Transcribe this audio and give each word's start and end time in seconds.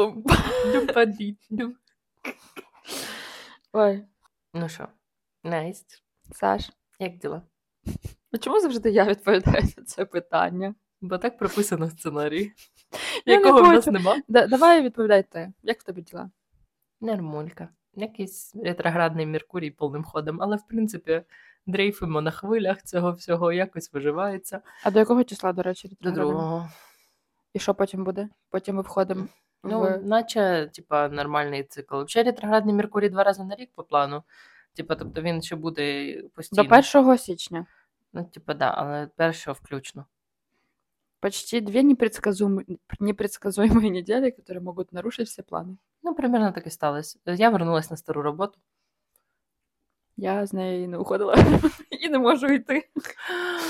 Лумпа. 0.00 0.34
Люмпадітню. 0.74 1.74
Ой, 3.72 4.04
Ну 4.54 4.68
що, 4.68 4.88
Настя, 5.44 5.96
Саш, 6.32 6.70
як 6.98 7.16
діла? 7.18 7.42
а 8.32 8.38
чому 8.38 8.60
завжди 8.60 8.90
я 8.90 9.04
відповідаю 9.04 9.62
на 9.76 9.84
це 9.84 10.04
питання? 10.04 10.74
Бо 11.00 11.18
так 11.18 11.38
прописано 11.38 11.86
в 11.86 11.90
сценарії, 11.90 12.52
Я 13.26 13.40
не 13.40 13.46
якого 13.46 13.62
в 13.70 13.72
нас 13.72 13.86
нема. 13.86 14.16
Да, 14.28 14.46
давай 14.46 14.82
відповідай 14.82 15.22
ти. 15.22 15.52
Як 15.62 15.80
в 15.80 15.82
тебе 15.82 16.02
діла? 16.02 16.30
Нормулька. 17.00 17.68
Якийсь 17.94 18.54
ретроградний 18.54 19.26
Меркурій 19.26 19.70
повним 19.70 20.04
ходом, 20.04 20.38
але 20.42 20.56
в 20.56 20.66
принципі 20.66 21.22
дрейфимо 21.66 22.20
на 22.20 22.30
хвилях 22.30 22.82
цього 22.82 23.12
всього, 23.12 23.52
якось 23.52 23.92
виживається. 23.92 24.60
А 24.84 24.90
до 24.90 24.98
якого 24.98 25.24
числа, 25.24 25.52
до 25.52 25.62
речі, 25.62 25.96
До 26.00 26.10
другого. 26.10 26.70
І 27.54 27.58
що 27.58 27.74
потім 27.74 28.04
буде? 28.04 28.28
Потім 28.50 28.76
ми 28.76 28.82
входимо 28.82 29.26
Ну, 29.63 29.81
в 29.81 30.05
наче, 30.05 30.69
типа, 30.73 31.09
нормальний 31.09 31.63
цикл. 31.63 32.01
Взагалі 32.01 32.29
ретроградний 32.29 32.75
Меркурій 32.75 33.09
два 33.09 33.23
рази 33.23 33.43
на 33.43 33.55
рік 33.55 33.69
по 33.75 33.83
плану. 33.83 34.23
Типа, 34.73 34.95
тобто 34.95 35.21
він 35.21 35.41
ще 35.41 35.55
буде 35.55 36.15
постійно. 36.33 36.63
до 36.63 37.01
1 37.01 37.17
січня. 37.17 37.65
Ну, 38.13 38.23
типа, 38.23 38.53
да, 38.53 38.73
але 38.77 39.07
першого 39.15 39.57
включно. 39.61 40.05
Почти 41.19 41.61
две 41.61 41.83
непредсказуемые, 41.83 42.77
непредсказуемые 42.99 43.89
недели, 43.89 44.29
которые 44.29 44.61
могут 44.61 44.91
нарушить 44.91 45.27
все 45.27 45.41
планы. 45.41 45.77
Ну, 46.03 46.15
примерно 46.15 46.51
так 46.51 46.67
і 46.67 46.69
сталося. 46.69 47.19
Я 47.25 47.49
вернулась 47.49 47.91
на 47.91 47.97
стару 47.97 48.21
роботу. 48.21 48.59
Я 50.17 50.45
з 50.45 50.53
неї 50.53 50.87
не 50.87 50.97
уходила 50.97 51.35
і 51.89 52.09
не 52.09 52.19
можу 52.19 52.47
йти. 52.47 52.89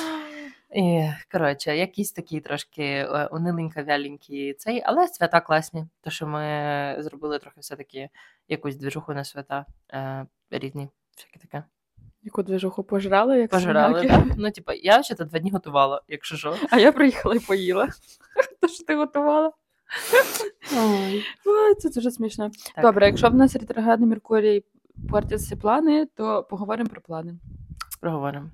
І, 0.73 1.09
коротше, 1.33 1.77
якісь 1.77 2.13
такі 2.13 2.41
трошки 2.41 2.83
е, 2.83 3.29
униленька 3.33 3.83
вяленькі 3.83 4.55
цей, 4.59 4.83
але 4.85 5.09
свята 5.09 5.41
класні. 5.41 5.87
То, 6.01 6.11
що 6.11 6.27
ми 6.27 6.97
зробили 6.99 7.39
трохи 7.39 7.61
все-таки 7.61 8.09
якусь 8.49 8.77
движуху 8.77 9.15
на 9.15 9.25
свята 9.25 9.67
е, 9.93 10.27
різні, 10.51 10.89
всяке 11.17 11.39
таке. 11.39 11.65
Яку 12.23 12.43
движуху 12.43 12.83
пожрали, 12.83 13.39
як 13.39 13.55
свиняки. 13.55 14.09
Да? 14.09 14.27
Ну, 14.37 14.51
типа, 14.51 14.75
я 14.75 15.03
ще 15.03 15.15
два 15.15 15.39
дні 15.39 15.51
готувала, 15.51 16.03
якщо 16.09 16.37
що. 16.37 16.57
А 16.71 16.79
я 16.79 16.93
приїхала 16.93 17.35
і 17.35 17.39
поїла. 17.39 17.89
То, 18.61 18.69
що 18.69 18.85
ти 18.85 18.97
готувала. 18.97 19.53
Ой. 20.77 21.25
Ой, 21.47 21.75
це 21.75 21.91
дуже 21.91 22.11
смішно. 22.11 22.51
Так. 22.75 22.85
Добре, 22.85 23.07
якщо 23.07 23.29
в 23.29 23.35
нас 23.35 23.57
ретроградний 23.57 24.09
Меркурій 24.09 24.65
портить 25.11 25.39
всі 25.39 25.57
плани, 25.57 26.07
то 26.07 26.47
поговоримо 26.51 26.91
про 26.91 27.01
плани. 27.01 27.35
Проговоримо. 28.01 28.51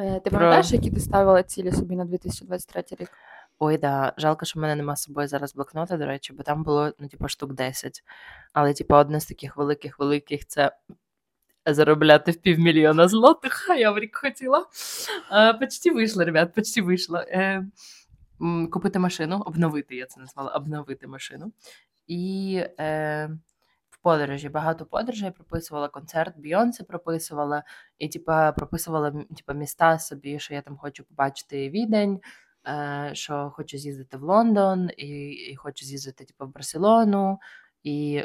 Е, 0.00 0.20
Ти 0.20 0.30
Про- 0.30 0.38
пам'ятаєш, 0.38 0.72
які 0.72 0.90
ти 0.90 1.00
ставила 1.00 1.42
цілі 1.42 1.72
собі 1.72 1.96
на 1.96 2.04
2023 2.04 2.84
рік? 2.90 3.10
Ой, 3.58 3.78
да. 3.78 4.12
Жалко, 4.16 4.44
що 4.44 4.58
в 4.58 4.62
мене 4.62 4.74
нема 4.74 4.96
з 4.96 5.02
собою 5.02 5.28
зараз 5.28 5.54
блокнота, 5.54 5.96
до 5.96 6.06
речі, 6.06 6.32
бо 6.32 6.42
там 6.42 6.62
було, 6.62 6.92
ну, 6.98 7.08
типу, 7.08 7.28
штук 7.28 7.52
10. 7.52 8.02
Але, 8.52 8.74
типу, 8.74 8.94
одне 8.94 9.20
з 9.20 9.26
таких 9.26 9.56
великих-великих 9.56 10.46
це 10.46 10.72
заробляти 11.66 12.30
в 12.30 12.36
півмільйона 12.36 13.08
злотих, 13.08 13.66
а 13.70 13.74
я 13.76 13.90
в 13.90 13.98
рік 13.98 14.16
хотіла. 14.16 14.66
А, 15.30 15.52
почти 15.52 15.90
вийшло, 15.90 16.24
ребят, 16.24 16.54
почти 16.54 16.82
вийшло. 16.82 17.18
Е, 17.18 17.66
купити 18.70 18.98
машину, 18.98 19.42
обновити, 19.46 19.96
я 19.96 20.06
це 20.06 20.20
назвала, 20.20 20.50
обновити 20.50 21.06
машину. 21.06 21.52
І 22.06 22.54
е, 22.80 23.30
подорожі, 24.02 24.48
багато 24.48 24.86
подорожей 24.86 25.30
прописувала 25.30 25.88
концерт, 25.88 26.38
Бійонсе 26.38 26.84
прописувала, 26.84 27.62
і 27.98 28.08
типа 28.08 28.52
прописувала 28.52 29.10
типа, 29.36 29.52
міста 29.52 29.98
собі, 29.98 30.38
що 30.38 30.54
я 30.54 30.62
там 30.62 30.76
хочу 30.76 31.04
побачити 31.04 31.70
відень, 31.70 32.20
е, 32.68 33.10
що 33.14 33.52
хочу 33.54 33.78
з'їздити 33.78 34.16
в 34.16 34.22
Лондон, 34.22 34.90
і, 34.96 35.30
і 35.30 35.56
хочу 35.56 35.84
з'їздити 35.86 36.24
типу, 36.24 36.46
в 36.46 36.52
Барселону, 36.54 37.38
і 37.82 38.24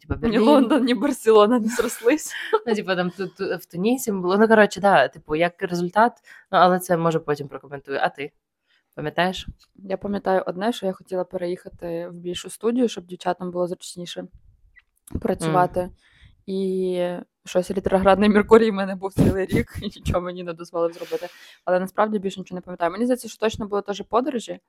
типу, 0.00 0.26
Ні 0.28 0.38
Лондон, 0.38 0.84
ні 0.84 0.94
Барселона 0.94 1.58
не 1.58 1.68
зрослись. 1.68 2.32
Ну, 2.66 2.74
типу, 2.74 2.96
там 2.96 3.10
тут 3.10 3.36
тут 3.36 3.62
в 3.62 3.66
Тунісі 3.66 4.12
було. 4.12 4.38
Ну, 4.38 4.48
коротше, 4.48 4.80
да, 4.80 5.08
типу, 5.08 5.36
як 5.36 5.62
результат, 5.62 6.12
ну, 6.52 6.58
але 6.58 6.78
це 6.78 6.96
може 6.96 7.18
потім 7.18 7.48
прокоментую. 7.48 7.98
А 8.02 8.08
ти? 8.08 8.32
Пам'ятаєш? 8.94 9.46
Я 9.76 9.96
пам'ятаю 9.96 10.42
одне, 10.46 10.72
що 10.72 10.86
я 10.86 10.92
хотіла 10.92 11.24
переїхати 11.24 12.08
в 12.08 12.12
більшу 12.12 12.50
студію, 12.50 12.88
щоб 12.88 13.06
дівчатам 13.06 13.50
було 13.50 13.66
зручніше 13.66 14.24
працювати. 15.20 15.90
І 16.46 17.02
щось 17.44 17.70
ретроградний 17.70 18.28
Меркурій 18.28 18.70
в 18.70 18.74
мене 18.74 18.94
був 18.94 19.12
цілий 19.12 19.46
рік, 19.46 19.78
і 19.82 19.84
нічого 19.84 20.20
мені 20.20 20.44
не 20.44 20.52
дозволив 20.52 20.92
зробити. 20.92 21.26
Але 21.64 21.80
насправді 21.80 22.18
більше 22.18 22.40
нічого 22.40 22.56
не 22.56 22.60
пам'ятаю. 22.60 22.92
Мені 22.92 23.04
здається, 23.04 23.28
що 23.28 23.38
точно 23.38 23.66
було 23.66 23.82
теж 23.82 24.02
подорожі. 24.08 24.60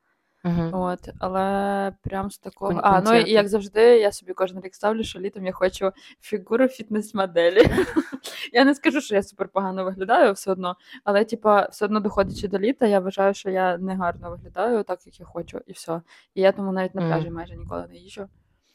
Угу. 0.45 0.69
От, 0.73 1.09
але 1.19 1.94
прям 2.03 2.31
з 2.31 2.38
такого. 2.38 2.72
Кон- 2.72 2.81
А, 2.83 3.01
ну 3.01 3.16
і 3.16 3.31
як 3.31 3.47
завжди, 3.47 3.81
я 3.81 4.11
собі 4.11 4.33
кожен 4.33 4.61
рік 4.61 4.75
ставлю, 4.75 5.03
що 5.03 5.19
літом 5.19 5.45
я 5.45 5.51
хочу 5.51 5.91
фігуру 6.22 6.67
фітнес-моделі. 6.67 7.63
я 8.53 8.66
не 8.66 8.75
скажу, 8.75 9.01
що 9.01 9.16
я 9.16 9.23
супер 9.23 9.47
погано 9.47 9.83
виглядаю 9.83 10.33
все 10.33 10.51
одно, 10.51 10.75
але 11.03 11.25
типа, 11.25 11.67
все 11.71 11.85
одно 11.85 12.00
доходячи 12.00 12.47
до 12.47 12.59
літа, 12.59 12.88
я 12.88 13.00
вважаю, 13.00 13.33
що 13.33 13.50
я 13.50 13.77
не 13.77 13.95
гарно 13.95 14.29
виглядаю 14.29 14.83
так, 14.83 15.00
як 15.06 15.19
я 15.19 15.25
хочу, 15.25 15.61
і 15.67 15.71
все. 15.71 16.01
І 16.35 16.41
я 16.41 16.51
тому 16.51 16.71
навіть 16.71 16.95
на 16.95 17.01
пляжі 17.07 17.29
майже 17.29 17.56
ніколи 17.56 17.88
не 17.89 17.95
їжджу. 17.95 18.27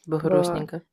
Бо. 0.05 0.19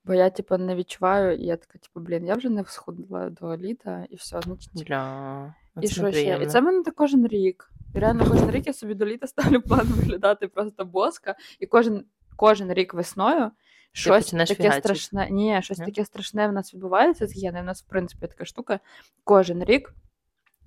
Бо 0.05 0.15
я, 0.15 0.31
типу, 0.31 0.59
не 0.59 0.75
відчуваю, 0.75 1.37
і 1.37 1.45
я 1.47 1.57
така, 1.57 1.79
типу, 1.79 2.01
блін, 2.01 2.27
я 2.27 2.35
вже 2.35 2.49
не 2.49 2.65
схудла 2.65 3.31
до 3.31 3.57
літа, 3.57 4.07
і 4.11 4.17
все. 4.17 4.41
Значить, 4.41 4.87
Бля, 4.87 5.55
і 5.81 5.89
що 5.89 6.13
ще? 6.13 6.43
І 6.43 6.47
це 6.47 6.61
в 6.61 6.65
мене 6.65 6.83
так 6.83 6.95
кожен 6.95 7.27
рік. 7.27 7.71
І 7.95 7.99
реально 7.99 8.27
кожен 8.31 8.51
рік 8.51 8.67
я 8.67 8.73
собі 8.73 8.95
до 8.95 9.07
літа 9.07 9.27
ставлю 9.27 9.63
план 9.63 9.87
виглядати 9.87 10.49
просто 10.49 10.85
боска. 10.85 11.35
І 11.61 11.67
кожен, 11.67 12.05
кожен 12.37 12.73
рік 12.73 12.95
весною 12.95 13.51
щось 13.93 14.31
таке 14.31 14.55
фігачити. 14.55 14.81
страшне. 14.81 15.29
Ні, 15.31 15.63
щось 15.63 15.79
Ні? 15.79 15.87
таке 15.87 16.05
страшне 16.05 16.49
в 16.49 16.53
нас 16.53 16.75
відбувається 16.75 17.27
з 17.27 17.43
гени. 17.43 17.61
У 17.61 17.65
нас, 17.65 17.83
в 17.83 17.87
принципі, 17.87 18.27
така 18.27 18.45
штука. 18.45 18.81
Кожен 19.25 19.65
рік 19.65 19.95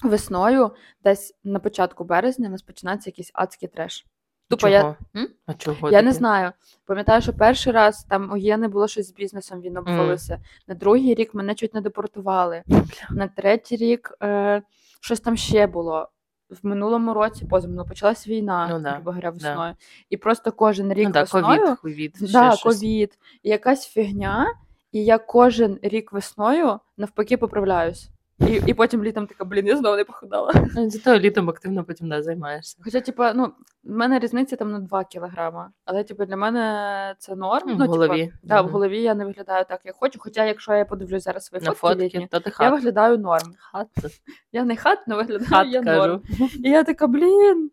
весною, 0.04 0.72
десь 1.04 1.34
на 1.44 1.60
початку 1.60 2.04
березня, 2.04 2.48
у 2.48 2.52
нас 2.52 2.62
починається 2.62 3.10
якийсь 3.10 3.32
адський 3.34 3.70
треш. 3.70 4.06
Тупо 4.50 4.68
я? 4.68 4.96
М? 5.16 5.28
А 5.46 5.54
чого 5.54 5.90
я 5.92 6.02
не 6.02 6.12
знаю. 6.12 6.52
Пам'ятаю, 6.86 7.22
що 7.22 7.34
перший 7.34 7.74
раз 7.74 8.04
там 8.10 8.32
у 8.32 8.38
Єни 8.38 8.68
було 8.68 8.88
щось 8.88 9.08
з 9.08 9.14
бізнесом, 9.14 9.62
він 9.62 9.78
обвалився. 9.78 10.40
На 10.68 10.76
другий 10.76 11.14
рік 11.14 11.34
мене 11.34 11.56
чуть 11.56 11.74
не 11.74 11.82
депортували. 11.82 12.64
На 13.12 13.28
третій 13.28 13.76
рік 13.76 14.14
е, 14.24 14.62
щось 15.02 15.20
там 15.20 15.38
ще 15.38 15.68
було. 15.68 16.10
В 16.50 16.68
минулому 16.68 17.14
році, 17.14 17.46
позаминулому, 17.46 17.90
почалась 17.90 18.28
війна, 18.28 18.68
Ну 18.72 18.80
да, 18.80 18.92
грубо 18.92 19.12
говоря, 19.12 19.30
весною. 19.30 19.76
І 20.10 20.18
просто 20.18 20.52
кожен 20.52 20.94
рік 20.94 21.08
Ну, 21.08 21.12
да, 21.14 21.22
весною. 21.22 21.76
ковід, 21.82 22.16
да, 22.22 22.56
ковід, 22.64 23.18
і 23.44 23.50
якась 23.50 23.88
фігня, 23.88 24.54
і 24.92 25.06
я 25.06 25.18
кожен 25.18 25.80
рік 25.82 26.12
весною 26.14 26.80
навпаки 26.98 27.38
поправляюсь. 27.38 28.10
І, 28.40 28.62
і 28.66 28.74
потім 28.74 29.04
літом 29.04 29.28
така, 29.28 29.46
блін, 29.46 29.68
я 29.68 29.78
знову 29.78 29.96
не 29.96 30.04
похудала. 30.04 30.54
Ну, 30.76 30.90
зато 30.90 31.20
літом 31.20 31.50
активно 31.50 31.84
потім 31.84 32.10
да, 32.10 32.24
займаєшся. 32.24 32.78
Хоча, 32.84 33.02
типа, 33.02 33.34
ну, 33.34 33.46
в 33.84 33.92
мене 33.92 34.20
різниця 34.20 34.56
там 34.56 34.72
на 34.72 34.80
2 34.80 35.04
кілограма. 35.04 35.72
Але, 35.86 36.04
типу, 36.04 36.26
для 36.26 36.38
мене 36.38 37.16
це 37.20 37.36
норм. 37.36 37.64
Ну, 37.68 37.76
в 37.76 37.80
ну, 37.80 37.86
голові. 37.86 38.26
Типу, 38.26 38.38
да, 38.44 38.62
в 38.62 38.70
голові 38.70 39.02
я 39.02 39.16
не 39.16 39.26
виглядаю 39.26 39.66
так, 39.70 39.82
як 39.86 39.96
хочу. 39.96 40.20
Хоча, 40.20 40.46
якщо 40.46 40.74
я 40.74 40.86
подивлюсь 40.86 41.24
зараз 41.24 41.46
свої 41.46 41.64
На 41.64 41.72
фотки, 41.72 41.88
фотки, 41.88 42.04
літні, 42.04 42.28
то 42.32 42.40
ти 42.40 42.52
я 42.60 42.70
виглядаю 42.70 43.18
норм. 43.18 43.54
Хат, 43.58 43.88
Я 44.52 44.64
не 44.64 44.76
хат, 44.76 45.00
але 45.08 45.16
виглядаю 45.16 45.50
хат 45.50 45.68
я 45.68 45.82
норм. 45.82 46.22
І 46.64 46.70
я 46.70 46.84
така, 46.84 47.08
блін. 47.08 47.72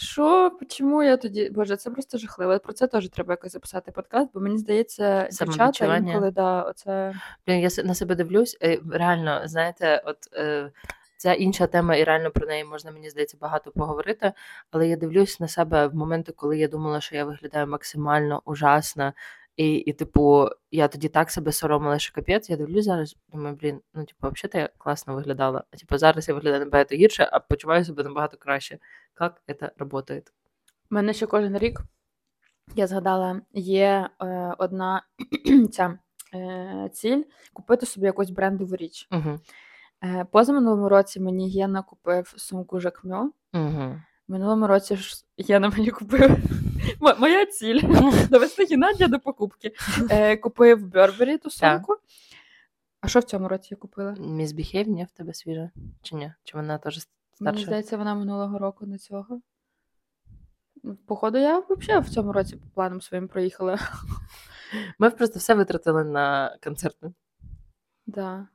Що, 0.00 0.52
чому 0.68 1.02
я 1.02 1.16
тоді? 1.16 1.50
Боже, 1.50 1.76
це 1.76 1.90
просто 1.90 2.18
жахливо. 2.18 2.58
Про 2.58 2.72
це 2.72 2.86
теж 2.86 3.08
треба 3.08 3.32
якось 3.32 3.52
записати 3.52 3.92
подкаст, 3.92 4.30
бо 4.34 4.40
мені 4.40 4.58
здається, 4.58 5.28
дівчата 5.40 5.96
інколи 5.96 6.30
да, 6.30 6.62
оце 6.62 7.14
Блін, 7.46 7.60
я 7.60 7.84
на 7.84 7.94
себе 7.94 8.14
дивлюсь, 8.14 8.58
е, 8.62 8.80
реально, 8.92 9.40
знаєте, 9.44 10.02
от 10.04 10.16
е, 10.34 10.70
це 11.16 11.34
інша 11.34 11.66
тема, 11.66 11.96
і 11.96 12.04
реально 12.04 12.30
про 12.30 12.46
неї 12.46 12.64
можна, 12.64 12.90
мені 12.90 13.10
здається, 13.10 13.36
багато 13.40 13.70
поговорити. 13.70 14.32
Але 14.70 14.88
я 14.88 14.96
дивлюсь 14.96 15.40
на 15.40 15.48
себе 15.48 15.86
в 15.86 15.94
моменти, 15.94 16.32
коли 16.32 16.58
я 16.58 16.68
думала, 16.68 17.00
що 17.00 17.16
я 17.16 17.24
виглядаю 17.24 17.66
максимально 17.66 18.42
ужасно. 18.44 19.12
І, 19.58 19.74
і, 19.74 19.92
типу, 19.92 20.48
я 20.70 20.88
тоді 20.88 21.08
так 21.08 21.30
себе 21.30 21.52
соромила, 21.52 21.98
що 21.98 22.14
капець. 22.14 22.50
Я 22.50 22.56
дивлюсь 22.56 22.84
зараз, 22.84 23.16
думаю, 23.32 23.56
блін, 23.60 23.80
ну, 23.94 24.04
типу, 24.04 24.30
взагалі 24.30 24.62
я 24.62 24.68
класно 24.78 25.14
виглядала. 25.14 25.64
А 25.70 25.76
типу, 25.76 25.98
зараз 25.98 26.28
я 26.28 26.34
виглядаю 26.34 26.64
набагато 26.64 26.94
гірше, 26.94 27.28
а 27.32 27.40
почуваю 27.40 27.84
себе 27.84 28.02
набагато 28.02 28.36
краще. 28.36 28.78
Як 29.20 29.42
це 29.46 29.68
працює? 29.68 30.22
У 30.90 30.94
мене 30.94 31.12
ще 31.12 31.26
кожен 31.26 31.58
рік, 31.58 31.80
я 32.74 32.86
згадала, 32.86 33.40
є 33.52 34.10
е, 34.22 34.54
одна 34.58 35.02
ця 35.72 35.98
е, 36.34 36.90
ціль 36.92 37.22
купити 37.52 37.86
собі 37.86 38.06
якусь 38.06 38.30
брендову 38.30 38.76
річ. 38.76 39.08
Угу. 39.12 39.38
Е, 40.04 40.26
позаминулому 40.32 40.88
році 40.88 41.20
мені 41.20 41.50
Єна 41.50 41.82
купив 41.82 42.34
сумку 42.36 42.80
Жакмьо. 42.80 43.30
Угу. 43.54 44.00
Минулому 44.28 44.66
році 44.66 44.96
ж 44.96 45.24
Єна 45.36 45.68
мені 45.68 45.90
купив. 45.90 46.36
Мо- 47.00 47.14
Моя 47.18 47.46
ціль 47.46 47.80
довести 48.30 48.64
Геннадія 48.64 49.08
до 49.08 49.20
покупки. 49.20 49.72
Е, 50.10 50.36
купив 50.36 50.86
Бербері 50.86 51.38
ту 51.38 51.50
сумку. 51.50 51.96
А 53.00 53.08
що 53.08 53.20
в 53.20 53.24
цьому 53.24 53.48
році 53.48 53.68
я 53.70 53.76
купила? 53.76 54.16
Міс 54.18 54.52
Біхейв, 54.52 54.88
ні, 54.88 55.04
в 55.04 55.10
тебе 55.10 55.34
свіжа? 55.34 55.70
Чи 56.02 56.16
ні? 56.16 56.32
Чи 56.44 56.56
вона 56.56 56.78
теж 56.78 57.08
Мені 57.40 57.64
здається, 57.64 57.96
вона 57.96 58.14
минулого 58.14 58.58
року 58.58 58.86
до 58.86 58.98
цього. 58.98 59.40
Походу, 61.06 61.38
я 61.38 61.58
взагалі 61.58 62.04
в 62.04 62.08
цьому 62.10 62.32
році 62.32 62.56
по 62.56 62.66
планам 62.74 63.00
своїм 63.00 63.28
проїхала. 63.28 63.78
Ми 64.98 65.10
просто 65.10 65.38
все 65.38 65.54
витратили 65.54 66.04
на 66.04 66.56
концерти. 66.64 67.12
Да. 68.06 68.48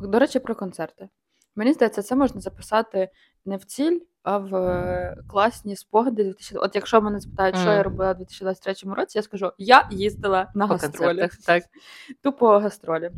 До 0.00 0.18
речі, 0.18 0.38
про 0.38 0.54
концерти. 0.54 1.08
Мені 1.56 1.72
здається, 1.72 2.02
це 2.02 2.16
можна 2.16 2.40
записати 2.40 3.08
не 3.44 3.56
в 3.56 3.64
ціль, 3.64 4.00
а 4.22 4.38
в 4.38 4.54
е, 4.54 5.16
класні 5.28 5.76
спогади. 5.76 6.24
2000... 6.24 6.56
От 6.58 6.74
якщо 6.74 7.00
мене 7.00 7.20
запитають, 7.20 7.56
що 7.56 7.68
я 7.68 7.74
Мгм. 7.74 7.84
робила 7.84 8.10
у 8.10 8.14
2023 8.14 8.94
році, 8.94 9.18
я 9.18 9.22
скажу: 9.22 9.52
я 9.58 9.88
їздила 9.90 10.50
на 10.54 10.66
По 10.66 10.74
гастролі. 10.74 11.28
Так. 11.46 11.64
Тупо 12.22 12.58
гастролі. 12.58 13.10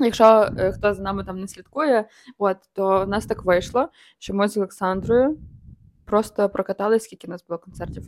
Якщо 0.00 0.48
е, 0.58 0.72
хто 0.72 0.94
за 0.94 1.02
нами 1.02 1.24
там 1.24 1.40
не 1.40 1.48
слідкує, 1.48 2.04
от 2.38 2.56
то 2.72 3.04
в 3.04 3.08
нас 3.08 3.26
так 3.26 3.44
вийшло, 3.44 3.88
що 4.18 4.34
ми 4.34 4.48
з 4.48 4.56
Олександрою 4.56 5.38
просто 6.04 6.48
прокатали, 6.48 7.00
скільки 7.00 7.26
у 7.26 7.30
нас 7.30 7.44
було 7.48 7.58
концертів. 7.58 8.04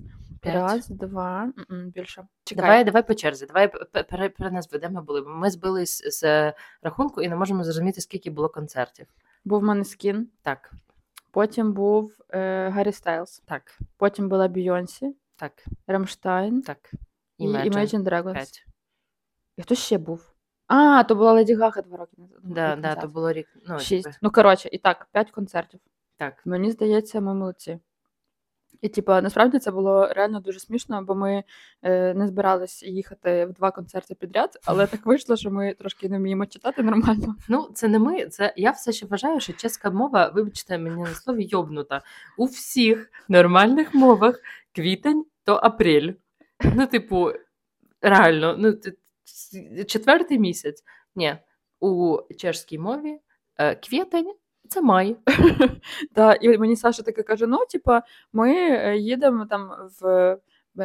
П'ять. 0.53 0.57
Раз, 0.73 0.89
два, 0.89 1.43
м-м, 1.71 1.89
більше. 1.91 2.27
Чекай. 2.45 2.63
Давай, 2.63 2.85
давай 2.85 3.07
по 3.07 3.15
черзі. 3.15 3.47
Давай 3.47 3.73
п- 3.73 4.03
п- 4.03 4.29
переназви, 4.29 4.79
де 4.79 4.89
ми 4.89 5.03
були. 5.03 5.21
Бо 5.21 5.29
Ми 5.31 5.51
збились 5.51 6.21
з 6.21 6.53
рахунку 6.83 7.23
і 7.23 7.29
не 7.29 7.37
можемо 7.37 7.65
зрозуміти, 7.65 8.01
скільки 8.01 8.31
було 8.31 8.49
концертів. 8.49 9.07
Був 9.45 9.63
Манескін, 9.63 10.29
Так, 10.43 10.73
потім 11.31 11.73
був 11.73 12.13
е, 12.31 12.69
Гаррі 12.69 12.93
Стайлз, 12.93 13.43
так, 13.47 13.79
потім 13.97 14.29
була 14.29 14.49
Бійонсі, 14.49 15.17
так, 15.37 15.53
Рамштайн 15.87 16.63
так. 16.63 16.91
і 17.39 17.49
Imagine. 17.49 17.71
Imagine 17.73 18.03
Dragons. 18.03 18.33
П'ять. 18.33 18.67
І 19.57 19.63
хто 19.63 19.75
ще 19.75 19.99
був? 19.99 20.33
А, 20.67 21.05
то 21.05 21.15
була 21.15 21.33
Леді 21.33 21.55
Гага 21.55 21.83
два 21.83 21.97
роки 21.97 22.13
назад. 22.19 22.39
Да, 22.45 22.77
да, 22.77 22.95
то 22.95 23.09
було 23.09 23.33
рік. 23.33 23.49
Ну, 23.69 23.79
Шість. 23.79 24.05
типу, 24.05 24.17
Ну, 24.23 24.31
коротше, 24.31 24.69
і 24.73 24.79
так, 24.79 25.07
п'ять 25.13 25.31
концертів. 25.31 25.81
так. 26.17 26.43
Мені 26.47 26.71
здається, 26.71 27.21
ми 27.21 27.35
молодці. 27.35 27.79
І, 28.81 28.89
типу, 28.89 29.13
насправді 29.13 29.59
це 29.59 29.71
було 29.71 30.07
реально 30.07 30.41
дуже 30.41 30.61
смішно, 30.61 31.03
бо 31.03 31.15
ми 31.15 31.45
е, 31.83 32.15
не 32.15 32.27
збирались 32.27 32.83
їхати 32.83 33.47
в 33.47 33.53
два 33.53 33.71
концерти 33.71 34.15
підряд, 34.15 34.59
але 34.65 34.87
так 34.87 35.07
вийшло, 35.07 35.37
що 35.37 35.51
ми 35.51 35.75
трошки 35.75 36.09
не 36.09 36.19
вміємо 36.19 36.47
читати 36.47 36.83
нормально. 36.83 37.37
Ну, 37.49 37.71
це 37.75 37.89
не 37.89 37.99
ми. 37.99 38.27
Це 38.27 38.55
я 38.57 38.71
все 38.71 38.93
ще 38.93 39.07
вважаю, 39.07 39.41
що 39.41 39.53
чеська 39.53 39.91
мова, 39.91 40.33
вибачте 40.35 40.79
мені 40.79 41.03
на 41.03 41.15
слові 41.15 41.47
йобнута. 41.51 42.03
У 42.39 42.45
всіх 42.45 43.11
нормальних 43.29 43.95
мовах 43.95 44.41
квітень 44.75 45.25
то 45.45 45.55
апрель. 45.63 46.13
Ну, 46.75 46.87
типу, 46.87 47.33
реально, 48.01 48.57
ну 48.59 48.75
четвертий 49.85 50.39
місяць. 50.39 50.85
Ні, 51.17 51.37
у 51.81 52.19
чешській 52.39 52.79
мові 52.79 53.19
е, 53.59 53.75
квітень 53.75 54.35
це 54.67 54.81
май. 54.83 55.17
Та, 56.15 56.35
і 56.35 56.59
мені 56.59 56.77
Саша 56.77 57.03
таке 57.03 57.23
каже: 57.23 57.47
ну, 57.47 57.59
типа, 57.71 58.03
ми 58.33 58.53
е, 58.55 58.97
їдемо 58.97 59.47
там 59.51 59.71
в. 60.01 60.37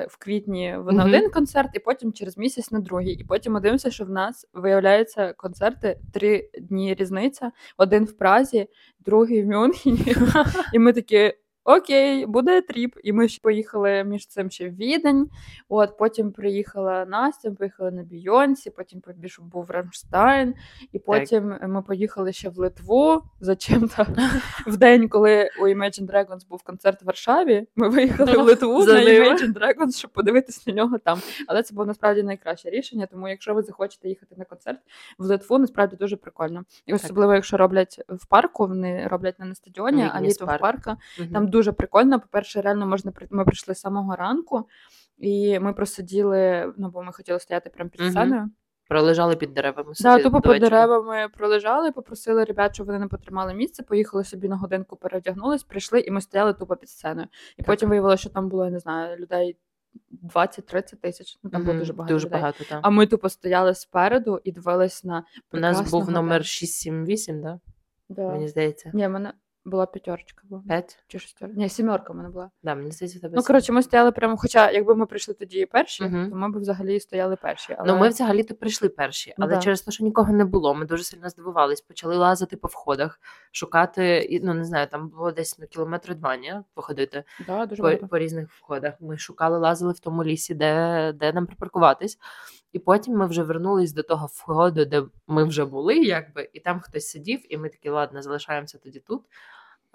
В 0.10 0.18
квітні 0.20 0.76
в- 0.78 0.94
на 0.94 1.06
один 1.06 1.30
концерт, 1.30 1.70
і 1.74 1.80
потім 1.80 2.14
через 2.14 2.38
місяць 2.38 2.72
на 2.72 2.80
другий. 2.80 3.14
І 3.14 3.24
потім 3.24 3.54
ми 3.54 3.60
дивимося, 3.60 3.92
що 3.92 4.06
в 4.06 4.10
нас 4.10 4.48
виявляються 4.54 5.34
концерти 5.34 6.00
три 6.14 6.50
дні 6.60 6.94
різниця: 6.94 7.52
один 7.78 8.06
в 8.06 8.18
Празі, 8.18 8.68
другий 9.00 9.44
в 9.44 9.48
Мюнхені. 9.48 10.16
І 10.74 10.80
ми 10.80 10.94
такі. 10.94 11.34
Окей, 11.64 12.26
буде 12.26 12.62
тріп. 12.62 12.96
І 13.04 13.14
ми 13.14 13.28
ще 13.28 13.40
поїхали 13.42 14.04
між 14.04 14.28
цим 14.28 14.50
ще 14.50 14.70
в 14.70 14.76
Відень. 14.76 15.30
От 15.70 15.98
потім 15.98 16.32
приїхала 16.32 17.06
Настя, 17.06 17.52
поїхали 17.52 17.92
на 17.92 18.04
Бійонсі, 18.04 18.70
потім 18.70 19.02
побіж 19.02 19.40
був 19.40 19.72
Рамштайн, 19.72 20.54
і 20.92 21.00
потім 21.00 21.58
ми 21.62 21.82
поїхали 21.82 22.34
ще 22.34 22.50
в 22.50 22.58
Литву. 22.58 23.22
Зачем-то 23.40 24.08
в 24.68 24.78
день, 24.78 25.10
коли 25.10 25.50
у 25.62 25.64
Imagine 25.68 26.06
Dragons 26.12 26.48
був 26.50 26.64
концерт 26.64 27.02
в 27.02 27.06
Варшаві, 27.06 27.68
ми 27.76 27.90
виїхали 27.90 28.38
в 28.38 28.42
Литву 28.42 28.84
За 28.84 28.94
на. 28.94 29.00
Imagine 29.00 29.54
Dragons, 29.54 29.98
щоб 29.98 30.12
подивитись 30.12 30.68
на 30.68 30.74
нього 30.74 30.98
там. 30.98 31.20
Але 31.48 31.64
це 31.64 31.76
було 31.76 31.86
насправді 31.86 32.24
найкраще 32.24 32.70
рішення. 32.70 33.06
Тому, 33.06 33.28
якщо 33.28 33.54
ви 33.54 33.62
захочете 33.62 34.10
їхати 34.10 34.36
на 34.38 34.46
концерт 34.46 34.80
в 35.18 35.24
Литву, 35.26 35.58
насправді 35.58 35.96
дуже 35.96 36.16
прикольно. 36.18 36.64
І 36.86 36.94
особливо, 36.94 37.34
якщо 37.34 37.58
роблять 37.58 38.02
в 38.10 38.26
парку, 38.26 38.68
вони 38.68 39.08
роблять 39.08 39.40
не 39.40 39.46
на 39.46 39.56
стадіоні, 39.56 40.02
а 40.14 40.22
літом 40.22 40.48
в 40.48 40.60
парку. 40.60 40.92
Там 41.34 41.48
дуже 41.52 41.72
прикольно. 41.72 42.20
По-перше, 42.20 42.62
реально 42.62 42.88
можна 42.88 43.14
Ми 43.30 43.46
прийшли 43.46 43.76
з 43.76 43.80
самого 43.80 44.16
ранку, 44.16 44.68
і 45.18 45.60
ми 45.60 45.74
просиділи, 45.74 46.74
ну 46.78 46.90
бо 46.90 47.04
ми 47.04 47.14
хотіли 47.14 47.40
стояти 47.40 47.70
прямо 47.70 47.90
під 47.90 48.02
сценою. 48.10 48.50
Пролежали 48.88 49.36
під 49.36 49.54
деревами. 49.54 49.94
Да, 50.02 50.20
тупо 50.20 50.38
вечора. 50.38 50.60
деревами 50.60 51.28
пролежали, 51.38 51.92
попросили 51.92 52.44
ребят, 52.44 52.76
щоб 52.76 52.88
вони 52.88 53.00
не 53.00 53.08
потримали 53.08 53.54
місце, 53.54 53.84
поїхали 53.84 54.24
собі 54.24 54.48
на 54.50 54.58
годинку, 54.58 54.96
переодягнулись, 54.96 55.64
прийшли, 55.64 56.00
і 56.00 56.12
ми 56.12 56.22
стояли 56.22 56.54
тупо 56.54 56.76
під 56.76 56.90
сценою. 56.90 57.28
І 57.54 57.58
Так. 57.58 57.66
потім 57.66 57.90
виявилося, 57.90 58.22
що 58.22 58.30
там 58.30 58.50
було, 58.50 58.66
я 58.66 58.72
не 58.72 58.80
знаю, 58.80 59.18
людей 59.18 59.58
20-30 60.24 60.96
тисяч. 61.02 61.40
Ну 61.44 61.50
там 61.50 61.66
було 61.66 61.78
дуже 61.78 61.94
багато 61.94 62.14
Дуже 62.14 62.28
людей. 62.28 62.40
багато, 62.40 62.64
так. 62.70 62.80
А 62.84 62.90
ми 62.90 63.08
тупо 63.08 63.30
стояли 63.30 63.76
спереду 63.76 64.42
і 64.44 64.52
дивились 64.52 65.04
на 65.04 65.24
У 65.54 65.58
нас 65.58 65.92
був 65.92 66.10
номер 66.12 66.42
Дан- 66.42 66.44
678, 66.44 67.42
да? 67.42 67.60
Да. 68.10 68.30
мені 68.30 68.48
здається. 68.48 68.92
Ні, 68.94 69.08
мене 69.08 69.34
була 69.66 69.86
п'ятерочка. 69.86 70.44
Була. 70.50 70.64
П'ять? 70.68 71.04
Чи 71.08 71.20
шестерка? 71.20 71.56
Ні, 71.58 71.70
сімерка 71.70 72.14
в 72.14 72.16
мене 72.16 72.30
була. 72.30 72.50
Да, 72.64 72.76
мені 72.76 72.92
здається, 72.92 73.20
в 73.20 73.22
тебе 73.22 73.34
Ну, 73.38 73.44
коротше, 73.44 73.72
ми 73.72 73.84
стояли 73.84 74.12
прямо, 74.12 74.38
хоча 74.38 74.72
якби 74.72 74.96
ми 74.96 75.06
прийшли 75.06 75.34
тоді 75.34 75.66
перші, 75.66 76.04
Мгм. 76.04 76.30
то 76.30 76.36
ми 76.36 76.50
б 76.52 76.58
взагалі 76.58 77.00
стояли 77.00 77.36
перші. 77.36 77.76
Але... 77.78 77.94
Ну, 77.94 78.00
ми 78.00 78.10
взагалі-то 78.10 78.56
прийшли 78.56 78.90
перші, 78.90 79.34
але 79.38 79.48
да. 79.48 79.62
через 79.62 79.82
те, 79.82 79.92
що 79.92 80.04
нікого 80.04 80.34
не 80.34 80.46
було, 80.46 80.74
ми 80.76 80.86
дуже 80.86 81.04
сильно 81.04 81.30
здивувались, 81.30 81.82
почали 81.82 82.18
лазити 82.18 82.58
по 82.58 82.68
входах, 82.68 83.20
шукати, 83.52 84.18
і, 84.18 84.40
ну 84.40 84.54
не 84.54 84.64
знаю, 84.64 84.88
там 84.88 85.10
було 85.10 85.32
десь 85.32 85.60
ну, 85.60 85.68
кілометри 85.68 86.16
два, 86.16 86.38
ні, 86.38 86.56
походити 86.74 87.24
да, 87.48 87.66
дуже 87.66 87.82
по, 87.82 87.88
багато. 87.88 88.08
по 88.08 88.18
різних 88.18 88.50
входах. 88.50 88.94
Ми 89.00 89.18
шукали, 89.18 89.58
лазили 89.58 89.94
в 89.94 90.00
тому 90.00 90.24
лісі, 90.24 90.54
де, 90.54 91.14
де 91.16 91.34
нам 91.34 91.46
припаркуватись. 91.46 92.18
І 92.74 92.80
потім 92.80 93.14
ми 93.14 93.28
вже 93.28 93.44
вернулись 93.44 93.94
до 93.94 94.04
того 94.04 94.26
входу, 94.26 94.86
де 94.86 95.04
ми 95.28 95.44
вже 95.44 95.66
були, 95.66 95.96
якби, 95.98 96.50
і 96.54 96.60
там 96.60 96.80
хтось 96.80 97.08
сидів, 97.08 97.54
і 97.54 97.58
ми 97.58 97.70
такі, 97.70 97.90
ладно, 97.90 98.22
залишаємося 98.22 98.78
тоді 98.78 99.00
тут. 99.00 99.22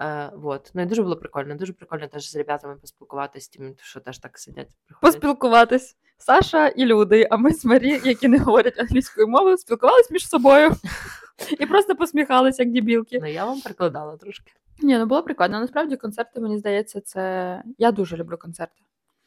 Е, 0.00 0.30
вот. 0.34 0.70
Ну 0.74 0.82
і 0.82 0.86
дуже 0.86 1.02
було 1.02 1.16
прикольно. 1.16 1.54
Дуже 1.54 1.72
прикольно 1.72 2.06
теж 2.06 2.30
з 2.30 2.36
ребятами 2.36 2.76
поспілкуватись, 2.76 3.48
тим, 3.48 3.74
що 3.78 4.00
теж 4.00 4.18
так 4.18 4.38
сидять. 4.38 4.68
приходять. 4.86 5.14
Поспілкуватись. 5.14 5.96
Саша 6.18 6.68
і 6.68 6.84
люди, 6.84 7.26
а 7.30 7.36
ми 7.36 7.52
з 7.52 7.64
Марі, 7.64 8.00
які 8.04 8.28
не 8.28 8.38
говорять 8.38 8.78
англійською 8.78 9.28
мовою, 9.28 9.56
спілкувались 9.56 10.10
між 10.10 10.28
собою 10.28 10.70
і 11.58 11.66
просто 11.66 11.96
посміхались, 11.96 12.58
як 12.58 12.70
дібілки. 12.70 13.18
Ну, 13.22 13.26
я 13.26 13.44
вам 13.44 13.60
прикладала 13.60 14.16
трошки. 14.16 14.52
Ні, 14.82 14.98
ну 14.98 15.06
було 15.06 15.22
прикольно. 15.22 15.60
Насправді 15.60 15.96
концерти, 15.96 16.40
мені 16.40 16.58
здається, 16.58 17.00
це. 17.00 17.62
Я 17.78 17.92
дуже 17.92 18.16
люблю 18.16 18.36
концерти. 18.36 18.82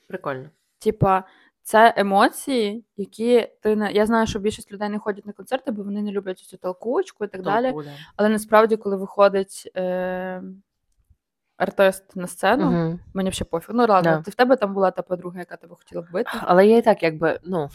Прикольно. 0.08 0.50
Типа, 0.80 1.24
це 1.70 1.94
емоції, 1.98 2.86
які 2.98 3.48
ти 3.62 3.76
не. 3.76 3.92
Я 3.92 4.06
знаю, 4.06 4.28
що 4.28 4.40
більшість 4.40 4.72
людей 4.72 4.90
не 4.90 5.00
ходять 5.00 5.26
на 5.26 5.34
концерти, 5.34 5.72
бо 5.72 5.84
вони 5.84 6.02
не 6.02 6.12
люблять 6.12 6.40
цю 6.40 6.58
толкучку 6.58 7.26
і 7.26 7.28
так 7.28 7.42
далі. 7.42 7.72
Да. 7.72 7.92
Але 8.16 8.30
насправді, 8.30 8.78
коли 8.78 8.96
виходить 8.98 9.72
е... 9.78 10.44
артист 11.58 12.16
на 12.16 12.28
сцену, 12.28 12.66
Мгм. 12.66 13.00
мені 13.14 13.32
ще 13.32 13.46
пофіг. 13.46 13.70
Ну 13.76 13.86
ладно, 13.90 14.12
Да. 14.12 14.22
ти 14.22 14.32
в 14.32 14.36
тебе 14.36 14.56
там 14.56 14.74
була 14.74 14.92
та 14.92 15.02
подруга, 15.02 15.40
яка 15.40 15.56
тебе 15.56 15.76
хотіла 15.76 16.02
вбити. 16.02 16.30
Але 16.42 16.68
я 16.68 16.78
і 16.78 16.82
так, 16.82 17.04
якби, 17.04 17.40
ну. 17.44 17.70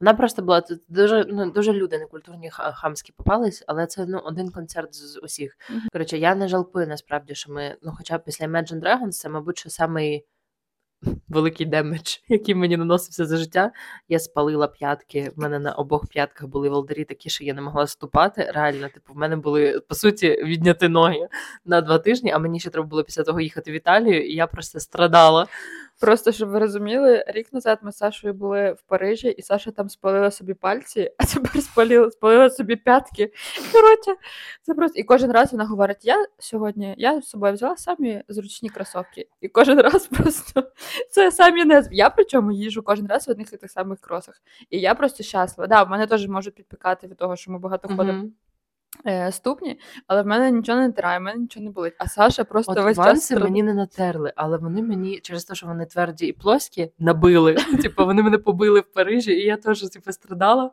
Вона 0.00 0.14
просто 0.14 0.42
була 0.42 0.60
тут 0.60 0.80
дуже, 0.88 1.24
ну, 1.28 1.50
дуже 1.50 1.72
люди 1.72 1.98
некультурні 1.98 2.50
ха- 2.50 2.72
хамські 2.72 3.12
попались, 3.12 3.64
але 3.66 3.86
це 3.86 4.06
ну, 4.06 4.18
один 4.18 4.50
концерт 4.50 4.94
з 4.94 5.12
з 5.12 5.20
усіх. 5.22 5.56
Коротше, 5.92 6.18
я 6.18 6.34
не 6.34 6.48
жалкую 6.48 6.86
насправді, 6.86 7.34
що 7.34 7.52
ми, 7.52 7.76
ну, 7.82 7.92
хоча 7.96 8.18
б 8.18 8.24
після 8.24 8.46
Imagine 8.46 8.80
Dragons, 8.80 9.08
це, 9.10 9.28
мабуть, 9.28 9.58
що 9.58 9.70
самий 9.70 10.26
великий 11.28 11.66
damage, 11.66 12.16
який 12.28 12.54
мені 12.54 12.76
наносився 12.76 13.26
за 13.26 13.36
життя. 13.36 13.72
Я 14.08 14.18
спалила 14.18 14.66
п'ятки. 14.66 15.32
В 15.36 15.40
мене 15.40 15.58
на 15.58 15.72
обох 15.72 16.06
п'ятках 16.06 16.48
були 16.48 16.68
волдері 16.68 17.04
такі, 17.04 17.30
що 17.30 17.44
я 17.44 17.54
не 17.54 17.60
могла 17.62 17.86
ступати. 17.86 18.50
Реально, 18.54 18.88
типу, 18.88 19.12
в 19.12 19.16
мене 19.16 19.36
були 19.36 19.80
по 19.80 19.94
суті 19.94 20.30
відняті 20.44 20.88
ноги 20.88 21.28
на 21.64 21.80
два 21.80 21.98
тижні, 21.98 22.30
а 22.30 22.38
мені 22.38 22.60
ще 22.60 22.70
треба 22.70 22.88
було 22.88 23.04
після 23.04 23.22
того 23.22 23.40
їхати 23.40 23.72
в 23.72 23.74
Італію, 23.74 24.26
і 24.26 24.34
я 24.34 24.46
просто 24.46 24.80
страдала. 24.80 25.46
Просто 26.00 26.32
щоб 26.32 26.48
ви 26.48 26.58
розуміли, 26.58 27.24
рік 27.26 27.52
назад 27.52 27.78
ми 27.82 27.92
з 27.92 27.96
Сашою 27.96 28.34
були 28.34 28.72
в 28.72 28.82
Парижі, 28.82 29.28
і 29.28 29.42
Саша 29.42 29.70
там 29.70 29.88
спалила 29.88 30.30
собі 30.30 30.54
пальці, 30.54 31.10
а 31.18 31.24
тепер 31.24 31.62
спалила, 31.62 32.10
спалила 32.10 32.50
собі 32.50 32.76
п'ятки. 32.76 33.32
Коротше, 33.72 34.22
це 34.62 34.74
просто. 34.74 34.98
І 34.98 35.02
кожен 35.02 35.32
раз 35.32 35.52
вона 35.52 35.64
говорить: 35.64 35.98
я 36.02 36.26
сьогодні 36.38 36.94
я 36.98 37.20
з 37.20 37.28
собою 37.28 37.54
взяла 37.54 37.76
самі 37.76 38.22
зручні 38.28 38.68
кросовки. 38.68 39.28
І 39.40 39.48
кожен 39.48 39.80
раз 39.80 40.06
просто 40.16 40.70
це 41.10 41.32
самі 41.32 41.64
не 41.64 41.88
Я 41.90 42.10
причому 42.10 42.52
їжу 42.52 42.82
кожен 42.82 43.06
раз 43.06 43.28
в 43.28 43.30
одних 43.30 43.52
і 43.52 43.56
тих 43.56 43.70
самих 43.70 44.00
кросах. 44.00 44.42
І 44.70 44.80
я 44.80 44.94
просто 44.94 45.22
щаслива. 45.22 45.66
Да, 45.68 45.82
в 45.82 45.90
мене 45.90 46.06
теж 46.06 46.28
можуть 46.28 46.54
підпікати 46.54 47.06
від 47.06 47.16
того, 47.16 47.36
що 47.36 47.52
ми 47.52 47.58
багато 47.58 47.88
ходимо 47.88 48.24
ступні, 49.30 49.80
але 50.06 50.22
в 50.22 50.26
мене 50.26 50.50
нічого 50.50 50.80
не 50.80 50.92
тирає, 50.92 51.18
в 51.18 51.22
мене 51.22 51.40
нічого 51.40 51.64
не 51.64 51.70
болить. 51.70 51.94
А 51.98 52.08
Саша 52.08 52.44
просто 52.44 52.72
От 52.72 52.78
весь 52.78 52.96
час 52.96 53.06
ванси 53.06 53.36
мені 53.38 53.62
не 53.62 53.74
натерли, 53.74 54.32
але 54.36 54.58
вони 54.58 54.82
мені 54.82 55.20
через 55.20 55.44
те, 55.44 55.54
що 55.54 55.66
вони 55.66 55.86
тверді 55.86 56.26
і 56.26 56.32
плоскі, 56.32 56.90
набили. 56.98 57.54
Типу, 57.82 58.04
вони 58.04 58.22
мене 58.22 58.38
побили 58.38 58.80
в 58.80 58.92
Парижі, 58.92 59.32
і 59.32 59.44
я 59.44 59.56
теж 59.56 59.80
типу, 59.90 60.12
страдала. 60.12 60.70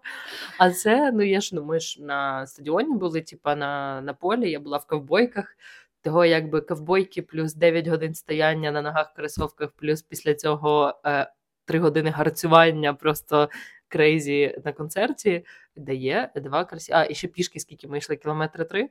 А 0.58 0.72
це, 0.72 1.12
ну 1.12 1.24
я 1.24 1.42
ж 1.42 1.56
ну 1.56 1.63
ми 1.63 1.80
ж 1.80 2.03
на 2.03 2.48
стадіоні 2.48 2.94
були, 2.94 3.22
типу, 3.22 3.50
на, 3.56 4.01
на 4.01 4.13
полі, 4.13 4.51
я 4.51 4.60
була 4.60 4.77
в 4.77 4.88
ковбойках. 4.88 5.56
того, 6.01 6.25
якби 6.25 6.62
ковбойки, 6.62 7.22
плюс 7.22 7.53
9 7.53 7.88
годин 7.88 8.13
стояння 8.13 8.72
на 8.72 8.82
ногах 8.82 9.12
в 9.12 9.15
кросовках, 9.15 9.70
плюс 9.72 10.01
після 10.01 10.34
цього 10.34 11.00
е, 11.06 11.32
3 11.65 11.80
години 11.80 12.10
гарцювання, 12.10 12.94
просто 12.94 13.50
crazy 13.94 14.62
на 14.66 14.74
концерті, 14.74 15.46
дає 15.76 16.32
два 16.36 16.66
красі. 16.66 16.92
А, 16.94 17.06
і 17.06 17.16
ще 17.16 17.28
пішки, 17.28 17.60
скільки 17.60 17.88
ми 17.88 17.98
йшли, 17.98 18.16
кілометри 18.16 18.66
три. 18.66 18.90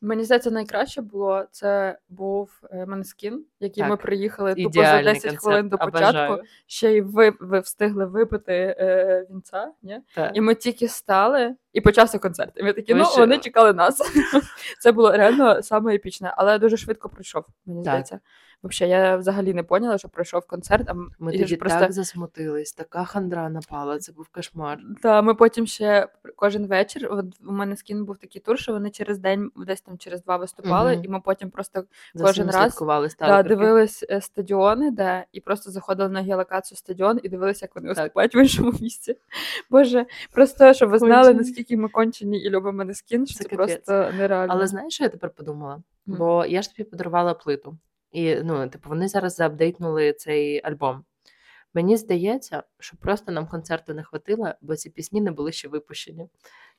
Мені 0.00 0.24
здається, 0.24 0.50
найкраще 0.50 1.02
було 1.02 1.44
це 1.50 1.98
був 2.08 2.60
Måneskin, 2.86 3.44
який 3.60 3.82
Так. 3.82 3.90
ми 3.90 3.96
приїхали 3.96 4.54
тупо 4.54 4.82
за 4.82 5.02
10 5.02 5.04
концерт. 5.04 5.38
хвилин 5.38 5.68
до 5.68 5.78
початку. 5.78 6.08
Обожаю. 6.08 6.42
Ще 6.66 6.92
й 6.92 7.00
ви, 7.00 7.32
ви 7.40 7.60
встигли 7.60 8.06
випити 8.06 8.76
е, 8.78 9.26
вінця. 9.30 9.72
Ні? 9.82 10.00
Так. 10.14 10.36
І 10.36 10.40
ми 10.40 10.54
тільки 10.54 10.88
стали, 10.88 11.54
і 11.74 11.80
почався 11.80 12.18
концерт. 12.18 12.52
І 12.56 12.62
ми 12.62 12.72
такі, 12.72 12.94
Ви 12.94 13.00
ну 13.00 13.06
вони 13.18 13.38
чекали 13.38 13.72
нас. 13.72 14.02
Це 14.80 14.92
було 14.92 15.12
реально 15.12 15.62
саме 15.62 15.94
епічне, 15.94 16.34
але 16.36 16.58
дуже 16.58 16.76
швидко 16.76 17.08
пройшов. 17.08 17.44
Мені 17.66 17.84
Так. 17.84 17.90
здається. 17.90 18.20
Взагалі, 18.64 18.92
я 18.92 19.16
взагалі 19.16 19.54
не 19.54 19.62
поняла, 19.62 19.98
що 19.98 20.08
пройшов 20.08 20.46
концерт. 20.46 20.88
А 20.90 20.94
Ми 21.18 21.32
тоді 21.38 21.56
просто 21.56 21.78
так 21.78 21.92
засмутились, 21.92 22.72
така 22.72 23.04
хандра 23.04 23.48
напала, 23.48 23.98
це 23.98 24.12
був 24.12 24.28
кошмар. 24.28 24.78
Та 25.02 25.22
ми 25.22 25.34
потім 25.34 25.66
ще 25.66 26.08
кожен 26.36 26.66
вечір. 26.66 27.08
От 27.10 27.26
у 27.48 27.52
мене 27.52 27.76
скін 27.76 28.04
був 28.04 28.16
такий 28.18 28.40
тур, 28.42 28.58
що 28.58 28.72
вони 28.72 28.90
через 28.90 29.18
день, 29.18 29.50
десь 29.56 29.80
там 29.80 29.98
через 29.98 30.22
два 30.22 30.36
виступали, 30.36 30.92
Мгм. 30.92 31.04
і 31.04 31.08
ми 31.08 31.20
потім 31.20 31.50
просто 31.50 31.84
За 32.14 32.24
Кожен 32.24 32.50
раз, 32.50 32.72
сталкерки. 33.10 33.48
дивились 33.48 34.04
е, 34.10 34.20
стадіони, 34.20 34.90
де 34.90 35.24
і 35.32 35.40
просто 35.40 35.70
заходили 35.70 36.08
на 36.08 36.22
геолокацію 36.22 36.78
стадіон 36.78 37.20
і 37.22 37.28
дивилися, 37.28 37.64
як 37.64 37.74
вони 37.74 37.88
Так. 37.88 37.96
виступають 37.96 38.34
в 38.34 38.36
іншому 38.36 38.72
місці. 38.80 39.16
Боже, 39.70 40.06
просто 40.32 40.72
щоб 40.74 40.90
ви 40.90 40.98
знали, 40.98 41.28
Кончені. 41.28 41.38
Наскільки 41.64 41.82
ми 41.82 41.88
кончені 41.88 42.42
і 42.42 42.50
любимо 42.50 42.78
мене 42.78 42.94
скін, 42.94 43.26
що 43.26 43.38
Це 43.38 43.44
це, 43.44 43.56
просто 43.56 44.12
нереально. 44.18 44.52
Але 44.54 44.66
знаєш, 44.66 44.94
що 44.94 45.04
я 45.04 45.10
тепер 45.10 45.30
подумала? 45.30 45.82
Мгм. 46.06 46.18
Бо 46.18 46.46
я 46.46 46.62
ж 46.62 46.70
тобі 46.76 46.90
подарувала 46.90 47.34
плиту. 47.34 47.78
І 48.12 48.36
ну, 48.36 48.68
типу, 48.68 48.88
вони 48.88 49.08
зараз 49.08 49.34
заапдейтнули 49.34 50.12
цей 50.12 50.60
альбом. 50.64 51.04
Мені 51.74 51.96
здається, 51.96 52.62
що 52.78 52.96
просто 52.96 53.32
нам 53.32 53.46
концерту 53.46 53.94
не 53.94 54.02
хватило, 54.02 54.52
бо 54.60 54.76
ці 54.76 54.90
пісні 54.90 55.20
не 55.20 55.30
були 55.30 55.52
ще 55.52 55.68
випущені. 55.68 56.28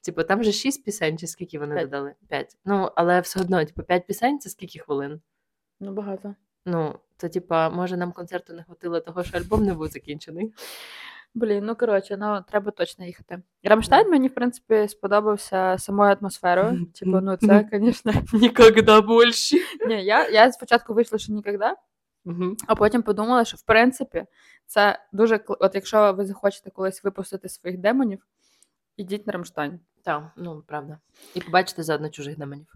Типу, 0.01 0.23
там 0.23 0.43
же 0.43 0.51
шість 0.51 0.85
пісень, 0.85 1.17
чи 1.17 1.27
скільки 1.27 1.59
вони 1.59 1.75
П'ять. 1.75 1.85
додали? 1.85 2.13
П'ять. 2.29 2.57
Ну, 2.65 2.91
але 2.95 3.19
все 3.19 3.41
одно, 3.41 3.65
типу, 3.65 3.83
п'ять 3.83 4.07
пісень 4.07 4.39
це 4.39 4.49
скільки 4.49 4.79
хвилин? 4.79 5.21
Ну, 5.79 5.93
багато. 5.93 6.35
Ну, 6.65 6.99
то, 7.17 7.29
типа, 7.29 7.69
може, 7.69 7.97
нам 7.97 8.11
концерту 8.11 8.53
не 8.53 8.63
хватило 8.63 8.99
того, 8.99 9.23
що 9.23 9.37
альбом 9.37 9.63
не 9.65 9.73
був 9.73 9.87
закінчений. 9.87 10.53
Блін, 11.35 11.65
ну 11.65 11.75
коротше, 11.75 12.17
ну 12.17 12.43
треба 12.49 12.71
точно 12.71 13.05
їхати. 13.05 13.41
Рамштайн 13.63 14.09
мені, 14.09 14.27
в 14.27 14.33
принципі, 14.33 14.87
сподобався 14.87 15.75
самою 15.77 16.17
атмосферою. 16.21 16.85
Типу, 16.85 17.21
ну 17.21 17.37
це, 17.37 17.69
звісно. 17.71 18.13
Ніколи 18.33 18.71
більше. 19.01 19.55
Ні, 19.87 20.05
я, 20.05 20.29
я 20.29 20.51
спочатку 20.51 20.93
вийшла, 20.93 21.17
що 21.17 21.33
ніколи, 21.33 21.73
А 22.67 22.75
потім 22.75 23.01
подумала, 23.01 23.45
що 23.45 23.57
в 23.57 23.61
принципі 23.61 24.25
це 24.65 24.99
дуже 25.13 25.39
От 25.47 25.75
якщо 25.75 26.13
ви 26.13 26.25
захочете 26.25 26.69
колись 26.69 27.03
випустити 27.03 27.49
своїх 27.49 27.79
демонів, 27.79 28.25
ідіть 28.97 29.27
на 29.27 29.33
Рамштайн. 29.33 29.79
Так, 30.03 30.23
ну 30.37 30.63
правда. 30.67 30.99
І 31.33 31.41
побачите 31.41 31.83
заодно 31.83 32.09
чужих 32.09 32.37
демонів. 32.37 32.73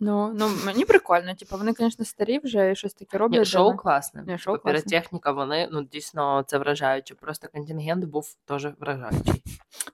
Ну, 0.00 0.32
ну 0.34 0.48
мені 0.66 0.84
прикольно. 0.84 1.34
Типу, 1.34 1.56
вони, 1.56 1.72
звісно, 1.72 2.04
старі 2.04 2.40
вже 2.44 2.70
і 2.70 2.76
щось 2.76 2.94
таке 2.94 3.18
роблять. 3.18 3.38
Ні, 3.38 3.44
шоу 3.44 3.76
класне. 3.76 4.24
Ні, 4.26 4.38
шоу 4.38 4.54
Типу, 4.54 4.62
класне. 4.62 4.80
Піротехніка, 4.80 5.32
вони 5.32 5.68
ну 5.72 5.82
дійсно 5.82 6.44
це 6.46 6.58
вражаюче. 6.58 7.14
Просто 7.14 7.48
контингент 7.48 8.04
був 8.04 8.34
теж 8.44 8.68
вражаючий. 8.80 9.42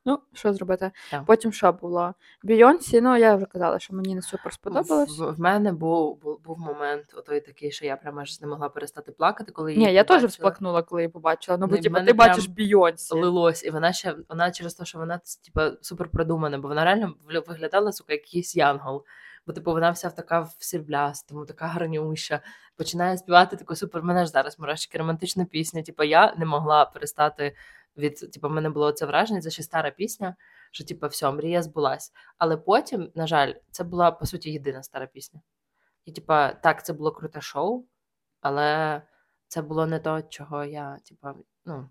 Ну, 0.05 0.19
що 0.33 0.53
зробити? 0.53 0.91
Так. 1.11 1.25
Потім 1.25 1.53
що 1.53 1.73
було? 1.73 2.15
Бійонсі, 2.43 3.01
ну 3.01 3.17
я 3.17 3.37
вже 3.37 3.47
казала, 3.47 3.79
що 3.79 3.95
мені 3.95 4.15
не 4.15 4.23
супер 4.23 4.53
сподобалось. 4.53 5.19
В, 5.19 5.33
в 5.33 5.41
мене 5.41 5.73
був, 5.73 6.21
був, 6.21 6.41
був 6.45 6.59
момент 6.59 7.15
отой 7.17 7.41
такий, 7.41 7.71
що 7.71 7.87
я 7.87 7.97
прямо 7.97 8.21
аж 8.21 8.41
не 8.41 8.47
могла 8.47 8.69
перестати 8.69 9.13
плакати, 9.13 9.53
коли 9.53 9.75
її 9.75 9.87
Ні, 9.87 9.93
я 9.93 10.05
теж 10.05 10.09
побачила. 10.09 10.29
всплакнула, 10.29 10.83
коли 10.83 11.03
її 11.03 11.13
побачила. 11.13 11.59
Ну, 11.59 11.67
бо 11.67 11.77
Ну, 11.77 11.83
типу, 11.83 12.01
ти 12.01 12.13
бачиш 12.13 12.47
Бійонсі. 12.47 13.15
Лилось, 13.15 13.65
і 13.65 13.71
вона 13.71 13.93
ще 13.93 14.17
вона 14.29 14.51
через 14.51 14.75
те, 14.75 14.85
що 14.85 14.99
вона 14.99 15.21
типа 15.45 15.73
супер 15.81 16.09
продумана, 16.09 16.59
бо 16.59 16.69
вона 16.69 16.85
реально 16.85 17.15
виглядала 17.47 17.93
сука, 17.93 18.13
як 18.13 18.23
якийсь 18.23 18.57
янгол. 18.57 19.05
Бо 19.47 19.53
типу 19.53 19.73
вона 19.73 19.91
вся 19.91 20.11
така 20.11 20.41
в 20.41 20.57
сріблястому, 20.59 21.47
така 21.47 21.67
гарнюща. 21.67 22.41
Починає 22.77 23.19
співати 23.19 23.57
таку 23.57 23.77
супер. 23.77 24.03
Мене 24.03 24.25
ж 24.25 24.31
зараз 24.31 24.59
мурашки, 24.59 24.99
романтична 24.99 25.45
пісня. 25.45 25.83
Типу, 25.83 26.03
я 26.03 26.35
не 26.35 26.47
могла 26.47 26.85
перестати 26.85 27.57
від 27.97 28.33
типу, 28.33 28.49
мене 28.49 28.71
було 28.71 28.93
це 28.93 29.07
враження, 29.07 29.41
це 29.41 29.51
ще 29.51 29.63
стара 29.63 29.91
пісня, 29.91 30.37
що 30.71 30.85
типу, 30.85 31.07
все, 31.07 31.33
мрія 31.33 31.63
збулась. 31.63 32.13
Але 32.39 32.57
потім, 32.57 33.11
на 33.15 33.27
жаль, 33.27 33.53
це 33.71 33.85
була 33.85 34.11
по 34.11 34.27
суті 34.27 34.53
єдина 34.53 34.83
стара 34.83 35.07
пісня. 35.07 35.41
І 36.05 36.13
типа, 36.13 36.53
так, 36.53 36.85
це 36.85 36.93
було 36.93 37.13
круте 37.13 37.41
шоу, 37.41 37.87
але 38.41 39.03
це 39.49 39.63
було 39.63 39.87
не 39.87 39.99
то, 39.99 40.23
чого 40.23 40.65
я, 40.65 40.99
типа, 41.09 41.35
ну. 41.65 41.89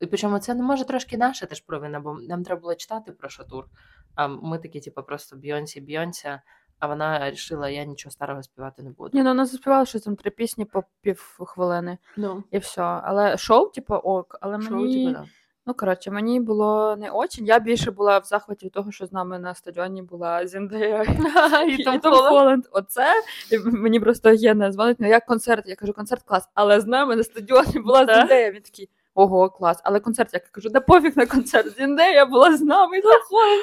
І 0.00 0.06
причому 0.06 0.38
це 0.38 0.54
не 0.54 0.62
може 0.62 0.84
трошки 0.84 1.16
наша 1.16 1.46
теж 1.46 1.60
провина, 1.60 2.00
бо 2.00 2.20
нам 2.20 2.44
треба 2.44 2.60
було 2.60 2.74
читати 2.74 3.12
про 3.12 3.28
що 3.28 3.44
тур. 3.44 3.66
А 4.14 4.28
ми 4.28 4.58
такі, 4.58 4.80
типу, 4.80 5.02
просто 5.02 5.36
Бйонсі, 5.36 5.80
Бйонсі, 5.80 6.38
а 6.80 6.86
вона 6.86 7.18
вирішила, 7.18 7.68
я 7.68 7.84
нічого 7.84 8.12
старого 8.12 8.42
співати 8.42 8.82
не 8.82 8.90
буду. 8.90 9.10
Ні, 9.12 9.22
ну 9.22 9.30
вона 9.30 9.46
заспівала 9.46 9.86
щось 9.86 10.02
там 10.02 10.16
три 10.16 10.30
пісні 10.30 10.64
по 10.64 10.84
пів 11.00 11.38
хвилини 11.46 11.98
Ну, 12.16 12.44
і 12.50 12.58
все. 12.58 12.82
Але 12.82 13.36
шоу, 13.36 13.68
типу, 13.68 13.94
ок, 13.94 14.38
але 14.40 14.60
шоу, 14.60 14.76
мені. 14.76 15.06
типу, 15.06 15.18
да. 15.18 15.26
Ну, 15.66 15.74
коротше, 15.74 16.10
мені 16.10 16.40
було 16.40 16.96
не 16.96 17.10
очень. 17.10 17.46
Я 17.46 17.58
більше 17.58 17.90
була 17.90 18.18
в 18.18 18.24
захваті 18.24 18.66
від 18.66 18.72
того, 18.72 18.92
що 18.92 19.06
з 19.06 19.12
нами 19.12 19.38
на 19.38 19.54
стадіоні 19.54 20.02
була 20.02 20.46
Зіндея 20.46 21.02
І 21.68 21.84
Том 21.84 22.00
Холланд. 22.00 22.64
Оце 22.72 23.14
і 23.52 23.58
мені 23.58 24.00
просто 24.00 24.32
Єна 24.32 24.72
дзвонить, 24.72 25.00
ну 25.00 25.08
як 25.08 25.26
концерт? 25.26 25.68
Я 25.68 25.76
кажу, 25.76 25.92
концерт 25.92 26.22
клас, 26.22 26.48
але 26.54 26.80
з 26.80 26.86
нами 26.86 27.16
на 27.16 27.22
стадіоні 27.22 27.78
була 27.78 28.06
Зіндея. 28.20 28.50
Він 28.50 28.62
такий. 28.62 28.88
Ого, 29.14 29.50
клас. 29.50 29.80
Але 29.84 30.00
концерт, 30.00 30.34
як 30.34 30.42
я 30.44 30.50
кажу, 30.50 30.68
да 30.68 30.80
пофіг 30.80 31.16
на 31.16 31.26
концерт. 31.26 31.76
Зіндея 31.76 32.26
була 32.26 32.56
з 32.56 32.62
нами 32.62 33.00
Холланд. 33.02 33.60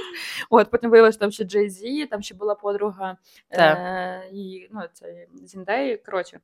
От 0.49 0.71
потім 0.71 0.89
виявилося, 0.89 1.15
що 1.15 1.19
там 1.19 1.31
ще 1.31 1.43
Джей 1.43 1.69
Зі, 1.69 2.05
там 2.05 2.21
ще 2.21 2.35
була 2.35 2.55
подруга 2.55 3.17
е, 3.51 4.29
і, 4.31 4.67
ну, 4.71 4.81
це 4.93 5.27
Зіндеї. 5.43 5.97
Коротше, 5.97 6.39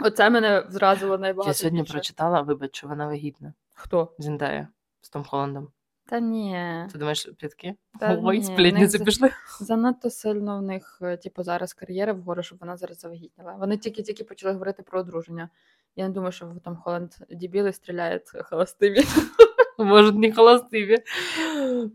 оце 0.00 0.30
мене 0.30 0.64
зразило 0.68 1.18
найбагато. 1.18 1.50
Я 1.50 1.54
сьогодні 1.54 1.80
більше. 1.80 1.92
прочитала, 1.92 2.40
вибач, 2.40 2.76
що 2.76 2.88
вона 2.88 3.06
вагітна. 3.06 3.52
Хто? 3.72 4.14
Зіндея 4.18 4.68
з 5.00 5.08
Том 5.10 5.24
Холландом. 5.24 5.68
Та 6.08 6.20
ні. 6.20 6.86
Ти 6.92 6.98
думаєш, 6.98 7.28
плітки? 7.38 7.74
Та 8.00 8.20
Ой, 8.22 8.42
сплітниці 8.42 8.98
пішли. 8.98 9.30
Занадто 9.60 10.10
сильно 10.10 10.58
в 10.58 10.62
них, 10.62 10.98
е, 11.02 11.16
типу, 11.16 11.42
зараз 11.42 11.74
кар'єра 11.74 12.12
вгору, 12.12 12.42
щоб 12.42 12.58
вона 12.58 12.76
зараз 12.76 12.98
завагітніла. 12.98 13.52
Вони 13.52 13.76
тільки-тільки 13.76 14.24
почали 14.24 14.52
говорити 14.52 14.82
про 14.82 15.00
одруження. 15.00 15.48
Я 15.96 16.08
не 16.08 16.14
думаю, 16.14 16.32
що 16.32 16.52
там 16.64 16.76
Холланд 16.76 17.12
дебіли 17.30 17.72
стріляють 17.72 18.22
холостиві. 18.50 19.00
Може, 19.78 20.12
не 20.12 20.32
холостиві. 20.32 20.98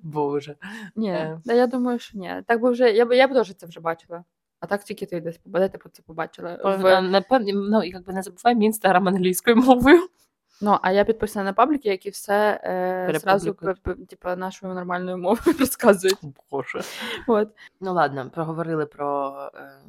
Боже. 0.02 0.56
Ні, 0.96 1.10
Е. 1.10 1.40
та 1.46 1.54
я 1.54 1.68
думаю, 1.68 2.00
що 2.00 2.18
ні. 2.18 2.34
Так 2.48 2.62
би 2.62 2.72
вже, 2.72 2.92
я 2.92 3.06
б 3.06 3.16
я 3.18 3.28
б 3.28 3.34
теж 3.34 3.54
це 3.56 3.66
вже 3.68 3.80
бачила. 3.80 4.24
А 4.60 4.66
так 4.68 4.84
тільки 4.84 5.06
ти 5.06 5.22
десь 5.22 5.38
про 5.38 5.90
це 5.92 6.02
побачила. 6.06 6.56
В... 6.64 7.02
Напевно, 7.02 7.52
ну, 7.54 7.84
якби 7.84 8.14
не 8.14 8.22
забувай 8.22 8.56
мій 8.56 8.66
інстаграм 8.66 9.08
англійською 9.08 9.56
мовою. 9.68 10.08
Ну, 10.62 10.80
а 10.82 10.92
я 10.92 11.04
підписана 11.04 11.46
на 11.46 11.54
пабліки, 11.54 11.90
які 11.90 12.10
все 12.10 12.62
е, 12.64 13.20
зразу 13.20 13.54
типу, 14.10 14.36
нашою 14.36 14.74
нормальною 14.74 15.18
мовою 15.18 15.58
розказують. 15.60 16.18
Боже. 16.52 16.82
От. 17.28 17.50
Ну 17.80 17.94
ладно, 17.94 18.30
проговорили 18.30 18.86
про 18.86 19.36
е, 19.56 19.82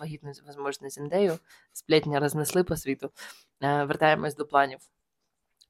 вагітну 0.00 0.32
возможну 0.46 0.90
зіндею. 0.90 1.38
Сплетня 1.72 2.20
рознесли 2.20 2.64
по 2.64 2.76
світу. 2.76 3.10
Е, 3.62 3.84
вертаємось 3.84 4.36
до 4.36 4.46
планів. 4.46 4.78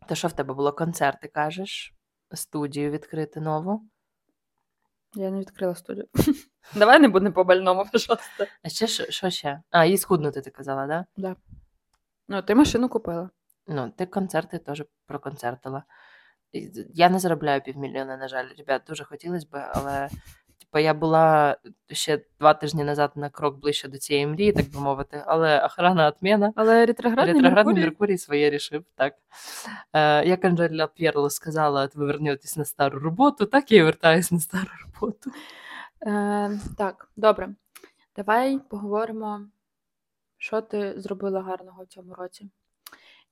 То 0.09 0.15
що 0.15 0.29
в 0.29 0.33
тебе 0.33 0.55
було? 0.55 0.73
Концерти, 0.73 1.29
кажеш? 1.29 1.95
Студію 2.33 2.91
відкрити 2.91 3.41
нову. 3.41 3.83
Я 5.15 5.31
не 5.31 5.41
відкрила 5.41 5.75
студію. 5.75 6.07
Давай 6.75 7.01
не 7.01 7.09
будемо 7.09 7.33
по 7.33 7.45
больному, 7.45 7.87
пожалуйста. 7.93 8.47
А 8.63 8.69
ще 8.69 8.87
що, 8.87 9.31
ще? 9.31 9.63
А, 9.71 9.85
і 9.85 9.99
схуднути 9.99 10.41
ти 10.41 10.51
казала, 10.51 10.87
да? 10.87 11.07
Да. 11.17 11.37
Ну, 12.29 12.43
ти 12.43 12.55
машину 12.55 12.89
купила. 12.89 13.31
Ну, 13.67 13.93
ти 13.97 14.07
концерти 14.07 14.59
теж 14.59 14.85
проконцертила. 15.07 15.85
Я 16.95 17.09
не 17.11 17.19
заробляю 17.19 17.61
півмільйона, 17.61 18.17
на 18.17 18.29
жаль. 18.29 18.47
Ребят, 18.59 18.83
дуже 18.89 19.05
хотілося 19.05 19.47
б, 19.53 19.71
але 19.75 20.09
типу, 20.61 20.79
я 20.79 20.95
була 20.95 21.57
ще 21.93 22.25
два 22.39 22.55
тижні 22.55 22.85
назад 22.85 23.13
на 23.15 23.31
крок 23.31 23.57
ближче 23.59 23.89
до 23.89 23.99
цієї 23.99 24.27
мрії, 24.27 24.53
так 24.53 24.71
би 24.71 24.81
мовити, 24.81 25.23
але 25.27 25.65
охрана 25.65 26.09
отмена. 26.09 26.53
Але 26.57 26.87
ретроградний, 26.87 27.35
Ретроградний 27.35 27.75
Меркурій- 27.75 27.85
Меркурій 27.85 28.19
своє 28.19 28.51
рішив, 28.51 28.85
так. 28.95 29.15
Е, 29.93 30.25
як 30.29 30.45
Анжеля 30.45 30.87
П'єрло 30.87 31.31
сказала, 31.31 31.89
ви 31.95 32.07
вернетесь 32.07 32.57
на 32.57 32.65
стару 32.65 32.99
роботу, 32.99 33.47
так 33.47 33.73
я 33.73 33.79
і 33.79 33.83
вертаюсь 33.83 34.33
на 34.33 34.41
стару 34.41 34.71
роботу. 34.85 35.31
Е, 36.07 36.61
так, 36.79 37.09
добре. 37.17 37.55
Давай 38.17 38.59
поговоримо, 38.59 39.41
що 40.39 40.61
ти 40.61 41.01
зробила 41.01 41.43
гарного 41.43 41.83
в 41.85 41.87
цьому 41.87 42.15
році. 42.15 42.51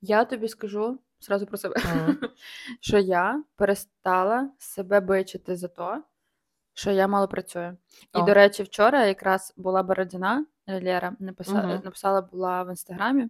Я 0.03 0.25
тобі 0.25 0.49
скажу 0.49 0.99
зразу 1.21 1.47
про 1.47 1.57
себе, 1.59 1.75
Мгм. 1.85 2.19
що 2.81 2.99
я 2.99 3.45
перестала 3.57 4.51
себе 4.59 5.01
бичити 5.01 5.57
за 5.57 5.69
те, 5.69 6.03
що 6.75 6.91
я 6.91 7.09
мало 7.09 7.29
працюю. 7.29 7.77
І, 8.15 8.19
О. 8.19 8.23
до 8.23 8.35
речі, 8.35 8.63
вчора 8.63 9.05
якраз 9.05 9.55
була 9.57 9.83
Бородіна, 9.83 10.47
Лера 10.69 11.17
написа... 11.19 11.53
Мгм. 11.63 11.81
написала 11.85 12.21
була 12.23 12.63
в 12.63 12.69
інстаграмі 12.71 13.29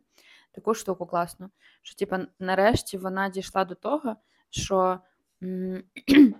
таку 0.52 0.74
штуку 0.74 1.06
класну, 1.06 1.50
що 1.82 1.96
типа 1.96 2.26
нарешті 2.38 2.98
вона 2.98 3.28
дійшла 3.28 3.64
до 3.64 3.74
того, 3.74 4.16
що 4.50 4.98
м, 5.42 5.82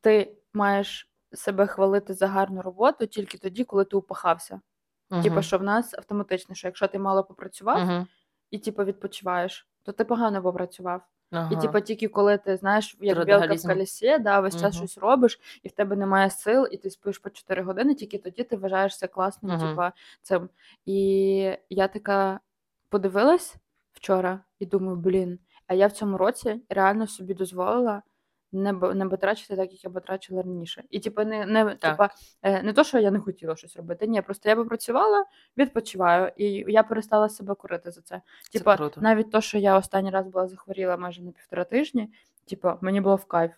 ти 0.00 0.36
маєш 0.52 1.10
себе 1.32 1.66
хвалити 1.66 2.14
за 2.14 2.26
гарну 2.26 2.62
роботу 2.62 3.06
тільки 3.06 3.38
тоді, 3.38 3.64
коли 3.64 3.84
ти 3.84 3.96
упахався. 3.96 4.60
Типа, 5.22 5.34
Мгм. 5.34 5.42
що 5.42 5.58
в 5.58 5.62
нас 5.62 5.94
автоматично, 5.94 6.54
що 6.54 6.68
якщо 6.68 6.88
ти 6.88 6.98
мало 6.98 7.24
попрацював 7.24 7.78
Мгм. 7.86 8.06
І 8.52 8.58
типу 8.58 8.84
відпочиваєш, 8.84 9.68
то 9.82 9.92
ти 9.92 10.04
погано 10.04 10.42
попрацював. 10.42 11.02
І 11.50 11.56
типу, 11.56 11.80
тільки 11.80 12.08
коли 12.08 12.38
ти 12.38 12.56
знаєш, 12.56 12.96
як 13.00 13.24
білка 13.24 13.54
в 13.54 13.62
колесі, 13.62 14.18
да, 14.18 14.40
весь 14.40 14.60
час 14.60 14.76
угу. 14.76 14.86
щось 14.86 14.98
робиш, 14.98 15.40
і 15.62 15.68
в 15.68 15.72
тебе 15.72 15.96
немає 15.96 16.30
сил, 16.30 16.68
і 16.70 16.76
ти 16.76 16.90
спиш 16.90 17.18
по 17.18 17.30
4 17.30 17.62
години, 17.62 17.94
тільки 17.94 18.18
тоді 18.18 18.42
ти 18.42 18.56
вважаєшся 18.56 19.08
класним, 19.08 19.52
угу. 19.52 19.68
типу, 19.68 19.82
цим. 20.22 20.48
І 20.86 20.96
я 21.70 21.88
така 21.88 22.40
подивилась 22.88 23.56
вчора 23.92 24.40
і 24.58 24.66
думаю, 24.66 24.96
блін, 24.96 25.38
а 25.66 25.74
я 25.74 25.86
в 25.86 25.92
цьому 25.92 26.18
році 26.18 26.60
реально 26.68 27.06
собі 27.06 27.34
дозволила 27.34 28.02
не, 28.52 28.72
не 28.72 29.04
батрачити 29.04 29.56
так, 29.56 29.72
як 29.72 29.84
я 29.84 29.90
батрачила 29.90 30.42
раніше. 30.42 30.84
І 30.90 31.00
типу, 31.00 31.24
не, 31.24 31.46
не, 31.46 31.74
типа, 31.74 32.10
е, 32.42 32.62
не 32.62 32.72
то, 32.72 32.84
що 32.84 32.98
я 32.98 33.10
не 33.10 33.18
хотіла 33.18 33.56
щось 33.56 33.76
робити. 33.76 34.06
Ні, 34.06 34.22
просто 34.22 34.48
я 34.48 34.56
попрацювала, 34.56 35.24
відпочиваю, 35.56 36.32
і 36.36 36.64
я 36.68 36.82
перестала 36.82 37.28
себе 37.28 37.54
корити 37.54 37.90
за 37.90 38.00
це. 38.00 38.22
Це 38.50 38.58
Типа, 38.58 38.90
навіть 38.96 39.30
то, 39.30 39.40
що 39.40 39.58
я 39.58 39.78
останній 39.78 40.10
раз 40.10 40.26
була 40.26 40.48
захворіла 40.48 40.96
майже 40.96 41.22
на 41.22 41.30
півтора 41.30 41.64
тижні, 41.64 42.08
типу, 42.48 42.72
мені 42.80 43.00
було 43.00 43.16
в 43.16 43.24
кайф. 43.24 43.52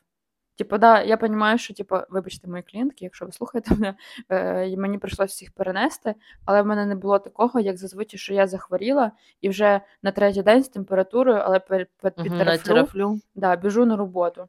Типу, 0.57 0.79
да, 0.79 1.03
я 1.03 1.17
розумію, 1.17 1.59
що 1.59 1.75
типу, 1.75 1.97
вибачте, 2.11 2.49
мої 2.49 2.63
клієнтки, 2.63 3.05
якщо 3.05 3.27
ви 3.27 3.33
слухаєте 3.33 3.75
мене, 3.75 3.95
е, 4.29 4.77
мені 4.77 4.99
прийшлося 4.99 5.33
всіх 5.33 5.53
перенести, 5.53 6.15
але 6.45 6.63
в 6.63 6.67
мене 6.67 6.87
не 6.87 6.95
було 6.95 7.19
такого, 7.19 7.61
як 7.61 7.77
зазвичай, 7.77 8.19
що 8.19 8.35
я 8.35 8.47
захворіла, 8.47 9.13
і 9.41 9.49
вже 9.49 9.81
на 10.03 10.13
третій 10.13 10.43
день 10.43 10.65
з 10.65 10.69
температурою, 10.69 11.39
але 11.39 11.61
під, 11.61 11.89
під, 12.03 12.15
під 12.15 12.39
терафлю, 12.39 12.75
терафлю. 12.75 13.21
да, 13.35 13.57
біжу 13.57 13.85
на 13.85 13.97
роботу. 13.97 14.49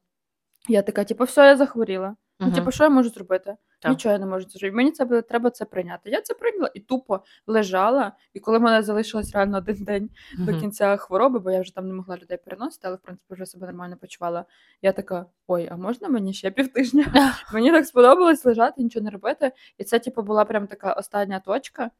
Я 0.67 0.81
така, 0.81 1.03
типу, 1.03 1.23
все, 1.23 1.45
я 1.45 1.57
захворіла. 1.57 2.15
Ну, 2.39 2.47
Мгм. 2.47 2.55
типу, 2.55 2.71
що 2.71 2.83
я 2.83 2.89
можу 2.89 3.09
зробити? 3.09 3.55
Так. 3.79 3.91
Нічого 3.91 4.13
я 4.13 4.19
не 4.19 4.25
можу 4.25 4.49
зробити. 4.49 4.75
Мені 4.75 4.91
це 4.91 5.05
буде- 5.05 5.21
треба 5.21 5.49
це 5.49 5.65
прийняти. 5.65 6.09
Я 6.09 6.21
це 6.21 6.33
прийняла 6.33 6.71
і 6.73 6.79
тупо 6.79 7.23
лежала. 7.47 8.11
І 8.33 8.39
коли 8.39 8.57
в 8.57 8.61
мене 8.61 8.81
залишилось 8.83 9.33
реально 9.33 9.57
один 9.57 9.83
день 9.83 10.09
до 10.37 10.51
Мгм. 10.51 10.61
кінця 10.61 10.97
хвороби, 10.97 11.39
бо 11.39 11.51
я 11.51 11.61
вже 11.61 11.75
там 11.75 11.87
не 11.87 11.93
могла 11.93 12.17
людей 12.17 12.37
переносити, 12.45 12.87
але 12.87 12.95
в 12.95 12.99
принципі 12.99 13.33
вже 13.33 13.45
себе 13.45 13.67
нормально 13.67 13.97
почувала. 13.97 14.45
Я 14.81 14.91
така: 14.91 15.25
ой, 15.47 15.67
а 15.71 15.75
можна 15.77 16.09
мені 16.09 16.33
ще 16.33 16.51
півтижня? 16.51 17.05
Мені 17.53 17.71
так 17.71 17.85
сподобалось 17.85 18.45
лежати, 18.45 18.83
нічого 18.83 19.03
не 19.03 19.09
робити. 19.09 19.51
І 19.77 19.83
це, 19.83 19.99
типу, 19.99 20.21
була 20.21 20.45
прям 20.45 20.67
така 20.67 20.93
остання 20.93 21.39
точка, 21.39 21.91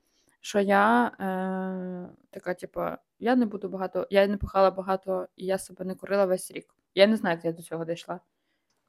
що 0.42 0.60
я 0.60 1.06
е, 1.20 2.10
така, 2.32 2.54
типу, 2.54 2.82
я 3.20 3.36
не 3.36 3.46
буду 3.46 3.70
багато, 3.70 4.08
я 4.10 4.28
не 4.28 4.38
пахала 4.38 4.72
багато, 4.72 5.28
і 5.36 5.46
я 5.46 5.58
себе 5.58 5.86
не 5.86 5.96
курила 5.96 6.26
весь 6.26 6.52
рік. 6.52 6.66
Я 6.96 7.08
не 7.08 7.16
знаю, 7.16 7.36
як 7.36 7.46
я 7.46 7.52
до 7.52 7.62
цього 7.64 7.86
дійшла. 7.86 8.20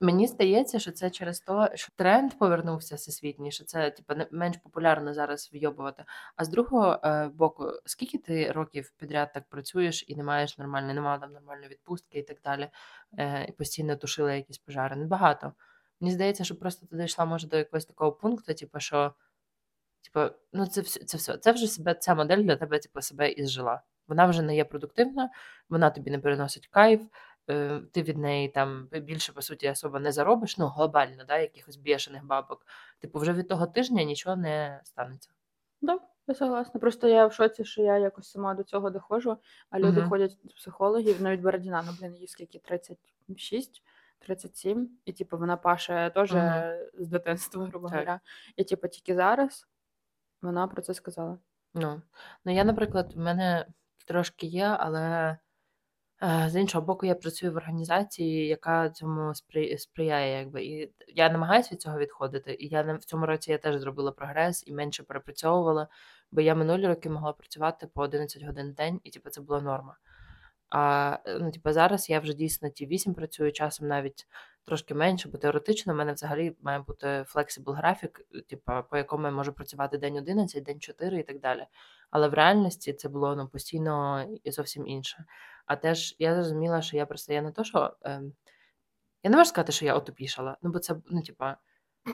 Мені 0.01 0.27
здається, 0.27 0.79
що 0.79 0.93
це 0.93 1.11
через 1.11 1.41
те, 1.41 1.71
що 1.75 1.93
тренд 1.97 2.39
повернувся 2.39 2.95
всесвітній, 2.95 3.53
що 3.53 3.65
це 3.65 3.91
типу, 3.91 4.15
менш 4.31 4.57
популярно 4.57 5.15
зараз 5.15 5.51
вйобувати. 5.53 6.05
А 6.37 6.45
з 6.45 6.49
другого 6.49 7.01
е, 7.05 7.29
боку, 7.29 7.73
скільки 7.85 8.19
ти 8.19 8.53
років 8.53 8.93
підряд 8.99 9.33
так 9.33 9.49
працюєш 9.49 10.05
і 10.09 10.17
не 10.17 10.23
маєш 10.23 10.59
нормальної, 10.59 10.95
немає 10.95 11.19
там 11.21 11.33
нормальної 11.33 11.69
відпустки 11.69 12.19
і 12.19 12.23
так 12.23 12.39
далі, 12.45 12.71
е, 13.19 13.47
і 13.49 13.53
постійно 13.53 13.97
тушила 13.97 14.33
якісь 14.33 14.59
пожари? 14.59 14.97
Небагато. 14.97 15.53
Мені 16.01 16.13
здається, 16.13 16.45
що 16.45 16.57
просто 16.59 16.87
ти 16.87 16.97
дійшла 16.97 17.25
може 17.25 17.49
до 17.49 17.57
якогось 17.57 17.85
такого 17.85 18.13
пункту, 18.13 18.55
типу, 18.55 18.81
що 18.81 19.15
типу, 20.05 20.35
ну 20.53 20.67
це 20.67 20.81
все, 20.81 21.05
це 21.05 21.17
все. 21.17 21.37
Це 21.37 21.53
вже 21.53 21.67
себе 21.67 21.95
ця 21.95 22.15
модель 22.15 22.43
для 22.43 22.57
тебе, 22.57 22.79
типу, 22.79 23.03
себе 23.03 23.31
ізжила. 23.31 23.83
Вона 24.09 24.27
вже 24.27 24.43
не 24.43 24.57
є 24.57 24.65
продуктивна, 24.65 25.31
вона 25.69 25.91
тобі 25.91 26.11
не 26.11 26.19
переносить 26.19 26.67
кайф, 26.67 27.01
ти 27.93 28.03
від 28.03 28.19
неї 28.19 28.49
там 28.49 28.89
більше 28.93 29.33
по 29.33 29.43
суті 29.43 29.71
особо 29.71 29.99
не 30.01 30.13
заробиш, 30.13 30.59
ну 30.59 30.67
глобально, 30.67 31.25
да, 31.25 31.39
якихось 31.39 31.77
бешених 31.77 32.25
бабок. 32.25 32.67
Типу, 32.99 33.19
вже 33.19 33.33
від 33.33 33.49
того 33.49 33.67
тижня 33.67 34.03
нічого 34.03 34.37
не 34.37 34.81
станеться. 34.85 35.31
Да, 35.81 35.99
я 36.27 36.35
согласна. 36.35 36.81
Просто 36.81 37.09
я 37.09 37.27
в 37.27 37.33
шоці, 37.33 37.65
що 37.65 37.83
я 37.83 37.99
якось 37.99 38.31
сама 38.31 38.55
до 38.55 38.63
цього 38.63 38.91
доходжу, 38.91 39.37
а 39.71 39.79
люди 39.79 40.01
Мгм. 40.01 40.09
ходять 40.09 40.39
до 40.45 40.55
психологів, 40.55 41.23
навіть 41.23 41.41
Бородіна, 41.41 41.85
ну, 41.87 41.93
блін, 42.01 42.17
їй 42.17 42.27
скільки 42.29 42.59
36, 42.59 43.83
37, 44.19 44.91
і 45.05 45.13
типу 45.13 45.39
вона 45.39 45.57
паше 45.57 46.11
теж 46.15 46.33
Мгм. 46.33 46.79
з 46.99 47.09
дитинства, 47.09 47.67
грубо 47.67 47.89
говоря. 47.89 48.21
І 48.57 48.65
типу 48.65 48.89
тільки 48.89 49.15
зараз 49.15 49.69
вона 50.43 50.69
про 50.69 50.83
це 50.83 50.95
сказала. 50.95 51.39
Ну, 51.75 52.03
ну 52.45 52.53
я, 52.55 52.65
наприклад, 52.65 53.13
в 53.15 53.19
мене 53.19 53.67
трошки 54.07 54.47
є, 54.47 54.65
але 54.65 55.01
е, 55.01 55.39
з 56.23 56.61
іншого 56.61 56.87
боку, 56.87 57.07
я 57.07 57.15
працюю 57.15 57.53
в 57.53 57.57
організації, 57.57 58.47
яка 58.47 58.91
цьому 58.91 59.21
спри- 59.21 59.79
сприяє. 59.79 60.39
Якби. 60.39 60.65
І 60.65 60.93
я 61.09 61.31
намагаюся 61.31 61.69
від 61.73 61.81
цього 61.81 61.99
відходити. 61.99 62.57
І 62.61 62.69
я 62.69 62.83
в 62.83 63.05
цьому 63.05 63.27
році 63.27 63.51
я 63.51 63.59
теж 63.59 63.77
зробила 63.81 64.13
прогрес 64.13 64.67
і 64.67 64.73
менше 64.73 65.03
перепрацьовувала, 65.03 65.89
бо 66.33 66.41
я 66.41 66.55
минулі 66.55 66.87
роки 66.87 67.11
могла 67.11 67.33
працювати 67.33 67.87
по 67.87 68.03
11 68.03 68.43
годин 68.43 68.71
в 68.71 68.75
день, 68.75 69.01
і 69.05 69.11
типу, 69.11 69.31
це 69.31 69.41
була 69.41 69.61
норма. 69.61 69.97
А 70.71 71.17
е, 71.27 71.39
ну, 71.39 71.51
типу, 71.51 71.73
зараз 71.73 72.11
я 72.11 72.21
вже 72.21 72.35
дійсно 72.35 72.71
ті 72.71 72.87
8 72.87 73.15
працюю, 73.15 73.53
часом 73.53 73.89
навіть 73.89 74.27
трошки 74.65 74.95
менше, 74.95 75.29
бо 75.29 75.39
теоретично 75.39 75.93
в 75.93 75.97
мене 75.97 76.13
взагалі 76.13 76.57
має 76.61 76.79
бути 76.79 77.07
flexible 77.07 77.73
графік, 77.73 78.21
типу, 78.49 78.73
по 78.91 78.97
якому 78.97 79.27
я 79.27 79.33
можу 79.33 79.53
працювати 79.53 79.99
день 79.99 80.17
11, 80.17 80.63
день 80.65 80.81
4 80.81 81.19
і 81.19 81.23
так 81.23 81.41
далі. 81.41 81.67
Але 82.11 82.29
в 82.29 82.35
реальності 82.35 82.93
це 82.93 83.09
було 83.09 83.37
ну, 83.37 83.49
постійно 83.49 84.27
і 84.45 84.51
зовсім 84.51 84.87
інше. 84.87 85.25
А 85.67 85.77
теж 85.77 86.17
я 86.19 86.35
зрозуміла, 86.35 86.83
що 86.83 86.97
я 86.97 87.07
просто 87.07 87.33
я 87.33 87.43
не 87.43 87.53
то, 87.53 87.65
що 87.65 87.97
ем, 88.03 88.33
я 89.23 89.31
не 89.31 89.37
можу 89.37 89.49
сказати, 89.49 89.73
що 89.73 89.85
я 89.85 89.95
отупішала. 89.95 90.57
Ну, 90.63 90.71
бо 90.71 90.79
це, 90.79 90.97
ну, 91.11 91.23
типа, 91.23 91.57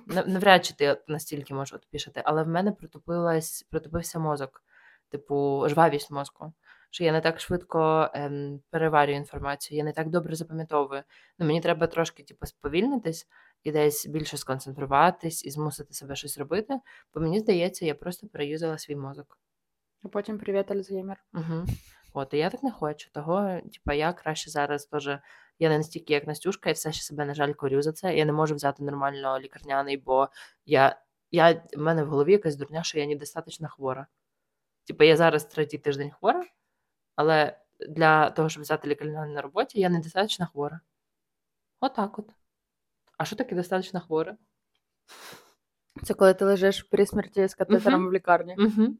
нав- 0.07 0.28
навряд 0.28 0.64
чи 0.64 0.74
ти 0.74 0.96
настільки 1.09 1.55
можеш 1.55 1.74
отупішати, 1.74 2.22
але 2.24 2.42
в 2.42 2.48
мене 2.48 2.72
протупилась, 2.72 3.66
протупився 3.70 4.18
мозок, 4.18 4.64
типу, 5.11 5.66
жвавість 5.68 6.11
мозку. 6.11 6.52
Що 6.90 7.05
я 7.05 7.12
не 7.12 7.20
так 7.20 7.40
швидко 7.40 8.11
ем, 8.14 8.61
переварюю 8.70 9.16
інформацію, 9.16 9.78
я 9.78 9.85
не 9.85 9.92
так 9.92 10.09
добре 10.09 10.35
запам'ятовую. 10.35 11.02
Ну, 11.38 11.46
мені 11.46 11.61
треба 11.61 11.87
трошки, 11.87 12.22
типу, 12.22 12.46
сповільнитись 12.46 13.26
і 13.64 13.72
десь 13.72 14.07
більше 14.07 14.37
сконцентруватись 14.37 15.44
і 15.44 15.50
змусити 15.50 15.94
себе 15.94 16.16
щось 16.16 16.38
робити, 16.38 16.81
бо 17.14 17.20
мені 17.20 17.40
здається, 17.40 17.87
я 17.87 17.94
просто 17.94 18.26
переюзала 18.28 18.78
свій 18.78 18.96
мозок. 18.96 19.38
А 20.02 20.08
потім 20.08 20.38
привіт, 20.38 20.70
Альцгеймер. 20.70 21.24
Угу. 21.34 21.66
От, 22.14 22.34
і 22.34 22.38
я 22.38 22.50
так 22.50 22.62
не 22.62 22.70
хочу. 22.70 23.10
Того, 23.12 23.60
типа, 23.72 23.94
я 23.94 24.12
краще 24.12 24.50
зараз 24.50 24.86
теж. 24.86 25.06
Я 25.58 25.68
не 25.68 25.78
настільки, 25.78 26.12
як 26.12 26.26
Настюшка, 26.26 26.70
і 26.70 26.72
все 26.72 26.92
ще 26.92 27.02
себе, 27.02 27.24
на 27.24 27.34
жаль, 27.34 27.52
корю 27.52 27.82
за 27.82 27.92
це. 27.92 28.16
Я 28.16 28.24
не 28.24 28.32
можу 28.32 28.54
взяти 28.54 28.82
нормально 28.82 29.40
лікарняний, 29.40 29.96
бо 29.96 30.28
я, 30.66 31.00
я, 31.30 31.62
в 31.76 31.80
мене 31.80 32.04
в 32.04 32.08
голові 32.08 32.32
якась 32.32 32.56
дурня, 32.56 32.82
що 32.82 32.98
я 32.98 33.06
недостатньо 33.06 33.68
хвора. 33.68 34.06
Типа, 34.84 35.04
я 35.04 35.16
зараз 35.16 35.44
третій 35.44 35.78
тиждень 35.78 36.10
хвора, 36.10 36.44
але 37.16 37.58
для 37.88 38.30
того, 38.30 38.48
щоб 38.48 38.62
взяти 38.62 38.88
лікарняний 38.88 39.34
на 39.34 39.42
роботі, 39.42 39.80
я 39.80 39.88
недостатньо 39.88 40.46
хвора. 40.46 40.80
Отак 41.80 42.18
от. 42.18 42.30
А 43.18 43.24
що 43.24 43.36
таке 43.36 43.54
достатньо 43.54 44.00
хвора? 44.00 44.36
Це 46.02 46.14
коли 46.14 46.34
ти 46.34 46.44
лежиш 46.44 46.82
при 46.82 47.06
смерті 47.06 47.48
з 47.48 47.54
катетером 47.54 48.08
в 48.08 48.12
лікарні. 48.12 48.56
Угу. 48.58 48.96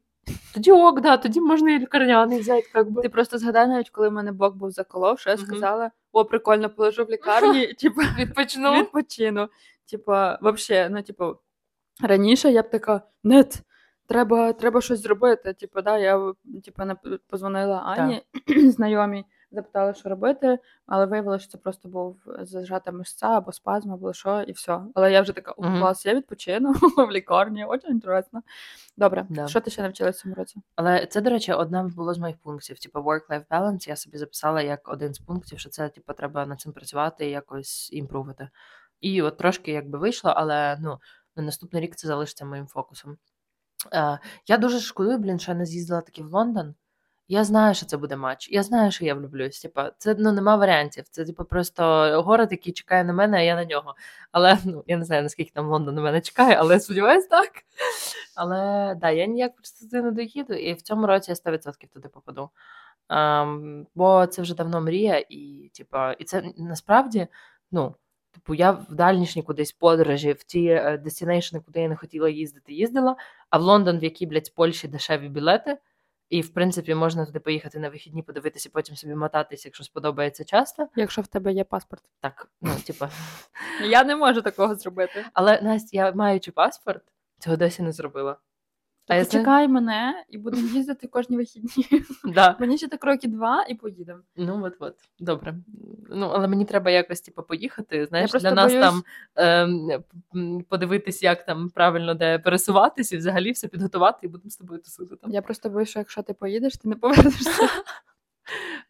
Тоді 0.53 0.71
ок, 0.71 1.01
да, 1.01 1.17
тоді 1.17 1.41
можна 1.41 1.71
і 1.71 1.79
лікарняний 1.79 2.39
взяти, 2.39 2.67
як 2.75 2.91
би. 2.91 3.01
Ти 3.01 3.09
просто 3.09 3.37
згадай, 3.37 3.67
навіть 3.67 3.89
коли 3.89 4.09
в 4.09 4.11
мене 4.11 4.31
бок 4.31 4.55
був 4.55 4.71
заколов, 4.71 5.19
що 5.19 5.29
я 5.29 5.35
Мгм. 5.35 5.45
сказала: 5.45 5.91
о, 6.11 6.25
прикольно, 6.25 6.69
полежу 6.69 7.05
в 7.05 7.09
лікарні, 7.09 7.73
типу, 7.79 8.01
Відпочну. 8.19 8.73
відпочину. 8.81 9.47
Типа, 9.91 10.37
вообще, 10.41 10.89
ну, 10.91 11.01
типу, 11.01 11.35
раніше 12.01 12.51
я 12.51 12.61
б 12.63 12.69
така, 12.69 13.01
нет, 13.23 13.61
треба, 14.07 14.53
треба 14.53 14.81
щось 14.81 15.01
зробити. 15.01 15.53
Типу, 15.53 15.81
да, 15.81 15.97
я 15.97 16.33
типу, 16.65 16.81
нап- 16.81 17.19
позвонила 17.29 17.83
Ані, 17.85 18.21
знайомій, 18.71 19.25
запитала, 19.53 19.93
що 19.93 20.09
робити, 20.09 20.59
але 20.85 21.05
виявилося, 21.05 21.43
що 21.43 21.51
це 21.51 21.57
просто 21.57 21.89
був 21.89 22.17
зажата 22.41 22.91
мишця 22.91 23.27
або 23.27 23.51
спазм, 23.51 23.91
або 23.91 24.13
що, 24.13 24.41
і 24.41 24.51
все. 24.51 24.79
Але 24.95 25.11
я 25.11 25.21
вже 25.21 25.33
така, 25.33 25.53
Мгм. 25.57 25.79
клас, 25.79 26.05
я 26.05 26.15
відпочину 26.15 26.73
в 27.07 27.11
лікарні, 27.11 27.65
дуже 27.71 27.87
інтересно. 27.87 28.41
Добре, 28.97 29.25
Да. 29.29 29.47
що 29.47 29.61
ти 29.61 29.71
ще 29.71 29.81
навчилася 29.81 30.19
в 30.19 30.21
цьому 30.21 30.35
році? 30.35 30.61
Але 30.75 31.05
це, 31.05 31.21
до 31.21 31.29
речі, 31.29 31.53
одна 31.53 31.83
було 31.83 32.13
з 32.13 32.17
моїх 32.17 32.37
пунктів. 32.37 32.79
Типу, 32.79 32.99
work-life 32.99 33.45
balance, 33.51 33.89
я 33.89 33.95
собі 33.95 34.17
записала 34.17 34.61
як 34.61 34.87
один 34.89 35.13
з 35.13 35.19
пунктів, 35.19 35.59
що 35.59 35.69
це 35.69 35.89
типу, 35.89 36.13
треба 36.13 36.45
над 36.45 36.59
цим 36.59 36.71
працювати 36.73 37.27
і 37.27 37.31
якось 37.31 37.89
імпрувити. 37.93 38.49
І 39.01 39.21
от 39.21 39.37
трошки 39.37 39.71
якби 39.71 39.99
вийшло, 39.99 40.33
але 40.35 40.77
ну, 40.81 40.99
на 41.35 41.43
наступний 41.43 41.81
рік 41.81 41.95
це 41.95 42.07
залишиться 42.07 42.45
моїм 42.45 42.67
фокусом. 42.67 43.17
Е, 43.93 44.19
я 44.47 44.57
дуже 44.57 44.79
шкодую, 44.79 45.17
блін, 45.17 45.39
що 45.39 45.51
я 45.51 45.57
не 45.57 45.65
з'їздила 45.65 46.01
таки 46.01 46.23
в 46.23 46.33
Лондон. 46.33 46.75
Я 47.27 47.43
знаю, 47.43 47.75
що 47.75 47.85
це 47.85 47.97
буде 47.97 48.15
матч. 48.15 48.49
Я 48.51 48.63
знаю, 48.63 48.91
що 48.91 49.05
я 49.05 49.15
влюблюсь. 49.15 49.61
Типа, 49.61 49.91
це 49.97 50.15
ну 50.19 50.31
нема 50.31 50.55
варіантів. 50.55 51.03
Це 51.09 51.25
типу 51.25 51.45
просто 51.45 51.83
город, 52.25 52.47
який 52.51 52.73
чекає 52.73 53.03
на 53.03 53.13
мене, 53.13 53.37
а 53.37 53.41
я 53.41 53.55
на 53.55 53.65
нього. 53.65 53.95
Але 54.31 54.57
ну 54.65 54.83
я 54.87 54.97
не 54.97 55.05
знаю 55.05 55.23
наскільки 55.23 55.51
там 55.51 55.67
Лондон 55.69 55.95
на 55.95 56.01
мене 56.01 56.21
чекає, 56.21 56.55
але 56.59 56.79
сподіваюсь, 56.79 57.27
так. 57.27 57.51
Але 58.35 58.95
да, 59.01 59.09
я 59.09 59.25
ніяк 59.25 59.55
просто 59.55 60.01
не 60.01 60.11
доїду, 60.11 60.53
і 60.53 60.73
в 60.73 60.81
цьому 60.81 61.07
році 61.07 61.31
я 61.31 61.51
100% 61.51 61.87
туди 61.93 62.07
попаду. 62.07 62.49
Um, 63.09 63.85
бо 63.95 64.27
це 64.27 64.41
вже 64.41 64.55
давно 64.55 64.81
мрія, 64.81 65.25
і 65.29 65.71
типа, 65.73 66.13
і 66.13 66.23
це 66.23 66.43
насправді, 66.57 67.27
ну. 67.71 67.95
Типу, 68.31 68.53
я 68.53 68.71
в 68.71 68.95
дальнішні 68.95 69.43
кудись 69.43 69.71
подорожі, 69.71 70.33
в 70.33 70.43
ті 70.43 70.81
дестінейшни, 71.03 71.59
куди 71.59 71.79
я 71.81 71.87
не 71.87 71.95
хотіла 71.95 72.29
їздити, 72.29 72.73
їздила. 72.73 73.15
А 73.49 73.57
в 73.57 73.61
Лондон, 73.61 73.99
в 73.99 74.03
якій, 74.03 74.25
блядь, 74.25 74.55
Польщі 74.55 74.87
дешеві 74.87 75.29
білети, 75.29 75.77
і, 76.33 76.41
в 76.41 76.49
принципі, 76.49 76.95
можна 76.95 77.25
туди 77.25 77.39
поїхати 77.39 77.79
на 77.79 77.89
вихідні, 77.89 78.23
подивитися, 78.23 78.69
потім 78.73 78.95
собі 78.95 79.15
мотатись, 79.15 79.65
якщо 79.65 79.83
сподобається 79.83 80.43
часто. 80.43 80.87
Якщо 80.95 81.21
в 81.21 81.27
тебе 81.27 81.53
є 81.53 81.63
паспорт. 81.63 82.03
Так, 82.19 82.47
ну, 82.61 82.75
типа. 82.87 83.09
Я 83.83 84.03
не 84.03 84.15
можу 84.15 84.41
такого 84.41 84.75
зробити. 84.75 85.25
Але 85.33 85.61
Настя, 85.61 85.97
я 85.97 86.11
маючи 86.11 86.51
паспорт, 86.51 87.03
цього 87.39 87.57
досі 87.57 87.81
не 87.81 87.91
зробила. 87.91 88.37
А 89.07 89.15
я 89.15 89.25
Чекай 89.25 89.67
мене 89.67 90.25
і 90.29 90.37
будемо 90.37 90.67
їздити 90.67 91.07
кожні 91.07 91.37
вихідні. 91.37 91.85
Да. 92.33 92.55
Мені 92.59 92.77
ще 92.77 92.87
так 92.87 93.03
роки 93.03 93.27
два 93.27 93.65
і 93.69 93.75
поїдемо. 93.75 94.19
Ну, 94.35 94.63
от 94.63 94.75
от 94.79 94.95
добре. 95.19 95.55
Ну, 96.09 96.25
але 96.33 96.47
мені 96.47 96.65
треба 96.65 96.91
якось 96.91 97.21
типу, 97.21 97.43
поїхати. 97.43 98.05
Знаєш, 98.05 98.31
для 98.31 98.55
боюсь... 98.55 98.73
нас 98.73 98.73
там 98.73 99.03
е, 99.37 100.63
подивитись, 100.69 101.23
як 101.23 101.45
там 101.45 101.69
правильно 101.69 102.13
де 102.13 102.39
пересуватись, 102.39 103.11
і 103.11 103.17
взагалі 103.17 103.51
все 103.51 103.67
підготувати, 103.67 104.19
і 104.21 104.29
будемо 104.29 104.49
з 104.49 104.57
тобою 104.57 104.81
тусити 104.81 105.15
там. 105.15 105.31
Я 105.31 105.41
просто 105.41 105.69
боюсь, 105.69 105.89
що 105.89 105.99
якщо 105.99 106.23
ти 106.23 106.33
поїдеш, 106.33 106.77
ти 106.77 106.89
не 106.89 106.95
повернешся. 106.95 107.51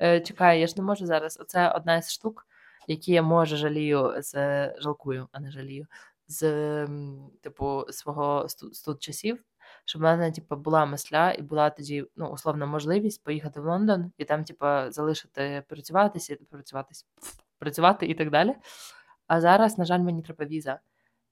Е, 0.02 0.22
Чекай, 0.22 0.60
я 0.60 0.68
ж 0.68 0.74
не 0.78 0.84
можу 0.84 1.06
зараз. 1.06 1.38
Оце 1.42 1.70
одна 1.70 2.02
з 2.02 2.14
штук, 2.14 2.48
які 2.88 3.12
я 3.12 3.22
може 3.22 3.58
жалію 3.58 4.14
з 4.18 4.34
жалкую, 4.80 5.28
а 5.32 5.40
не 5.40 5.52
жалію. 5.52 5.86
З 6.28 6.88
типу 7.42 7.86
свого 7.90 8.50
студ 8.50 9.04
часів 9.04 9.40
щоб 9.86 10.02
в 10.02 10.04
мене 10.04 10.32
типу, 10.32 10.56
була 10.56 10.86
мисля 10.86 11.32
і 11.32 11.42
була 11.42 11.70
тоді 11.70 12.06
ну, 12.16 12.28
условна 12.28 12.66
можливість 12.66 13.24
поїхати 13.24 13.62
в 13.62 13.66
Лондон 13.66 14.12
і 14.18 14.26
там, 14.26 14.44
типу, 14.44 14.66
залишити 14.90 15.64
працюватися, 15.68 16.38
працюватись, 16.50 17.06
працювати 17.60 18.06
і 18.06 18.14
так 18.14 18.30
далі. 18.30 18.56
А 19.28 19.42
зараз, 19.42 19.78
на 19.78 19.86
жаль, 19.86 20.00
мені 20.00 20.22
треба 20.22 20.46
віза. 20.46 20.80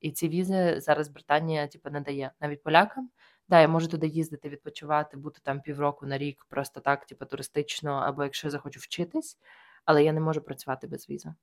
І 0.01 0.11
ці 0.11 0.29
візи 0.29 0.79
зараз 0.79 1.07
Британія 1.07 1.67
типу, 1.67 1.89
не 1.89 2.01
дає 2.01 2.31
навіть 2.39 2.63
полякам. 2.63 3.09
Да, 3.49 3.61
я 3.61 3.67
можу 3.67 3.87
туди 3.87 4.07
їздити, 4.07 4.49
відпочивати, 4.49 5.17
бути 5.17 5.39
там 5.43 5.61
півроку 5.61 6.05
на 6.05 6.17
рік, 6.17 6.45
просто 6.49 6.79
так, 6.79 7.05
типу, 7.05 7.25
туристично, 7.25 7.91
або 7.91 8.23
якщо 8.23 8.47
я 8.47 8.51
захочу 8.51 8.79
вчитись, 8.79 9.37
але 9.85 10.03
я 10.03 10.13
не 10.13 10.19
можу 10.19 10.41
працювати 10.41 10.87
без 10.87 11.09
візи. 11.09 11.33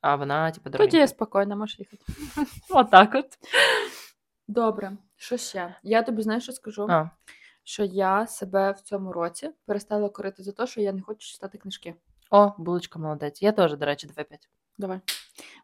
А 0.00 0.16
вона, 0.16 0.50
типу, 0.50 0.70
дорога. 0.70 0.86
Тоді 0.86 0.96
я 0.96 1.08
спокійно 1.08 1.56
можеш 1.56 1.78
їхати. 1.78 2.04
Отак 2.70 3.14
от. 3.14 3.38
Добре, 4.48 4.96
що 5.18 5.36
ще? 5.36 5.74
Я 5.82 6.02
тобі 6.02 6.22
знаєш, 6.22 6.42
що 6.42 6.52
скажу? 6.52 6.86
А. 6.90 7.10
Що 7.64 7.84
я 7.84 8.26
себе 8.26 8.72
в 8.72 8.80
цьому 8.80 9.12
році 9.12 9.50
перестала 9.66 10.08
корити 10.08 10.42
за 10.42 10.52
те, 10.52 10.66
що 10.66 10.80
я 10.80 10.92
не 10.92 11.02
хочу 11.02 11.28
читати 11.28 11.58
книжки. 11.58 11.94
О, 12.30 12.52
булочка 12.58 12.98
молодець. 12.98 13.42
Я 13.42 13.52
теж, 13.52 13.76
до 13.76 13.86
речі, 13.86 14.06
2-5. 14.06 14.24
Давай. 14.78 15.00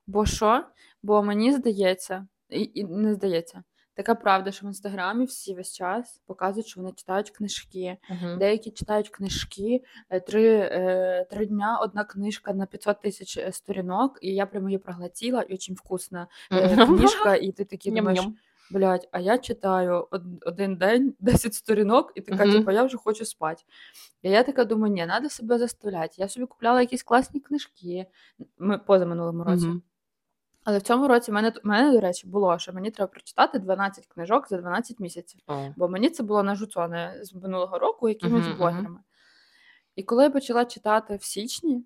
Бо 0.06 0.26
що? 0.26 0.64
Бо 1.02 1.22
мені 1.22 1.52
здається, 1.52 2.26
і, 2.48 2.70
і 2.74 2.84
не 2.84 3.14
здається, 3.14 3.62
така 3.94 4.14
правда, 4.14 4.52
що 4.52 4.66
в 4.66 4.68
інстаграмі 4.68 5.24
всі 5.24 5.54
весь 5.54 5.72
час 5.72 6.22
показують, 6.26 6.66
що 6.66 6.80
вони 6.80 6.92
читають 6.92 7.30
книжки. 7.30 7.96
Угу. 8.10 8.36
Деякі 8.36 8.70
читають 8.70 9.08
книжки 9.08 9.82
е, 10.10 10.20
три 10.20 10.48
е, 10.48 11.26
три 11.30 11.46
дня, 11.46 11.78
одна 11.82 12.04
книжка 12.04 12.52
на 12.52 12.66
500 12.66 13.00
тисяч 13.00 13.36
е, 13.36 13.52
сторінок, 13.52 14.18
і 14.22 14.34
я 14.34 14.46
прямо 14.46 14.68
її 14.68 14.78
проглотила, 14.78 15.44
і 15.48 15.52
дуже 15.54 15.72
вкусна 15.72 16.26
книжка, 16.86 17.36
і 17.36 17.52
ти 17.52 17.64
такі 17.64 17.90
думаєш. 17.90 18.20
Блять, 18.70 19.08
а 19.12 19.20
я 19.20 19.38
читаю 19.38 20.08
один 20.46 20.76
день 20.76 21.14
10 21.20 21.54
сторінок, 21.54 22.12
і 22.14 22.20
така, 22.20 22.44
uh-huh. 22.44 22.52
типу, 22.52 22.70
я 22.70 22.84
вже 22.84 22.96
хочу 22.96 23.24
спати. 23.24 23.62
І 24.22 24.30
я 24.30 24.42
така 24.42 24.64
думаю, 24.64 24.92
ні, 24.92 25.06
треба 25.06 25.28
себе 25.28 25.58
заставляти. 25.58 26.14
Я 26.18 26.28
собі 26.28 26.46
купляла 26.46 26.80
якісь 26.80 27.02
класні 27.02 27.40
книжки 27.40 28.06
ми, 28.58 28.78
поза 28.78 29.06
минулому 29.06 29.44
році. 29.44 29.66
Uh-huh. 29.66 29.80
Але 30.64 30.78
в 30.78 30.82
цьому 30.82 31.08
році 31.08 31.30
в 31.30 31.34
мене, 31.34 31.50
в 31.50 31.66
мене, 31.66 31.92
до 31.92 32.00
речі, 32.00 32.26
було, 32.26 32.58
що 32.58 32.72
мені 32.72 32.90
треба 32.90 33.12
прочитати 33.12 33.58
12 33.58 34.06
книжок 34.06 34.48
за 34.48 34.56
12 34.56 35.00
місяців. 35.00 35.40
Uh-huh. 35.46 35.74
Бо 35.76 35.88
мені 35.88 36.10
це 36.10 36.22
було 36.22 36.42
нажуцоне 36.42 37.20
з 37.22 37.34
минулого 37.34 37.78
року 37.78 38.08
якимись 38.08 38.48
блогерами. 38.56 39.00
І 39.96 40.02
коли 40.02 40.22
я 40.22 40.30
почала 40.30 40.64
читати 40.64 41.16
в 41.16 41.24
січні, 41.24 41.84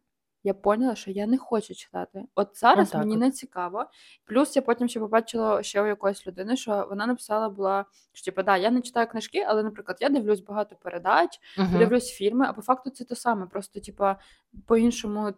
я 0.48 0.54
поняла, 0.54 0.94
що 0.94 1.10
я 1.10 1.26
не 1.26 1.38
хочу 1.38 1.74
читати. 1.74 2.24
От 2.34 2.58
зараз 2.58 2.88
Отак 2.88 3.00
мені 3.00 3.14
от. 3.14 3.20
не 3.20 3.30
цікаво. 3.30 3.84
Плюс 4.24 4.56
я 4.56 4.62
потім 4.62 4.88
ще 4.88 5.00
побачила 5.00 5.62
ще 5.62 5.82
у 5.82 5.86
якоїсь 5.86 6.26
людини, 6.26 6.56
що 6.56 6.86
вона 6.90 7.06
написала 7.06 7.48
була, 7.48 7.84
що 8.12 8.24
типу, 8.24 8.42
да, 8.42 8.56
я 8.56 8.70
не 8.70 8.80
читаю 8.82 9.06
книжки, 9.06 9.44
але, 9.48 9.62
наприклад, 9.62 9.98
я 10.00 10.08
дивлюсь 10.08 10.40
багато 10.40 10.76
передач, 10.76 11.40
Угу. 11.58 11.78
дивлюсь 11.78 12.10
фільми, 12.10 12.46
а 12.48 12.52
по 12.52 12.62
факту 12.62 12.90
це 12.90 13.04
те 13.04 13.14
саме. 13.16 13.46
Просто, 13.46 13.80
типа, 13.80 14.16
по-іншому 14.66 15.32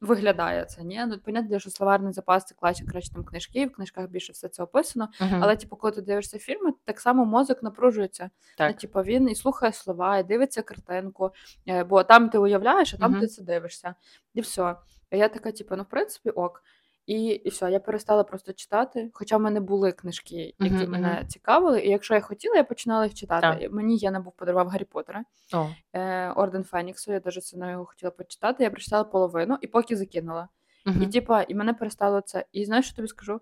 виглядає 0.00 0.64
це. 0.64 0.82
Ні? 0.84 1.04
Ну, 1.06 1.18
понятно, 1.18 1.58
що 1.58 1.70
словарний 1.70 2.12
запас 2.12 2.44
це 2.44 2.54
краще, 2.54 2.86
краще 2.86 3.12
там 3.12 3.24
книжки, 3.24 3.66
в 3.66 3.72
книжках 3.72 4.08
більше 4.08 4.32
все 4.32 4.48
це 4.48 4.62
описано. 4.62 5.08
Угу. 5.20 5.30
Але, 5.40 5.56
типу, 5.56 5.76
коли 5.76 5.92
ти 5.92 6.02
дивишся 6.02 6.38
фільми, 6.38 6.72
так 6.84 7.00
само 7.00 7.24
мозок 7.24 7.62
напружується. 7.62 8.30
Так. 8.58 8.70
Ну, 8.70 8.76
типу, 8.76 9.02
він 9.02 9.30
і 9.30 9.34
слухає 9.34 9.72
слова, 9.72 10.18
і 10.18 10.24
дивиться 10.24 10.62
картинку, 10.62 11.30
е, 11.68 11.84
бо 11.84 12.04
там 12.04 12.28
ти 12.28 12.38
уявляєш, 12.38 12.94
а 12.94 12.96
там 12.96 13.10
Мгм. 13.10 13.20
ти 13.20 13.26
це 13.26 13.42
дивишся. 13.42 13.94
І 14.34 14.40
все. 14.40 14.76
А 15.10 15.16
я 15.16 15.28
така, 15.28 15.52
типу, 15.52 15.76
ну, 15.76 15.82
в 15.82 15.88
принципі, 15.88 16.30
ок. 16.30 16.62
І, 17.06 17.24
і 17.24 17.48
все, 17.48 17.70
я 17.70 17.80
перестала 17.80 18.24
просто 18.24 18.52
читати. 18.52 19.10
Хоча 19.14 19.36
в 19.36 19.40
мене 19.40 19.60
були 19.60 19.92
книжки, 19.92 20.54
які 20.58 20.74
Мгм, 20.74 20.90
мене 20.90 21.08
мгм. 21.14 21.26
цікавили, 21.28 21.80
і 21.80 21.90
якщо 21.90 22.14
я 22.14 22.20
хотіла, 22.20 22.56
я 22.56 22.64
починала 22.64 23.04
їх 23.04 23.14
читати. 23.14 23.40
Так. 23.46 23.62
І 23.62 23.68
Мені 23.68 23.96
Єна 23.96 24.20
був 24.20 24.32
подарував 24.32 24.68
Гаррі 24.68 24.84
Поттера, 24.84 25.24
О. 25.54 25.68
е, 25.92 26.30
Орден 26.30 26.64
Феніксу. 26.64 27.12
Я 27.12 27.20
дуже 27.20 27.40
сильно 27.40 27.70
його 27.70 27.84
хотіла 27.84 28.10
почитати. 28.10 28.64
Я 28.64 28.70
прочитала 28.70 29.04
половину 29.04 29.58
і 29.60 29.66
поки 29.66 29.96
закинула. 29.96 30.48
І 30.86 30.90
Угу. 30.90 31.06
типа, 31.06 31.42
і 31.42 31.54
мене 31.54 31.74
перестало 31.74 32.20
це. 32.20 32.44
І 32.52 32.64
знаєш, 32.64 32.86
що 32.86 32.96
тобі 32.96 33.08
скажу? 33.08 33.40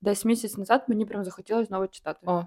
Десь 0.00 0.24
місяць 0.24 0.56
назад 0.56 0.84
мені 0.88 1.04
прям 1.04 1.24
захотілося 1.24 1.64
знову 1.64 1.86
читати. 1.86 2.20
О, 2.26 2.44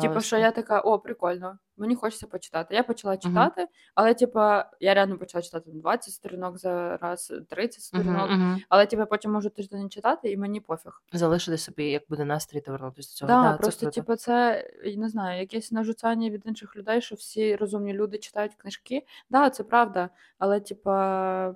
Типу, 0.00 0.20
що 0.20 0.36
я 0.38 0.50
така, 0.50 0.80
о, 0.80 0.98
прикольно, 0.98 1.58
мені 1.78 1.94
хочеться 1.94 2.26
почитати. 2.26 2.74
Я 2.74 2.82
почала 2.82 3.16
читати, 3.16 3.66
але 3.94 4.14
типа, 4.14 4.70
я 4.80 4.94
реально 4.94 5.18
почала 5.18 5.42
читати 5.42 5.70
20 5.74 6.14
сторінок 6.14 6.58
за 6.58 6.96
раз, 6.96 7.32
30 7.48 7.82
сторінок. 7.82 8.30
Угу, 8.30 8.42
угу. 8.42 8.60
Але 8.68 8.86
типу, 8.86 9.06
потім 9.06 9.32
можу 9.32 9.50
тиждень 9.50 9.90
читати, 9.90 10.32
і 10.32 10.36
мені 10.36 10.60
пофіг. 10.60 11.02
Залишити 11.12 11.58
собі, 11.58 11.84
як 11.84 12.02
буде 12.08 12.24
настрій, 12.24 12.60
та 12.60 12.72
вернутися 12.72 13.10
до 13.10 13.14
цього. 13.14 13.42
Да, 13.42 13.50
Да, 13.50 13.56
просто, 13.56 13.80
круто. 13.80 13.94
типу, 13.94 14.16
це 14.16 14.64
я 14.84 14.96
не 14.96 15.08
знаю, 15.08 15.40
якесь 15.40 15.72
нажуцання 15.72 16.30
від 16.30 16.42
інших 16.46 16.76
людей, 16.76 17.00
що 17.02 17.14
всі 17.14 17.56
розумні 17.56 17.92
люди 17.92 18.18
читають 18.18 18.54
книжки. 18.54 19.06
Да, 19.30 19.50
це 19.50 19.64
правда, 19.64 20.08
але 20.38 20.60
типа. 20.60 21.54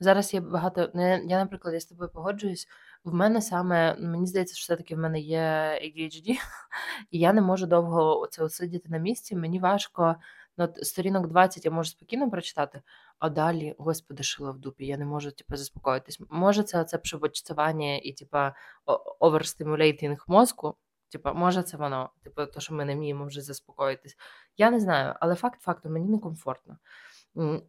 Зараз 0.00 0.34
є 0.34 0.40
багато. 0.40 0.90
ну, 0.94 1.02
я, 1.02 1.38
наприклад, 1.38 1.74
я 1.74 1.80
з 1.80 1.84
тобою 1.84 2.10
погоджуюсь. 2.10 2.68
В 3.04 3.14
мене 3.14 3.42
саме 3.42 3.96
ну, 3.98 4.10
мені 4.10 4.26
здається, 4.26 4.56
що 4.56 4.62
все-таки 4.62 4.94
в 4.94 4.98
мене 4.98 5.20
є 5.20 5.40
ADHD, 5.82 6.38
і 7.10 7.18
я 7.18 7.32
не 7.32 7.40
можу 7.40 7.66
довго 7.66 8.20
от 8.20 8.52
сидіти 8.52 8.88
на 8.88 8.98
місці. 8.98 9.36
Мені 9.36 9.58
важко. 9.58 10.16
Ну, 10.56 10.64
от 10.64 10.86
сторінок 10.86 11.26
20 11.26 11.64
я 11.64 11.70
можу 11.70 11.90
спокійно 11.90 12.30
прочитати, 12.30 12.82
а 13.18 13.28
далі, 13.28 13.74
господи, 13.78 14.22
шила 14.22 14.50
в 14.50 14.58
дупі, 14.58 14.86
я 14.86 14.96
не 14.96 15.04
можу 15.04 15.30
типу, 15.30 15.56
заспокоїтись. 15.56 16.20
Може, 16.30 16.62
це 16.62 16.80
оце 16.80 16.98
пшебочцювання 16.98 17.96
і 17.96 18.12
типа 18.12 18.54
оверстимулейтинг 19.20 20.24
мозку. 20.28 20.74
Типа, 21.08 21.32
може, 21.32 21.62
це 21.62 21.76
воно, 21.76 22.10
типу, 22.22 22.46
то, 22.46 22.60
що 22.60 22.74
ми 22.74 22.84
не 22.84 22.94
вміємо 22.94 23.26
вже 23.26 23.40
заспокоїтись. 23.40 24.16
Я 24.56 24.70
не 24.70 24.80
знаю, 24.80 25.14
але 25.20 25.34
факт 25.34 25.60
фактом 25.60 25.92
мені 25.92 26.08
некомфортно. 26.08 26.78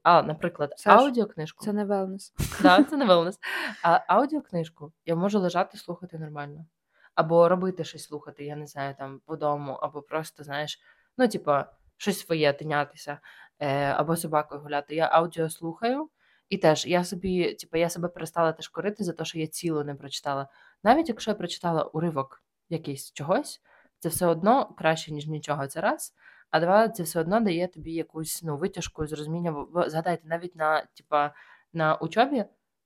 А, 0.03 0.21
наприклад, 0.21 0.73
Саш, 0.77 1.01
аудіокнижку. 1.01 1.65
Це 1.65 1.73
не 1.73 1.85
велнес. 1.85 2.33
Да, 2.61 2.83
це 2.89 2.97
не 2.97 3.05
wellness. 3.05 3.37
А 3.83 3.99
аудіокнижку 4.07 4.91
я 5.05 5.15
можу 5.15 5.39
лежати 5.39 5.77
слухати 5.77 6.19
нормально. 6.19 6.65
Або 7.15 7.49
робити 7.49 7.83
щось 7.83 8.03
слухати, 8.03 8.45
я 8.45 8.55
не 8.55 8.67
знаю, 8.67 8.95
там 8.99 9.21
по 9.25 9.35
дому, 9.35 9.73
або 9.73 10.01
просто, 10.01 10.43
знаєш, 10.43 10.79
ну, 11.17 11.27
типа, 11.27 11.71
щось 11.97 12.19
своє 12.19 12.53
тинятися, 12.53 13.19
е, 13.59 13.85
або 13.85 14.15
собакою 14.15 14.61
гуляти. 14.61 14.95
Я 14.95 15.09
аудіо 15.11 15.49
слухаю, 15.49 16.09
і 16.49 16.57
теж 16.57 16.85
я 16.85 17.03
собі, 17.03 17.53
типа, 17.53 17.77
я 17.77 17.89
себе 17.89 18.07
перестала 18.07 18.51
теж 18.51 18.67
корити 18.67 19.03
за 19.03 19.13
те, 19.13 19.25
що 19.25 19.39
я 19.39 19.47
ціло 19.47 19.83
не 19.83 19.95
прочитала. 19.95 20.47
Навіть 20.83 21.09
якщо 21.09 21.31
я 21.31 21.35
прочитала 21.35 21.83
уривок 21.83 22.43
якийсь 22.69 23.11
чогось, 23.11 23.61
це 23.99 24.09
все 24.09 24.27
одно 24.27 24.65
краще, 24.77 25.13
ніж 25.13 25.27
нічого. 25.27 25.67
Це 25.67 25.81
раз. 25.81 26.13
А 26.49 26.59
два, 26.59 26.89
це 26.89 27.03
все 27.03 27.19
одно 27.19 27.39
дає 27.39 27.67
тобі 27.67 27.93
якусь 27.93 28.43
ну, 28.43 28.57
витяжку 28.57 29.07
з 29.07 29.13
розуміння. 29.13 29.65
Згадайте, 29.87 30.27
навіть 30.27 30.55
на, 30.55 30.81
типа, 30.81 31.33
на 31.73 31.95
учобі 31.95 32.45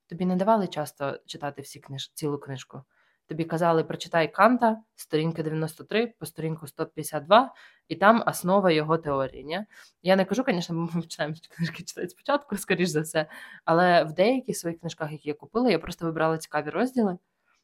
тобі 0.10 0.26
не 0.26 0.36
давали 0.36 0.68
часто 0.68 1.20
читати 1.26 1.62
всі 1.62 1.80
книж... 1.80 2.12
цілу 2.14 2.38
книжку. 2.38 2.82
тобі 3.28 3.46
казали, 3.46 3.84
прочитай 3.84 4.34
Канта, 4.34 4.78
сторінка 4.96 5.44
93 5.44 6.08
по 6.08 6.26
сторінку 6.26 6.68
152, 6.68 7.54
і 7.88 7.96
там 7.96 8.24
основа 8.28 8.72
його 8.72 8.98
теорії. 8.98 9.44
Ні? 9.44 9.66
Я 10.02 10.16
не 10.16 10.26
кажу, 10.26 10.44
звісно, 10.48 10.76
бо 10.76 10.82
ми 10.82 11.02
починаємо 11.02 11.36
книжки 11.50 11.84
читати 11.84 12.08
спочатку, 12.08 12.58
скоріш 12.58 12.90
за 12.90 13.02
все. 13.02 13.26
Але 13.66 14.04
в 14.04 14.14
деяких 14.14 14.58
своїх 14.58 14.80
книжках, 14.80 15.12
які 15.12 15.30
я 15.30 15.34
купила, 15.34 15.70
я 15.70 15.80
просто 15.80 16.06
вибрала 16.06 16.38
цікаві 16.38 16.70
розділи. 16.70 17.18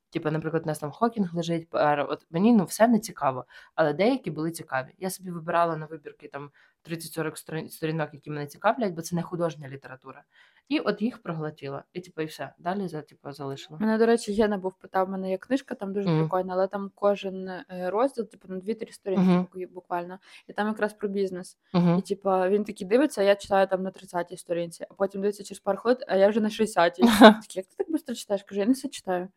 Типу, 0.10 0.32
наприклад, 0.32 0.64
у 0.66 0.68
нас 0.68 0.80
там 0.80 0.92
Хокінг 0.92 1.36
лежить, 1.36 1.70
пер- 1.70 2.06
от 2.10 2.26
мені 2.32 2.54
ну 2.54 2.66
все 2.66 2.88
не 2.88 3.00
цікаво, 3.00 3.46
але 3.76 3.94
деякі 3.94 4.32
були 4.32 4.52
цікаві. 4.52 4.88
Я 4.98 5.10
собі 5.10 5.32
вибирала 5.32 5.76
на 5.78 5.86
вибірки 5.86 6.28
там 6.28 6.52
30-40 6.90 7.70
сторінок, 7.70 8.10
які 8.14 8.30
мене 8.30 8.48
цікавлять, 8.48 8.94
бо 8.94 9.02
це 9.02 9.16
не 9.16 9.22
художня 9.22 9.70
література. 9.70 10.24
І 10.70 10.80
от 10.80 11.02
їх 11.02 11.22
проглотила. 11.22 11.84
І 11.94 12.00
типу, 12.02 12.22
і 12.22 12.26
все. 12.26 12.54
Далі 12.60 12.88
за 12.88 13.02
типу 13.02 13.32
залишила. 13.32 13.80
Мене, 13.80 13.98
до 13.98 14.06
речі, 14.06 14.34
Єна 14.34 14.58
був 14.58 14.74
питав, 14.74 15.10
мене 15.10 15.30
є 15.30 15.38
книжка, 15.38 15.76
там 15.76 15.94
дуже 15.94 16.10
Мгм. 16.10 16.20
прикольна, 16.20 16.54
але 16.54 16.68
там 16.68 16.92
кожен 16.96 17.48
е, 17.50 17.66
розділ, 17.70 18.26
типу, 18.30 18.48
на 18.48 18.56
2-3 18.60 18.92
сторінки 18.92 19.32
бук- 19.32 19.72
буквально. 19.74 20.20
І 20.48 20.54
там 20.54 20.68
якраз 20.68 20.94
про 20.94 21.10
бізнес. 21.10 21.58
Угу. 21.74 21.96
І 21.98 22.02
типу, 22.02 22.30
він 22.30 22.64
такий 22.64 22.88
дивиться, 22.88 23.22
а 23.22 23.24
я 23.24 23.36
читаю 23.36 23.68
там 23.68 23.84
на 23.84 23.90
30-й 23.92 24.38
сторінці, 24.38 24.86
а 24.90 24.94
потім 24.94 25.22
дивиться 25.22 25.44
через 25.44 25.60
пару 25.60 25.78
хвилин, 25.78 26.00
а 26.08 26.16
я 26.16 26.28
вже 26.30 26.40
на 26.42 26.50
60-й. 26.50 27.02
Такий, 27.20 27.56
як 27.56 27.66
ти 27.66 27.76
так 27.78 27.88
швидко 27.88 28.14
читаєш? 28.14 28.44
Кажу, 28.44 28.60
я 28.62 28.68
не 28.68 28.74
все 28.74 28.88
читаю. 28.90 29.28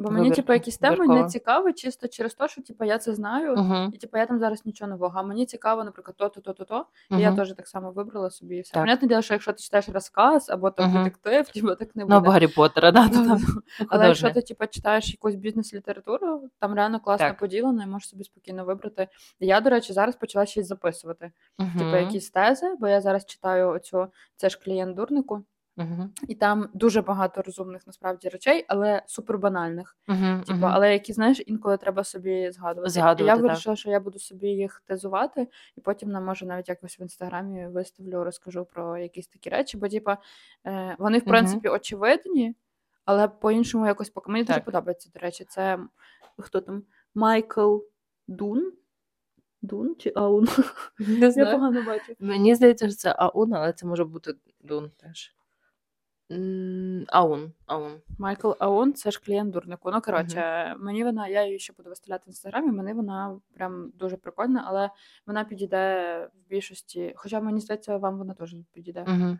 Бо 0.00 0.10
мені, 0.10 0.30
типу, 0.30 0.52
якісь 0.52 0.78
теми 0.78 0.96
не 0.96 1.06
вибірково. 1.06 1.28
цікаві, 1.28 1.72
чисто 1.72 2.08
через 2.08 2.34
те, 2.34 2.48
що 2.48 2.62
типу, 2.62 2.84
я 2.84 2.98
це 2.98 3.14
знаю. 3.14 3.54
Угу. 3.54 3.74
І 3.94 3.96
типу, 3.98 4.18
я 4.18 4.26
там 4.26 4.38
зараз 4.38 4.66
нічого 4.66 4.90
нового. 4.90 5.12
А 5.18 5.22
мені 5.22 5.46
цікаво, 5.46 5.84
наприклад, 5.84 6.16
то-то, 6.16 6.40
то-то, 6.40 6.64
то. 6.64 6.86
І 7.10 7.20
я 7.20 7.36
теж 7.36 7.52
так 7.54 7.68
само 7.68 7.90
вибрала 7.90 8.30
собі 8.30 8.56
і 8.56 8.60
все. 8.60 8.72
Так. 8.72 8.82
Понятне 8.82 9.08
діло, 9.08 9.22
що 9.22 9.34
якщо 9.34 9.52
ти 9.52 9.58
читаєш 9.62 9.88
розказ 9.88 10.50
або 10.50 10.70
там 10.70 10.90
Мгм. 10.90 11.04
детектив, 11.04 11.48
типу, 11.48 11.74
так 11.74 11.96
не 11.96 12.02
Ну, 12.02 12.06
буде. 12.06 12.16
або 12.16 12.30
Гаррі 12.30 12.48
Поттера, 12.48 12.92
да, 12.92 13.08
то 13.08 13.14
там. 13.14 13.40
Але 13.88 14.06
якщо 14.06 14.26
художня. 14.26 14.30
ти 14.42 14.42
типу, 14.54 14.66
читаєш 14.70 15.12
якусь 15.12 15.34
бізнес-літературу, 15.34 16.48
там 16.58 16.74
реально 16.74 17.00
класно 17.00 17.26
Так. 17.28 17.38
поділено, 17.38 17.82
і 17.82 17.86
можеш 17.86 18.08
собі 18.08 18.24
спокійно 18.24 18.64
вибрати. 18.64 19.08
Я, 19.40 19.60
до 19.60 19.70
речі, 19.70 19.92
зараз 19.92 20.16
почала 20.16 20.46
щось 20.46 20.66
записувати. 20.66 21.32
Типу, 21.78 21.96
якісь 21.96 22.30
тези, 22.30 22.66
бо 22.80 22.88
я 22.88 23.00
зараз 23.00 23.24
читаю 23.26 23.68
оцю 23.68 24.06
це 24.36 24.48
ж 24.48 24.58
клієнт 24.64 24.96
дурнику, 24.96 25.44
Мгм. 25.78 26.12
і 26.28 26.34
там 26.34 26.68
дуже 26.74 27.02
багато 27.02 27.42
розумних 27.42 27.86
насправді 27.86 28.28
речей, 28.28 28.64
але 28.68 29.02
супер 29.06 29.38
банальних. 29.38 29.96
Мгм. 30.06 30.40
Типу, 30.40 30.58
Мгм. 30.58 30.64
але 30.64 30.92
які, 30.92 31.12
знаєш, 31.12 31.42
інколи 31.46 31.76
треба 31.76 32.04
собі 32.04 32.50
згадувати. 32.50 32.90
Згадувати, 32.90 33.22
і 33.22 33.26
я 33.26 33.34
так. 33.34 33.42
вирішила, 33.42 33.76
що 33.76 33.90
я 33.90 34.00
буду 34.00 34.18
собі 34.18 34.48
їх 34.48 34.82
тезувати, 34.86 35.48
і 35.76 35.80
потім 35.80 36.10
нам 36.10 36.24
може 36.24 36.46
навіть 36.46 36.68
якось 36.68 37.00
в 37.00 37.02
інстаграмі 37.02 37.66
виставлю, 37.66 38.24
розкажу 38.24 38.64
про 38.64 38.98
якісь 38.98 39.28
такі 39.28 39.50
речі, 39.50 39.76
бо 39.76 39.88
типа 39.88 40.18
е, 40.66 40.96
вони 40.98 41.18
в 41.18 41.24
принципі 41.24 41.68
очевидні, 41.68 42.54
але 43.04 43.28
по-іншому 43.28 43.86
якось 43.86 44.10
поки 44.10 44.32
мені 44.32 44.44
дуже 44.44 44.60
подобається. 44.60 45.10
До 45.14 45.20
речі, 45.20 45.44
це 45.48 45.78
хто 46.38 46.60
там 46.60 46.82
Майкл 47.14 47.76
Дун? 48.28 48.72
Дун 49.62 49.96
чи 49.98 50.12
Аун? 50.16 50.48
Не 50.98 51.28
Я 51.36 51.52
погано 51.52 51.82
бачу. 51.86 52.14
Мені 52.18 52.54
здається, 52.54 52.88
що 52.88 52.96
це 52.96 53.14
Аун, 53.18 53.54
але 53.54 53.72
це 53.72 53.86
може 53.86 54.04
бути 54.04 54.34
Дун 54.60 54.90
теж. 54.96 55.34
М, 56.30 57.04
Аун. 57.08 57.52
Аун. 57.66 58.00
Майкл 58.18 58.52
Аун, 58.58 58.94
це 58.94 59.10
ж 59.10 59.20
клієнт 59.24 59.50
дурнику. 59.50 59.90
Ну, 59.90 60.00
коротше, 60.00 60.74
мені 60.78 61.04
вона, 61.04 61.28
я 61.28 61.46
її 61.46 61.58
ще 61.58 61.72
буду 61.72 61.88
виставляти 61.88 62.22
в 62.26 62.28
інстаграмі, 62.28 62.72
мені 62.72 62.92
вона 62.92 63.40
прям 63.54 63.92
дуже 63.94 64.16
прикольна, 64.16 64.64
але 64.66 64.90
вона 65.26 65.44
підійде 65.44 66.30
в 66.34 66.48
більшості. 66.48 67.12
Хоча 67.16 67.40
мені 67.40 67.60
здається, 67.60 67.96
вам 67.96 68.18
вона 68.18 68.34
теж 68.34 68.56
підійде. 68.72 69.04
Угу. 69.08 69.38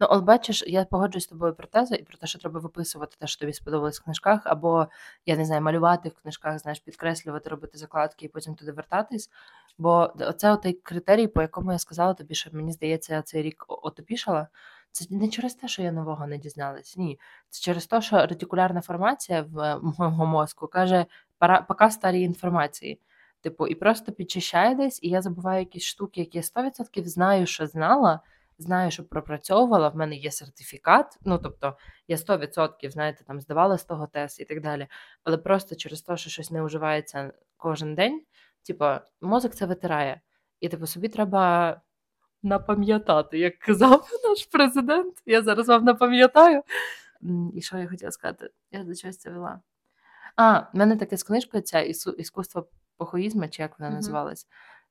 Ну, 0.00 0.06
от 0.10 0.24
бачиш, 0.24 0.64
я 0.66 0.84
погоджуюсь 0.84 1.24
з 1.24 1.26
тобою 1.26 1.54
про 1.54 1.66
тези 1.66 1.96
і 1.96 2.02
про 2.02 2.18
те, 2.18 2.26
що 2.26 2.38
треба 2.38 2.60
виписувати 2.60 3.16
те, 3.20 3.26
що 3.26 3.40
тобі 3.40 3.52
сподобалось 3.52 4.00
в 4.00 4.04
книжках, 4.04 4.40
або, 4.44 4.86
я 5.26 5.36
не 5.36 5.44
знаю, 5.44 5.62
малювати 5.62 6.08
в 6.08 6.14
книжках, 6.14 6.58
знаєш, 6.58 6.80
підкреслювати, 6.80 7.50
робити 7.50 7.78
закладки 7.78 8.26
і 8.26 8.28
потім 8.28 8.54
туди 8.54 8.72
вертатись. 8.72 9.30
Бо 9.78 10.12
оце 10.20 10.56
той 10.56 10.72
критерій, 10.72 11.26
по 11.26 11.42
якому 11.42 11.72
я 11.72 11.78
сказала 11.78 12.14
тобі, 12.14 12.34
що 12.34 12.50
мені 12.52 12.72
здається, 12.72 13.14
я 13.14 13.22
цей 13.22 13.42
рік 13.42 13.64
отопішала. 13.68 14.48
Це 14.92 15.06
не 15.10 15.28
через 15.28 15.54
те, 15.54 15.68
що 15.68 15.82
я 15.82 15.92
нового 15.92 16.26
не 16.26 16.38
дізналась. 16.38 16.96
Ні. 16.96 17.18
Це 17.48 17.60
через 17.60 17.86
те, 17.86 18.00
що 18.00 18.26
ретикулярна 18.26 18.80
формація 18.80 19.42
в 19.42 19.58
е, 19.58 19.80
мого 19.98 20.26
мозку 20.26 20.68
каже, 20.68 21.06
пора, 21.38 21.62
поки 21.62 21.90
старі 21.90 22.20
інформації. 22.20 23.00
Типу, 23.40 23.66
і 23.66 23.74
просто 23.74 24.12
підчищає 24.12 24.74
десь, 24.74 25.02
і 25.02 25.08
я 25.08 25.22
забуваю 25.22 25.60
якісь 25.60 25.84
штуки, 25.84 26.20
які 26.20 26.38
я 26.38 26.42
100% 26.42 27.04
знаю, 27.04 27.46
що 27.46 27.66
знала, 27.66 28.20
знаю, 28.58 28.90
що 28.90 29.04
пропрацьовувала, 29.04 29.88
в 29.88 29.96
мене 29.96 30.16
є 30.16 30.30
сертифікат. 30.30 31.18
Ну, 31.24 31.38
тобто, 31.38 31.76
я 32.08 32.16
100%, 32.16 32.90
знаєте, 32.90 33.24
там 33.24 33.40
здавала 33.40 33.78
з 33.78 33.84
того 33.84 34.06
тест 34.06 34.40
і 34.40 34.44
так 34.44 34.60
далі. 34.60 34.86
Але 35.24 35.38
просто 35.38 35.74
через 35.76 36.02
те, 36.02 36.16
що 36.16 36.30
щось 36.30 36.50
не 36.50 36.62
вживається 36.62 37.32
кожен 37.56 37.94
день, 37.94 38.22
типу, 38.66 38.84
мозок 39.20 39.54
це 39.54 39.66
витирає. 39.66 40.20
І 40.60 40.68
типу, 40.68 40.86
собі 40.86 41.08
треба 41.08 41.80
напам'ятати, 42.42 43.38
як 43.38 43.58
казав 43.58 44.08
наш 44.28 44.46
президент. 44.46 45.22
Я 45.26 45.42
зараз 45.42 45.68
вам 45.68 45.84
напам'ятаю. 45.84 46.62
І 47.54 47.62
що 47.62 47.78
я 47.78 47.88
хотіла 47.88 48.10
сказати? 48.10 48.50
Я 48.70 48.84
до 48.84 48.94
чогось 48.94 49.18
це 49.18 49.30
вела. 49.30 49.60
А, 50.36 50.58
в 50.58 50.66
мене 50.72 50.96
таке 50.96 51.16
з 51.16 51.22
книжкою 51.22 51.62
ця 51.62 51.80
іскусство 52.18 52.68
похуїзму, 52.96 53.48
чи 53.48 53.62
як 53.62 53.78
вона 53.78 53.90
називалась. 53.90 54.46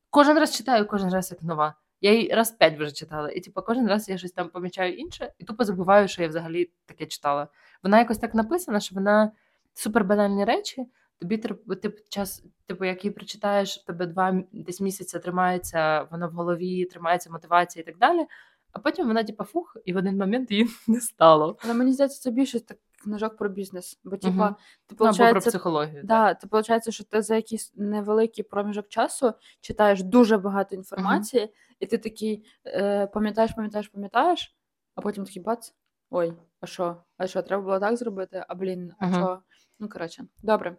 Кожен 0.10 0.38
раз 0.38 0.56
читаю, 0.56 0.88
кожен 0.88 1.14
раз 1.14 1.32
як 1.32 1.44
нова. 1.44 1.76
Я 2.02 2.14
її 2.14 2.34
раз 2.34 2.52
п'ять 2.52 2.78
вже 2.78 2.92
читала, 2.92 3.30
і 3.30 3.40
типу, 3.40 3.62
кожен 3.62 3.88
раз 3.88 4.10
я 4.10 4.18
щось 4.18 4.32
там 4.32 4.50
помічаю 4.50 4.94
інше, 4.94 5.34
і 5.38 5.44
тупо 5.44 5.64
забуваю, 5.64 6.08
що 6.08 6.22
я 6.22 6.28
взагалі 6.28 6.72
таке 6.86 7.06
читала. 7.06 7.48
Вона 7.84 8.00
якось 8.00 8.18
так 8.18 8.34
написана, 8.34 8.80
що 8.80 8.96
вона 8.96 9.32
супер 9.74 10.04
банальні 10.04 10.46
речі. 10.46 10.86
Тобі 11.20 11.38
типу, 11.38 11.98
час, 12.10 12.44
типу, 12.66 12.86
як 12.86 13.06
її 13.06 13.14
прочитаєш, 13.14 13.78
тебе 13.78 14.06
два 14.06 14.44
десь 14.52 14.82
місяця 14.82 15.20
тримається, 15.20 16.08
воно 16.12 16.28
в 16.30 16.32
голові, 16.32 16.86
тримається 16.86 17.30
мотивація 17.30 17.84
і 17.84 17.86
так 17.86 17.98
далі. 17.98 18.26
А 18.72 18.80
потім 18.80 19.08
вона, 19.08 19.24
типу, 19.24 19.44
фух, 19.44 19.78
і 19.86 19.94
в 19.94 19.98
один 19.98 20.18
момент 20.18 20.52
її 20.52 20.68
не 20.88 21.02
стало. 21.02 21.58
Але 21.64 21.74
мені 21.74 21.94
здається, 21.94 22.22
це 22.22 22.32
більше 22.32 22.60
так 22.60 22.78
книжок 23.04 23.38
про 23.38 23.50
бізнес. 23.50 24.00
Бо, 24.04 24.18
типа, 24.18 24.34
Мгм. 24.46 24.56
ти 24.88 24.96
або 24.96 24.98
про 24.98 25.06
получається, 25.06 25.50
психологію. 25.50 25.96
так. 25.96 26.06
Да, 26.06 26.34
то 26.34 26.48
виходить, 26.52 26.94
що 26.94 27.04
ти 27.04 27.22
за 27.22 27.36
якийсь 27.36 27.74
невеликий 27.76 28.44
проміжок 28.44 28.88
часу 28.88 29.34
читаєш 29.62 30.04
дуже 30.04 30.38
багато 30.38 30.76
інформації, 30.76 31.54
і 31.80 31.86
ти 31.86 31.98
такий 31.98 32.46
е, 32.66 33.08
пам'ятаєш, 33.08 33.52
пам'ятаєш, 33.56 33.88
пам'ятаєш, 33.88 34.56
а 34.96 35.02
потім 35.02 35.26
такий 35.26 35.42
бац. 35.44 35.74
Ой, 36.10 36.34
а 36.62 36.66
що? 36.66 36.98
А 37.18 37.28
що, 37.28 37.42
треба 37.42 37.64
було 37.64 37.80
так 37.80 37.98
зробити? 37.98 38.46
А 38.48 38.56
блін, 38.56 38.94
а 39.00 39.06
Мгм. 39.08 39.16
що? 39.16 39.40
Ну, 39.80 39.90
коротше, 39.90 40.24
добре. 40.44 40.78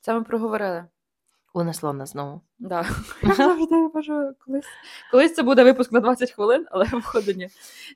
Це 0.00 0.14
ми 0.14 0.22
проговорили. 0.22 0.84
Унесло 1.54 1.92
нас 1.92 2.10
знову. 2.10 2.40
Да. 2.58 2.86
Я 3.22 3.34
завжди 3.34 3.88
кажу, 3.94 4.32
колись, 4.46 4.66
колись 5.10 5.34
це 5.34 5.42
буде 5.42 5.64
випуск 5.64 5.92
на 5.92 6.00
20 6.00 6.30
хвилин, 6.32 6.66
але 6.70 6.84
виходить 6.84 7.36
ні. 7.36 7.48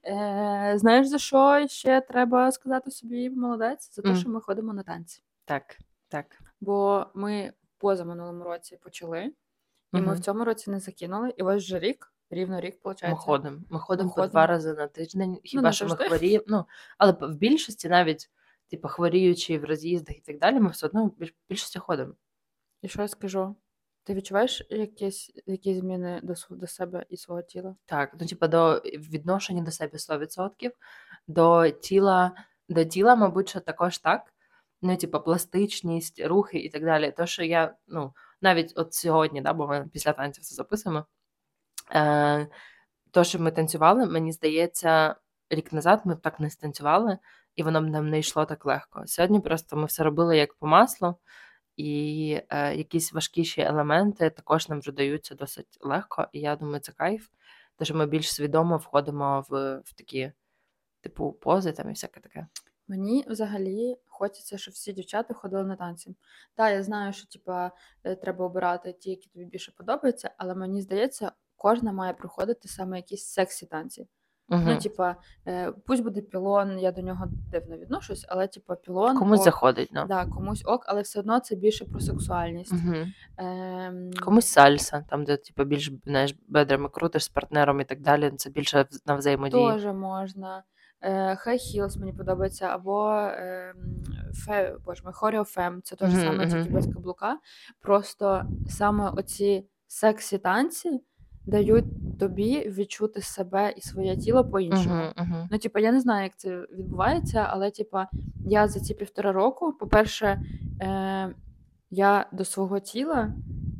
Е, 0.04 0.72
знаєш, 0.76 1.06
за 1.06 1.18
що 1.18 1.66
ще 1.68 2.00
треба 2.00 2.52
сказати 2.52 2.90
собі 2.90 3.30
молодець? 3.30 3.94
За 3.94 4.02
те, 4.02 4.08
Мгм. 4.08 4.18
що 4.18 4.28
ми 4.28 4.40
ходимо 4.40 4.72
на 4.72 4.82
танці. 4.82 5.22
Так, 5.44 5.78
так. 6.08 6.26
Бо 6.60 7.06
ми 7.14 7.52
позаминулому 7.78 8.44
році 8.44 8.78
почали, 8.82 9.32
і 9.92 10.00
ми 10.00 10.14
в 10.14 10.20
цьому 10.20 10.44
році 10.44 10.70
не 10.70 10.80
закинули. 10.80 11.34
І 11.36 11.42
ось 11.42 11.64
вже 11.64 11.78
рік, 11.78 12.12
рівно 12.30 12.60
рік, 12.60 12.74
виходить. 12.84 13.08
Ми 13.10 13.16
ходимо. 13.16 13.58
Ми 13.70 13.78
ходимо 13.78 14.08
по 14.08 14.14
ходимо. 14.14 14.30
два 14.30 14.46
рази 14.46 14.72
на 14.74 14.86
тиждень. 14.86 15.38
Хіба 15.44 15.62
не 15.62 15.72
що 15.72 15.86
ми 15.88 15.96
хворіємо. 15.96 16.44
Ну, 16.48 16.64
але 16.98 17.12
в 17.12 17.34
більшості 17.36 17.88
навіть, 17.88 18.30
типу, 18.70 18.88
хворіючи 18.88 19.58
в 19.58 19.64
роз'їздах 19.64 20.16
і 20.16 20.20
так 20.20 20.38
далі, 20.38 20.60
ми 20.60 20.70
все 20.70 20.86
одно 20.86 21.10
більш- 21.18 21.34
більшості 21.48 21.78
ходимо. 21.78 22.14
І 22.82 22.88
що 22.88 23.02
я 23.02 23.08
скажу? 23.08 23.56
Ти 24.04 24.14
відчуваєш 24.14 24.66
якісь, 24.70 25.32
якісь 25.46 25.78
зміни 25.78 26.20
до, 26.22 26.34
до 26.50 26.66
себе 26.66 27.06
і 27.08 27.16
свого 27.16 27.42
тіла? 27.42 27.76
Так, 27.86 28.14
ну, 28.20 28.26
типу, 28.26 28.48
до 28.48 28.78
відношення 28.84 29.62
до 29.62 29.70
себе 29.70 29.98
100%, 29.98 30.70
до 31.26 31.70
тіла, 31.70 32.32
до 32.68 32.84
тіла, 32.84 33.16
мабуть, 33.16 33.48
що 33.48 33.60
також 33.60 33.98
так. 33.98 34.34
Ну, 34.82 34.96
типу, 34.96 35.20
пластичність, 35.20 36.20
рухи 36.26 36.58
і 36.58 36.68
так 36.68 36.84
далі. 36.84 37.12
То, 37.12 37.26
що 37.26 37.44
я, 37.44 37.74
ну, 37.86 38.12
навіть 38.42 38.72
от 38.76 38.94
сьогодні, 38.94 39.40
да, 39.40 39.52
бо 39.52 39.66
ми 39.66 39.88
після 39.92 40.12
танців 40.12 40.42
все 40.42 40.54
записуємо. 40.54 41.06
Е, 41.94 42.48
то, 43.10 43.24
що 43.24 43.38
ми 43.38 43.50
танцювали, 43.50 44.06
мені 44.06 44.32
здається, 44.32 45.16
рік 45.50 45.72
назад 45.72 46.00
ми 46.04 46.14
б 46.14 46.20
так 46.20 46.40
не 46.40 46.50
станцювали, 46.50 47.18
і 47.56 47.62
воно 47.62 47.82
б 47.82 47.86
нам 47.86 48.10
не 48.10 48.18
йшло 48.18 48.44
так 48.44 48.66
легко. 48.66 49.02
Сьогодні 49.06 49.40
просто 49.40 49.76
ми 49.76 49.84
все 49.84 50.02
робили 50.02 50.36
як 50.36 50.54
по 50.54 50.66
маслу, 50.66 51.14
і 51.76 52.40
е, 52.48 52.76
якісь 52.76 53.12
важкіші 53.12 53.60
елементи 53.60 54.30
також 54.30 54.68
нам 54.68 54.78
вже 54.78 54.92
даються 54.92 55.34
досить 55.34 55.78
легко, 55.80 56.28
і 56.32 56.40
я 56.40 56.56
думаю, 56.56 56.80
це 56.80 56.92
кайф. 56.92 57.28
Тому 57.76 57.86
що 57.86 57.94
ми 57.94 58.06
більш 58.06 58.32
свідомо 58.32 58.76
входимо 58.76 59.44
в, 59.48 59.76
в 59.84 59.92
такі, 59.92 60.32
типу, 61.00 61.32
пози 61.32 61.72
там 61.72 61.86
і 61.88 61.92
всяке 61.92 62.20
таке. 62.20 62.46
Мені 62.88 63.24
взагалі 63.28 63.96
хочеться, 64.06 64.58
щоб 64.58 64.74
всі 64.74 64.92
дівчата 64.92 65.34
ходили 65.34 65.64
на 65.64 65.76
танці. 65.76 66.16
Так, 66.54 66.72
я 66.72 66.82
знаю, 66.82 67.12
що 67.12 67.26
типа 67.26 67.70
е, 68.04 68.16
треба 68.16 68.44
обирати 68.44 68.92
ті, 68.92 69.10
які 69.10 69.28
тобі 69.28 69.44
більше 69.44 69.72
подобаються, 69.72 70.30
але 70.36 70.54
мені 70.54 70.82
здається, 70.82 71.32
кожна 71.56 71.92
має 71.92 72.12
проходити 72.12 72.68
саме 72.68 72.96
якісь 72.96 73.26
сексі 73.26 73.66
танці. 73.66 74.08
Ну, 74.48 74.78
типа, 74.78 75.16
е, 75.46 75.72
пусть 75.86 76.02
буде 76.02 76.20
пілон, 76.20 76.78
я 76.78 76.92
до 76.92 77.02
нього 77.02 77.26
дивно 77.50 77.76
відношусь, 77.76 78.26
але 78.28 78.46
типа 78.46 78.74
пілон 78.74 79.18
Комусь 79.18 79.38
ок, 79.38 79.44
заходить, 79.44 79.88
ну. 79.92 80.04
да, 80.08 80.26
комусь 80.26 80.62
ок, 80.64 80.84
але 80.86 81.02
все 81.02 81.20
одно 81.20 81.40
це 81.40 81.56
більше 81.56 81.84
про 81.84 82.00
сексуальність. 82.00 82.72
Мгм. 82.72 83.12
Ем, 83.36 84.10
Комусь 84.24 84.46
сальса, 84.46 85.04
там, 85.10 85.24
де 85.24 85.36
типу, 85.36 85.64
більш 85.64 85.92
знаєш, 86.06 86.34
бедрами 86.48 86.88
крутиш 86.88 87.24
з 87.24 87.28
партнером 87.28 87.80
і 87.80 87.84
так 87.84 88.00
далі. 88.00 88.30
Це 88.36 88.50
більше 88.50 88.86
на 89.06 89.14
взаємодії. 89.14 89.72
Теж 89.72 89.84
можна. 89.84 90.62
Е, 91.00 91.34
High 91.34 91.48
Heels 91.48 91.98
мені 91.98 92.12
подобається, 92.12 92.66
або 92.66 93.10
ем, 93.10 94.04
фе, 94.34 94.76
боже 94.84 95.02
Choreofem, 95.02 95.80
це 95.82 95.96
теж 95.96 96.12
Мгм, 96.12 96.22
саме 96.22 96.46
тільки 96.50 96.70
без 96.70 96.86
каблука. 96.86 97.38
Просто 97.80 98.44
саме 98.68 99.10
оці 99.10 99.66
сексі 99.86 100.38
танці 100.38 101.00
дають 101.46 102.18
тобі 102.18 102.68
відчути 102.68 103.20
себе 103.22 103.74
і 103.76 103.80
своє 103.80 104.16
тіло 104.16 104.44
по-іншому. 104.44 104.94
Мгм, 105.16 105.30
мгм. 105.30 105.48
Ну, 105.50 105.58
типа, 105.58 105.80
я 105.80 105.92
не 105.92 106.00
знаю, 106.00 106.22
як 106.22 106.36
це 106.36 106.56
відбувається, 106.78 107.46
але 107.50 107.70
типа, 107.70 108.08
я 108.46 108.68
за 108.68 108.80
ці 108.80 108.94
півтора 108.94 109.32
року, 109.32 109.72
по-перше, 109.72 110.42
е, 110.82 111.34
я 111.90 112.26
до 112.32 112.44
свого 112.44 112.78
тіла 112.80 113.32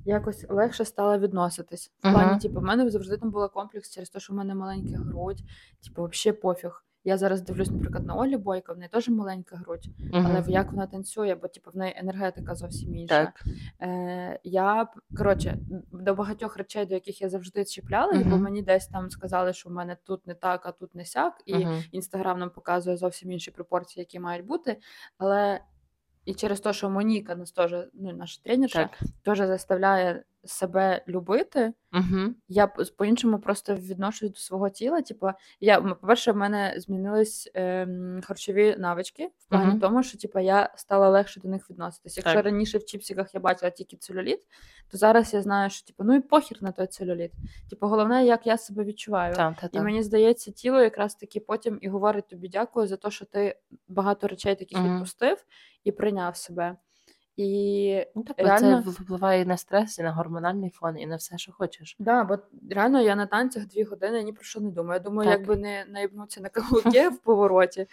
якось 0.05 0.47
легше 0.49 0.85
стала 0.85 1.19
відноситись. 1.19 1.93
В 1.99 2.03
плані, 2.13 2.31
Мгм. 2.31 2.39
типу, 2.39 2.61
в 2.61 2.63
мене 2.63 2.91
завжди 2.91 3.17
там 3.17 3.31
була 3.31 3.49
комплекс 3.49 3.91
через 3.91 4.11
те, 4.11 4.21
що 4.21 4.33
в 4.33 4.37
мене 4.37 4.55
маленька 4.55 4.99
грудь, 4.99 5.41
типу, 5.85 6.05
взагалі 6.13 6.39
пофіг. 6.41 6.83
Я 7.05 7.19
зараз 7.19 7.41
дивлюсь, 7.43 7.71
наприклад, 7.71 8.07
на 8.07 8.15
Олі 8.15 8.37
Бойко, 8.37 8.75
в 8.75 8.79
неї 8.79 8.89
теж 8.93 9.09
маленька 9.09 9.57
грудь, 9.57 9.87
але 10.13 10.23
Мгм. 10.35 10.43
в- 10.43 10.51
як 10.51 10.73
вона 10.73 10.87
танцює, 10.87 11.35
бо 11.43 11.49
типу, 11.49 11.71
в 11.75 11.77
неї 11.77 11.95
енергетика 11.97 12.55
зовсім 12.55 12.95
інша. 12.97 13.25
Так. 13.25 13.43
Е, 13.83 14.41
я 14.45 14.87
коротше, 15.19 15.59
до 16.07 16.15
багатьох 16.15 16.57
речей, 16.57 16.87
до 16.87 16.95
яких 16.95 17.21
я 17.21 17.29
завжди 17.29 17.65
чіплялась, 17.65 18.23
бо 18.23 18.37
мені 18.39 18.63
десь 18.63 18.87
там 18.87 19.11
сказали, 19.11 19.53
що 19.53 19.69
в 19.69 19.73
мене 19.73 19.97
тут 20.05 20.27
не 20.27 20.35
так, 20.35 20.67
а 20.67 20.73
тут 20.73 20.95
не 20.95 21.05
сяк, 21.05 21.43
і 21.47 21.55
Мгм. 21.55 21.83
інстаграм 21.93 22.39
нам 22.39 22.51
показує 22.51 22.97
зовсім 22.97 23.33
інші 23.33 23.51
пропорції, 23.51 24.01
які 24.01 24.21
мають 24.21 24.47
бути. 24.47 24.77
Але 25.19 25.61
і 26.25 26.35
через 26.35 26.61
те, 26.61 26.73
що 26.73 26.91
Моніка 26.91 27.35
нас 27.35 27.53
теж, 27.53 27.75
ну, 27.95 28.13
наша 28.13 28.41
тренерша, 28.43 28.91
теж 29.23 29.39
заставляє 29.39 30.25
себе 30.47 31.05
любити. 31.09 31.73
Мгм. 31.93 32.37
Я 32.49 32.67
по-іншому 32.67 33.39
просто 33.39 33.75
відношусь 33.75 34.31
до 34.31 34.37
свого 34.39 34.69
тіла. 34.69 35.03
Типу, 35.03 35.29
я, 35.61 35.81
по-перше, 35.81 36.33
в 36.33 36.37
мене 36.37 36.75
змінились 36.77 37.51
ем, 37.55 38.21
харчові 38.25 38.77
навички 38.79 39.27
в 39.39 39.49
плані 39.49 39.67
Мгм. 39.71 39.81
тому, 39.81 40.03
що 40.03 40.19
типу, 40.19 40.39
я 40.39 40.73
стала 40.77 41.09
легше 41.09 41.41
до 41.41 41.49
них 41.49 41.71
відноситись. 41.71 42.17
Якщо 42.17 42.35
Так. 42.35 42.45
раніше 42.45 42.79
в 42.79 42.85
чіпсиках 42.85 43.35
я 43.35 43.41
бачила 43.41 43.71
тільки 43.71 43.97
целюліт, 43.97 44.41
то 44.91 44.99
зараз 44.99 45.35
я 45.35 45.43
знаю, 45.43 45.71
що 45.71 45.87
типу, 45.87 46.05
ну 46.05 46.15
і 46.15 46.21
похір 46.21 46.59
на 46.61 46.73
той 46.73 46.87
целюліт. 46.87 47.33
Типу, 47.71 47.87
головне, 47.87 48.27
як 48.27 48.47
я 48.47 48.59
себе 48.59 48.85
відчуваю. 48.85 49.35
Та, 49.35 49.53
та, 49.61 49.69
І 49.73 49.81
мені 49.81 50.03
здається, 50.03 50.53
тіло 50.53 50.81
якраз 50.83 51.15
таки 51.15 51.41
потім 51.41 51.79
і 51.81 51.89
говорить 51.89 52.29
тобі 52.29 52.49
дякую 52.49 52.87
за 52.87 52.97
те, 52.97 53.11
що 53.11 53.25
ти 53.25 53.59
багато 53.89 54.29
речей 54.29 54.55
таких 54.55 54.79
Мгм. 54.79 54.93
відпустив 54.95 55.45
і 55.85 55.93
прийняв 55.93 56.37
себе. 56.37 56.77
І 57.37 58.07
Ну, 58.15 58.23
так, 58.23 58.39
реально, 58.39 58.83
це 58.83 58.91
впливає 58.91 59.43
і 59.43 59.45
на 59.45 59.57
стрес, 59.57 59.99
і 59.99 60.03
на 60.03 60.13
гормональний 60.13 60.71
фон, 60.71 60.99
і 60.99 61.07
на 61.07 61.17
все, 61.17 61.39
що 61.39 61.53
хочеш. 61.53 61.97
да, 61.99 62.25
бо 62.25 62.39
реально 62.71 63.01
я 63.01 63.17
на 63.17 63.27
танцях 63.27 63.67
дві 63.67 63.83
години 63.85 64.23
ні 64.23 64.33
про 64.33 64.43
що 64.43 64.61
не 64.61 64.71
думаю. 64.71 64.93
Я 65.01 65.05
думаю, 65.05 65.31
Так. 65.31 65.39
якби 65.39 65.57
не 65.57 65.85
наїбнуться 65.89 66.41
на 66.41 66.49
каблуки 66.49 67.09
в 67.09 67.19
повороті. 67.19 67.87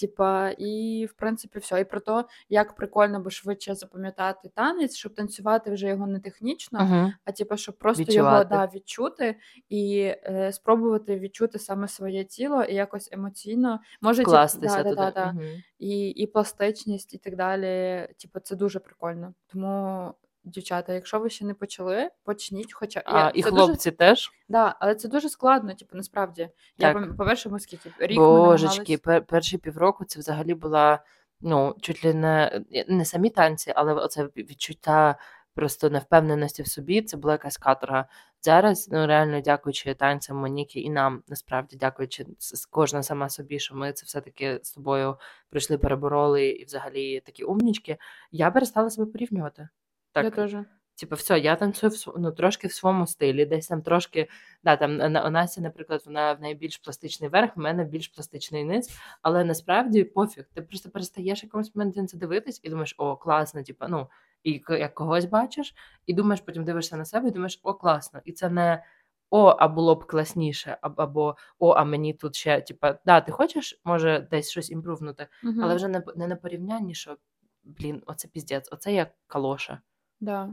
Типа, 0.00 0.50
і 0.50 1.06
в 1.10 1.12
принципі 1.12 1.58
все. 1.58 1.80
І 1.80 1.84
про 1.84 2.00
те, 2.00 2.24
як 2.48 2.74
прикольно 2.74 3.20
би 3.20 3.30
швидше 3.30 3.74
запам'ятати 3.74 4.50
танець, 4.54 4.96
щоб 4.96 5.14
танцювати 5.14 5.70
вже 5.70 5.88
його 5.88 6.06
не 6.06 6.20
технічно, 6.20 6.78
Угу. 6.82 7.12
а 7.24 7.32
типу, 7.32 7.56
щоб 7.56 7.78
просто 7.78 8.12
його 8.12 8.44
да, 8.44 8.70
відчути 8.74 9.36
і 9.68 10.00
е, 10.24 10.50
спробувати 10.52 11.18
відчути 11.18 11.58
саме 11.58 11.88
своє 11.88 12.24
тіло 12.24 12.62
і 12.62 12.74
якось 12.74 13.08
емоційно 13.12 13.80
може 14.00 14.22
Вкластися 14.22 14.76
да, 14.76 14.82
да, 14.82 14.88
туди. 14.90 14.96
да, 14.96 15.10
да. 15.10 15.32
Мгм. 15.32 15.62
І, 15.80 16.08
і 16.08 16.26
пластичність, 16.26 17.14
і 17.14 17.18
так 17.18 17.36
далі. 17.36 18.08
Типу, 18.18 18.40
це 18.40 18.56
дуже 18.56 18.78
прикольно. 18.78 19.34
Тому, 19.46 20.14
дівчата, 20.44 20.92
якщо 20.92 21.20
ви 21.20 21.30
ще 21.30 21.44
не 21.44 21.54
почали, 21.54 22.10
почніть. 22.24 22.72
Хоча 22.72 23.02
А, 23.04 23.18
я, 23.18 23.28
і 23.28 23.42
це 23.42 23.50
дуже, 23.50 23.64
хлопці 23.64 23.90
теж. 23.90 24.32
да, 24.48 24.76
але 24.80 24.94
це 24.94 25.08
дуже 25.08 25.28
складно, 25.28 25.74
типу, 25.74 25.96
насправді. 25.96 26.40
Я 26.78 26.92
Так. 26.92 27.06
я 27.06 27.12
по-перше, 27.12 27.48
ми 27.48 27.60
скільки 27.60 27.90
рік 27.98 28.18
Божечки, 28.18 28.98
пер, 28.98 29.24
перші 29.24 29.58
півроку 29.58 30.04
це 30.04 30.18
взагалі 30.20 30.54
була 30.54 31.04
ну, 31.40 31.74
чуть 31.80 32.04
ли 32.04 32.14
не, 32.14 32.62
не 32.88 33.04
самі 33.04 33.30
танці, 33.30 33.72
але 33.76 33.92
оце 33.92 34.24
відчуття 34.36 35.16
просто 35.54 35.90
невпевненості 35.90 36.62
в 36.62 36.68
собі, 36.68 37.02
це 37.02 37.16
була 37.16 37.34
якась 37.34 37.56
каторга. 37.56 38.08
Зараз, 38.42 38.88
ну 38.92 39.06
реально 39.06 39.40
дякуючи 39.40 39.94
танцям 39.94 40.36
Моніки 40.36 40.80
і 40.80 40.90
нам, 40.90 41.22
насправді 41.28 41.76
дякуючи 41.76 42.26
кожна 42.70 43.02
сама 43.02 43.28
собі, 43.28 43.58
що 43.58 43.74
ми 43.74 43.92
це 43.92 44.06
все-таки 44.06 44.60
з 44.62 44.72
тобою 44.72 45.16
прийшли, 45.50 45.78
перебороли 45.78 46.48
і 46.48 46.64
взагалі 46.64 47.20
такі 47.20 47.44
умнічки, 47.44 47.96
я 48.30 48.50
перестала 48.50 48.90
себе 48.90 49.12
порівнювати. 49.12 49.68
Я 50.16 50.22
теж. 50.30 50.56
Типу, 51.00 51.14
все, 51.16 51.38
я 51.38 51.56
танцюю 51.56 51.90
в 51.92 52.14
ну, 52.18 52.32
трошки 52.32 52.68
в 52.68 52.72
своєму 52.72 53.06
стилі, 53.06 53.46
десь 53.46 53.66
там 53.66 53.82
трошки. 53.82 54.28
Да, 54.64 54.76
там 54.76 54.96
на- 54.96 55.26
у 55.26 55.30
Насті, 55.30 55.60
наприклад, 55.60 56.02
вона 56.06 56.32
в 56.32 56.40
неї 56.40 56.54
більш 56.54 56.78
пластичний 56.78 57.30
верх, 57.30 57.56
в 57.56 57.60
мене 57.60 57.84
більш 57.84 58.08
пластичний 58.08 58.64
низ, 58.64 58.90
але 59.22 59.44
насправді 59.44 60.04
пофіг. 60.04 60.44
Ти 60.54 60.62
просто 60.62 60.90
перестаєш 60.90 61.42
якомусь 61.44 61.74
моменті 61.74 62.00
на 62.00 62.06
це 62.06 62.16
дивитись 62.16 62.60
і 62.62 62.68
думаєш, 62.68 62.94
о, 62.98 63.16
класно, 63.16 63.62
типу, 63.62 63.84
ну, 63.88 64.08
і 64.44 64.62
як 64.68 64.94
когось 64.94 65.24
бачиш, 65.24 65.74
і 66.06 66.14
думаєш, 66.14 66.40
потім 66.40 66.64
дивишся 66.64 66.96
на 66.96 67.04
себе 67.04 67.28
і 67.28 67.30
думаєш, 67.30 67.60
о, 67.62 67.74
класно. 67.74 68.20
І 68.24 68.32
це 68.32 68.50
не 68.50 68.84
о, 69.30 69.56
а 69.58 69.68
було 69.68 69.94
б 69.94 70.06
класніше, 70.06 70.78
або, 70.80 71.36
о, 71.58 71.70
а 71.70 71.84
мені 71.84 72.14
тут 72.14 72.36
ще, 72.36 72.60
типа, 72.60 72.98
да, 73.06 73.20
ти 73.20 73.32
хочеш, 73.32 73.80
може, 73.84 74.28
десь 74.30 74.50
щось 74.50 74.70
імпрувнути, 74.70 75.26
але 75.42 75.66
Угу. 75.66 75.74
вже 75.74 75.88
не, 75.88 76.02
не 76.16 76.26
на 76.26 76.36
порівнянні, 76.36 76.94
що, 76.94 77.16
блін, 77.64 78.02
оце 78.06 78.28
піздець, 78.28 78.68
оце 78.72 78.92
як 78.92 79.08
калоша. 79.26 79.80
Да. 80.20 80.50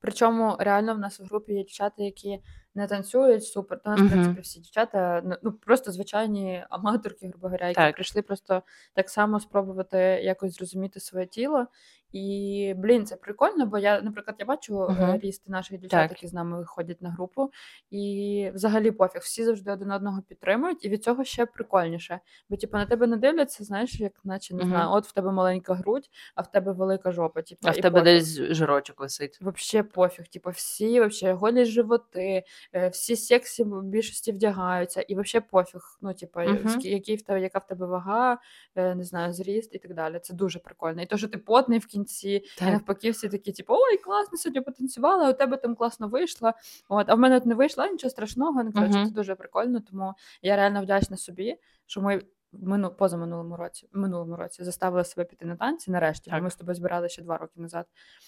Причому 0.00 0.56
реально 0.58 0.94
в 0.94 0.98
нас 0.98 1.20
в 1.20 1.24
групі 1.24 1.52
є 1.52 1.58
дівчата, 1.58 2.02
які 2.02 2.40
не 2.74 2.86
танцюють 2.86 3.44
супер. 3.44 3.80
У 3.84 3.88
нас, 3.88 4.00
в 4.00 4.10
принципі, 4.10 4.40
всі 4.40 4.60
дівчата 4.60 5.22
ну, 5.24 5.36
ну 5.42 5.52
просто 5.52 5.92
звичайні 5.92 6.64
аматорки, 6.70 7.28
грубо 7.28 7.46
говоря, 7.46 7.68
які 7.68 7.80
Так. 7.80 7.94
прийшли 7.94 8.22
просто 8.22 8.62
так 8.94 9.10
само 9.10 9.40
спробувати 9.40 9.98
якось 9.98 10.54
зрозуміти 10.56 11.00
своє 11.00 11.26
тіло. 11.26 11.66
І 12.14 12.74
блін, 12.76 13.06
це 13.06 13.16
прикольно, 13.16 13.66
бо 13.66 13.78
я, 13.78 14.00
наприклад, 14.00 14.36
я 14.38 14.46
бачу 14.46 14.82
е, 14.84 14.92
Мгм. 14.92 15.18
ріст 15.18 15.48
наших 15.48 15.78
дівчат, 15.80 16.00
Так. 16.00 16.10
які 16.10 16.26
з 16.26 16.32
нами 16.32 16.58
виходять 16.58 17.02
на 17.02 17.10
групу, 17.10 17.50
і 17.90 18.50
взагалі 18.54 18.90
пофіг, 18.90 19.20
всі 19.22 19.44
завжди 19.44 19.72
один 19.72 19.90
одного 19.90 20.22
підтримують, 20.22 20.84
і 20.84 20.88
від 20.88 21.04
цього 21.04 21.24
ще 21.24 21.46
прикольніше. 21.46 22.20
Бо 22.48 22.56
типу 22.56 22.76
на 22.76 22.86
тебе 22.86 23.06
не 23.06 23.16
дивляться, 23.16 23.64
знаєш, 23.64 24.00
як 24.00 24.12
наче 24.24 24.54
не 24.54 24.60
Мгм. 24.60 24.68
знаю, 24.70 24.90
от 24.90 25.06
в 25.06 25.12
тебе 25.12 25.32
маленька 25.32 25.74
грудь, 25.74 26.10
а 26.34 26.42
в 26.42 26.50
тебе 26.52 26.72
велика 26.72 27.12
жопа. 27.12 27.42
Типу, 27.42 27.60
А 27.68 27.70
в 27.70 27.76
тебе 27.76 27.90
пофіг. 28.00 28.04
десь 28.04 28.26
жирочок 28.56 29.00
висить. 29.00 29.38
Вообще 29.40 29.82
пофіг, 29.82 30.28
типу, 30.28 30.50
всі 30.50 31.00
вообще 31.00 31.32
голі 31.32 31.64
животи, 31.64 32.42
е, 32.74 32.88
всі 32.88 33.16
сексі 33.16 33.64
в 33.64 33.82
більшості 33.82 34.32
вдягаються, 34.32 35.00
і 35.00 35.14
вообще 35.14 35.40
пофіг. 35.40 35.80
Ну, 36.02 36.14
типу, 36.14 36.40
скі- 36.40 36.86
який 36.88 37.16
в 37.16 37.22
тебе, 37.22 37.40
яка 37.40 37.58
в 37.58 37.66
тебе 37.66 37.86
вага, 37.86 38.38
е, 38.76 38.94
не 38.94 39.04
знаю, 39.04 39.32
зріст 39.32 39.74
і 39.74 39.78
так 39.78 39.94
далі. 39.94 40.18
Це 40.22 40.34
дуже 40.34 40.58
прикольно. 40.58 41.02
І 41.02 41.06
то, 41.06 41.16
що 41.16 41.28
ти 41.28 41.38
потний 41.38 41.78
в 41.78 41.86
кінці, 41.86 42.03
і 42.24 42.44
Так. 42.58 42.68
навпаки, 42.72 43.10
всі 43.10 43.28
такі, 43.28 43.52
типу, 43.52 43.74
ой, 43.74 43.96
класно, 43.96 44.38
сьогодні 44.38 44.60
потанцювала, 44.60 45.30
у 45.30 45.32
тебе 45.32 45.56
там 45.56 45.74
класно 45.74 46.08
вийшло. 46.08 46.52
От, 46.88 47.08
а 47.10 47.14
в 47.14 47.18
мене 47.18 47.36
от 47.36 47.46
не 47.46 47.54
вийшло, 47.54 47.86
нічого 47.86 48.10
страшного. 48.10 48.64
Ну, 48.64 48.72
коротше, 48.72 48.98
Мгм. 48.98 49.06
це 49.06 49.12
дуже 49.14 49.34
прикольно, 49.34 49.80
тому 49.90 50.14
я 50.42 50.56
реально 50.56 50.82
вдячна 50.82 51.16
собі, 51.16 51.56
що 51.86 52.00
ми. 52.00 52.20
Мину 52.62 52.90
позаминулому 52.90 53.56
році, 53.56 53.88
минулому 53.92 54.36
році 54.36 54.64
заставили 54.64 55.04
себе 55.04 55.24
піти 55.24 55.46
на 55.46 55.56
танці 55.56 55.90
нарешті. 55.90 56.30
бо 56.30 56.40
Ми 56.40 56.50
з 56.50 56.56
тобою 56.56 56.74
збирали 56.74 57.08
ще 57.08 57.22
два 57.22 57.38
роки 57.38 57.60
назад. 57.60 57.86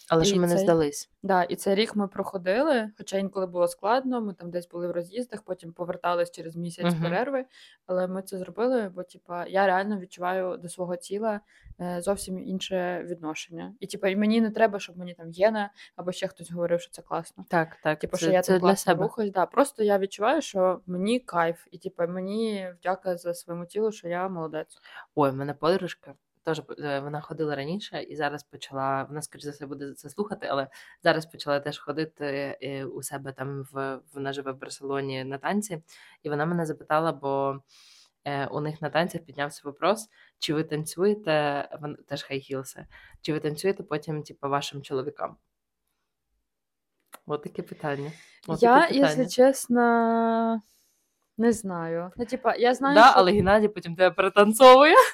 Але 0.09 0.23
І 0.23 0.27
що 0.27 0.37
ми 0.41 0.47
не 0.47 0.59
здались. 0.59 1.11
Да, 1.23 1.43
і 1.43 1.57
цей 1.57 1.75
рік 1.75 1.97
ми 1.97 2.09
проходили, 2.09 2.91
хоча 2.99 3.19
інколи 3.19 3.47
було 3.47 3.69
складно, 3.69 4.21
ми 4.21 4.35
там 4.35 4.51
десь 4.51 4.69
були 4.69 4.89
в 4.89 4.91
роз'їздах, 4.91 5.43
потім 5.43 5.73
повертались 5.73 6.31
через 6.31 6.57
місяць 6.57 6.95
Мгм. 6.95 7.03
перерви. 7.03 7.45
Але 7.87 8.07
ми 8.07 8.23
це 8.23 8.39
зробили, 8.39 8.89
бо 8.89 9.03
типа 9.03 9.47
я 9.47 9.67
реально 9.67 9.99
відчуваю 9.99 10.57
до 10.57 10.69
свого 10.69 10.97
тіла 10.97 11.41
е, 11.81 12.01
зовсім 12.01 12.39
інше 12.39 13.03
відношення. 13.09 13.75
І 13.81 13.87
типа 13.87 14.11
мені 14.11 14.41
не 14.41 14.51
треба, 14.51 14.79
щоб 14.79 14.99
мені 14.99 15.15
там 15.15 15.31
Єна 15.31 15.71
або 15.97 16.13
ще 16.13 16.29
хтось 16.29 16.51
говорив, 16.53 16.81
що 16.81 16.91
це 16.91 17.03
класно. 17.03 17.45
Так, 17.49 17.77
так. 17.83 17.99
Типу, 17.99 18.17
це, 18.17 18.27
що 18.27 18.33
я 18.33 18.43
це 18.43 18.53
там 18.53 18.61
для 18.61 18.67
класно 18.69 18.93
себе. 18.93 19.03
рухаюсь. 19.03 19.33
Да, 19.33 19.47
просто 19.47 19.83
я 19.83 19.99
відчуваю, 19.99 20.43
що 20.43 20.81
мені 20.87 21.21
кайф, 21.21 21.67
і 21.71 21.79
типа 21.79 22.07
мені 22.07 22.73
вдяка 22.81 23.17
за 23.17 23.35
своєму 23.35 23.67
тілу, 23.67 23.93
що 23.93 24.09
я 24.09 24.16
молодець. 24.29 24.79
Ой, 25.15 25.31
в 25.31 25.35
мене 25.35 25.55
подружка. 25.55 26.15
Теж 26.43 26.63
е, 26.79 27.01
вона 27.01 27.21
ходила 27.21 27.57
раніше 27.57 28.03
і 28.03 28.17
зараз 28.17 28.43
почала. 28.43 29.03
Вона, 29.05 29.23
скоріш 29.23 29.45
за 29.45 29.51
все, 29.51 29.67
буде 29.67 29.93
це 29.95 30.11
слухати, 30.11 30.47
але 30.51 30.69
зараз 31.03 31.27
почала 31.27 31.61
теж 31.61 31.79
ходити 31.79 32.57
е, 32.63 32.85
у 32.85 33.03
себе 33.03 33.33
там 33.33 33.63
в 33.73 34.01
вона 34.15 34.33
живе 34.33 34.53
в 34.53 34.59
Барселоні 34.59 35.25
на 35.25 35.39
танці, 35.39 35.83
і 36.23 36.31
вона 36.31 36.47
мене 36.47 36.67
запитала, 36.67 37.13
бо 37.13 37.63
е, 38.25 38.47
у 38.47 38.61
них 38.61 38.83
на 38.83 38.91
танцях 38.91 39.23
піднявся 39.23 39.63
вопрос, 39.65 40.09
чи 40.39 40.55
ви 40.55 40.65
танцюєте, 40.65 41.69
вон- 41.81 41.97
теж 41.97 42.23
хайхілси, 42.23 42.87
чи 43.21 43.33
ви 43.33 43.41
танцюєте 43.41 43.83
потім, 43.83 44.23
типу, 44.23 44.49
вашим 44.49 44.83
чоловікам? 44.83 45.37
От 47.27 47.43
таке 47.43 47.63
питання. 47.63 48.13
От 48.47 48.63
я, 48.63 48.81
таке 48.81 48.95
якщо 48.95 49.27
чесно, 49.27 50.63
Не 51.39 51.53
знаю. 51.53 52.13
Ну, 52.17 52.25
типа, 52.25 52.55
я 52.57 52.75
знаю, 52.75 52.95
да, 52.95 53.05
що... 53.07 53.13
але 53.17 53.33
Геннадій 53.33 53.69
потім 53.69 53.97
тебе 53.97 54.11
перетанцовує. 54.11 54.95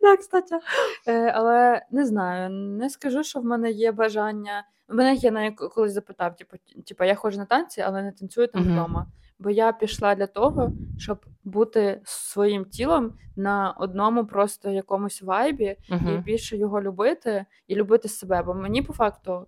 Да, 0.00 0.16
кстати. 0.16 0.58
Е, 1.06 1.30
але 1.34 1.82
не 1.90 2.06
знаю, 2.06 2.50
не 2.50 2.90
скажу, 2.90 3.22
що 3.24 3.40
в 3.40 3.44
мене 3.44 3.70
є 3.70 3.92
бажання. 3.92 4.64
Мене 4.88 5.14
є 5.14 5.30
на 5.30 5.50
колись 5.52 5.92
запитав, 5.92 6.36
типу, 6.36 6.56
типу, 6.86 7.04
я 7.04 7.14
ходжу 7.14 7.38
на 7.38 7.44
танці, 7.44 7.80
але 7.80 8.02
не 8.02 8.12
танцюю 8.12 8.48
там 8.48 8.62
Мгм. 8.62 8.72
вдома. 8.72 9.06
Бо 9.42 9.50
я 9.50 9.72
пішла 9.72 10.14
для 10.14 10.26
того, 10.26 10.72
щоб 10.98 11.24
бути 11.44 12.00
своїм 12.04 12.64
тілом 12.64 13.12
на 13.36 13.70
одному 13.70 14.26
просто 14.26 14.70
якомусь 14.70 15.22
вайбі 15.22 15.76
і 15.88 16.18
більше 16.18 16.56
його 16.56 16.82
любити 16.82 17.44
і 17.66 17.74
любити 17.74 18.08
себе. 18.08 18.42
Бо 18.42 18.54
мені 18.54 18.82
по 18.82 18.92
факту 18.92 19.46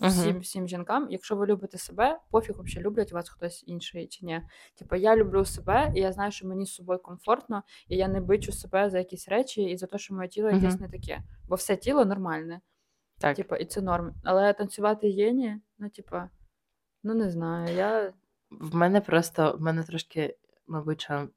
всім, 0.00 0.30
Мгм. 0.30 0.40
всім 0.40 0.68
жінкам, 0.68 1.06
якщо 1.10 1.36
ви 1.36 1.46
любите 1.46 1.78
себе, 1.78 2.18
пофіг 2.30 2.56
взагалі 2.58 2.86
люблять 2.86 3.12
вас 3.12 3.28
хтось 3.28 3.64
інший 3.66 4.06
чи 4.06 4.26
ні. 4.26 4.40
Типу, 4.78 4.96
я 4.96 5.16
люблю 5.16 5.44
себе, 5.44 5.92
і 5.96 6.00
я 6.00 6.12
знаю, 6.12 6.32
що 6.32 6.48
мені 6.48 6.66
з 6.66 6.74
собою 6.74 6.98
комфортно, 6.98 7.62
і 7.88 7.96
я 7.96 8.08
не 8.08 8.20
бичу 8.20 8.52
себе 8.52 8.90
за 8.90 8.98
якісь 8.98 9.28
речі 9.28 9.62
і 9.62 9.76
за 9.76 9.86
те, 9.86 9.98
що 9.98 10.14
моє 10.14 10.28
тіло 10.28 10.50
якесь 10.50 10.80
не 10.80 10.88
таке. 10.88 11.20
Бо 11.48 11.54
все 11.54 11.76
тіло 11.76 12.04
нормальне. 12.04 12.60
Так. 13.18 13.36
Типу, 13.36 13.56
і 13.56 13.64
це 13.64 13.80
норм. 13.80 14.14
Але 14.24 14.52
танцювати 14.52 15.08
єні, 15.08 15.56
ну, 15.78 15.88
типа, 15.88 16.28
ну 17.02 17.14
не 17.14 17.30
знаю. 17.30 17.76
Я 17.76 18.12
В 18.50 18.74
мене 18.74 19.00
просто, 19.00 19.52
в 19.52 19.60
мене 19.60 19.84
трошки, 19.84 20.36
мабуть, 20.66 21.02
що 21.02 21.28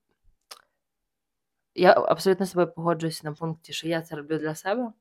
я 1.75 1.93
абсолютно 1.93 2.45
з 2.45 2.51
собою 2.51 2.73
погоджуюся 2.73 3.21
на 3.23 3.33
пункті, 3.33 3.73
що 3.73 3.87
я 3.87 4.01
це 4.01 4.15
роблю 4.15 4.37
для 4.37 4.55
себе, 4.55 4.93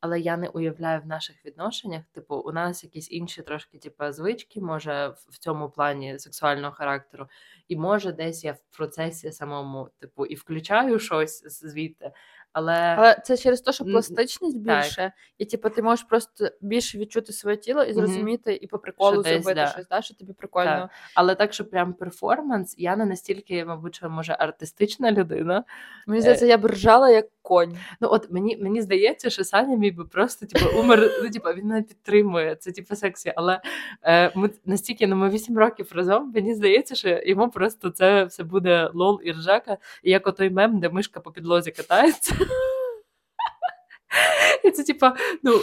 але 0.00 0.20
я 0.20 0.36
не 0.36 0.48
уявляю 0.48 1.00
в 1.00 1.06
наших 1.06 1.44
відношеннях. 1.44 2.02
Типу, 2.12 2.36
у 2.36 2.52
нас 2.52 2.84
якісь 2.84 3.10
інші 3.10 3.42
трошки, 3.42 3.78
типу, 3.78 4.12
звички, 4.12 4.60
може, 4.60 5.14
в 5.28 5.38
цьому 5.38 5.70
плані 5.70 6.18
сексуального 6.18 6.74
характеру, 6.74 7.28
і 7.68 7.76
може 7.76 8.12
десь 8.12 8.44
я 8.44 8.52
в 8.52 8.76
процесі 8.76 9.32
самому, 9.32 9.90
типу, 9.98 10.26
і 10.26 10.34
включаю 10.34 10.98
щось 10.98 11.62
звідти. 11.62 12.12
Але, 12.52 12.72
Але 12.72 13.16
це 13.24 13.36
через 13.36 13.60
те, 13.60 13.72
що 13.72 13.84
М, 13.84 13.90
пластичність 13.90 14.66
так. 14.66 14.82
більше, 14.82 15.12
і 15.38 15.44
типу, 15.44 15.70
ти 15.70 15.82
можеш 15.82 16.04
просто 16.04 16.48
більше 16.60 16.98
відчути 16.98 17.32
своє 17.32 17.56
тіло 17.56 17.82
і 17.82 17.92
Мгм. 17.92 17.94
зрозуміти, 17.94 18.54
і 18.62 18.66
по 18.66 18.78
приколу 18.78 19.12
Що 19.12 19.22
десь, 19.22 19.32
зробити 19.32 19.54
да. 19.54 19.66
щось, 19.66 19.88
да, 19.88 20.02
що 20.02 20.14
тобі 20.14 20.32
прикольно. 20.32 20.70
Так. 20.70 20.90
але 21.14 21.34
так, 21.34 21.52
що 21.52 21.64
прям 21.64 21.92
перформанс, 21.92 22.74
я 22.78 22.96
не 22.96 23.04
настільки, 23.04 23.64
мабуть, 23.64 23.94
що 23.94 24.10
може 24.10 24.36
артистична 24.38 25.12
людина. 25.12 25.64
Мені 26.06 26.20
здається, 26.20 26.46
я 26.46 26.58
б 26.58 26.66
ржала 26.66 27.10
як 27.10 27.26
конь. 27.42 27.76
Ну, 28.00 28.08
от 28.10 28.30
мені, 28.30 28.56
мені 28.56 28.82
здається, 28.82 29.30
що 29.30 29.44
Саня 29.44 29.76
міг 29.76 29.94
би 29.96 30.04
просто 30.04 30.46
типу, 30.46 30.78
умер. 30.80 31.10
Ну, 31.22 31.30
типу, 31.30 31.48
він 31.48 31.66
мене 31.66 31.82
підтримує. 31.82 32.56
Це 32.56 32.72
типу 32.72 32.96
сексі. 32.96 33.32
Але 33.36 33.60
е, 34.02 34.32
ми 34.34 34.50
настільки 34.64 35.06
ну, 35.06 35.16
ми 35.16 35.28
8 35.30 35.58
років 35.58 35.90
разом. 35.94 36.32
Мені 36.34 36.54
здається, 36.54 36.94
що 36.94 37.08
йому 37.08 37.50
просто 37.50 37.90
це 37.90 38.24
все 38.24 38.44
буде 38.44 38.90
лол 38.94 39.20
і 39.24 39.32
ржака, 39.32 39.76
і 40.02 40.10
як 40.10 40.26
отой 40.26 40.50
мем, 40.50 40.80
де 40.80 40.88
мишка 40.88 41.20
по 41.20 41.30
підлозі 41.30 41.70
катається. 41.70 42.34
Це, 44.74 44.84
типа, 44.84 45.16
ну 45.42 45.58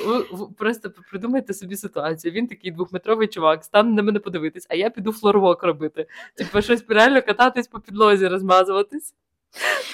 просто 0.57 0.91
придумайте 1.09 1.53
собі 1.53 1.75
ситуацію. 1.75 2.31
Він 2.31 2.47
такий 2.47 2.71
двохметровий 2.71 3.27
чувак, 3.27 3.63
стане 3.63 3.91
на 3.91 4.03
мене 4.03 4.19
подивитись, 4.19 4.67
а 4.69 4.75
я 4.75 4.89
піду 4.89 5.11
флорвок 5.11 5.63
робити. 5.63 6.07
Типу, 6.35 6.61
щось 6.61 6.85
реально 6.87 7.21
кататись 7.21 7.67
по 7.67 7.79
підлозі, 7.79 8.27
розмазуватись. 8.27 9.13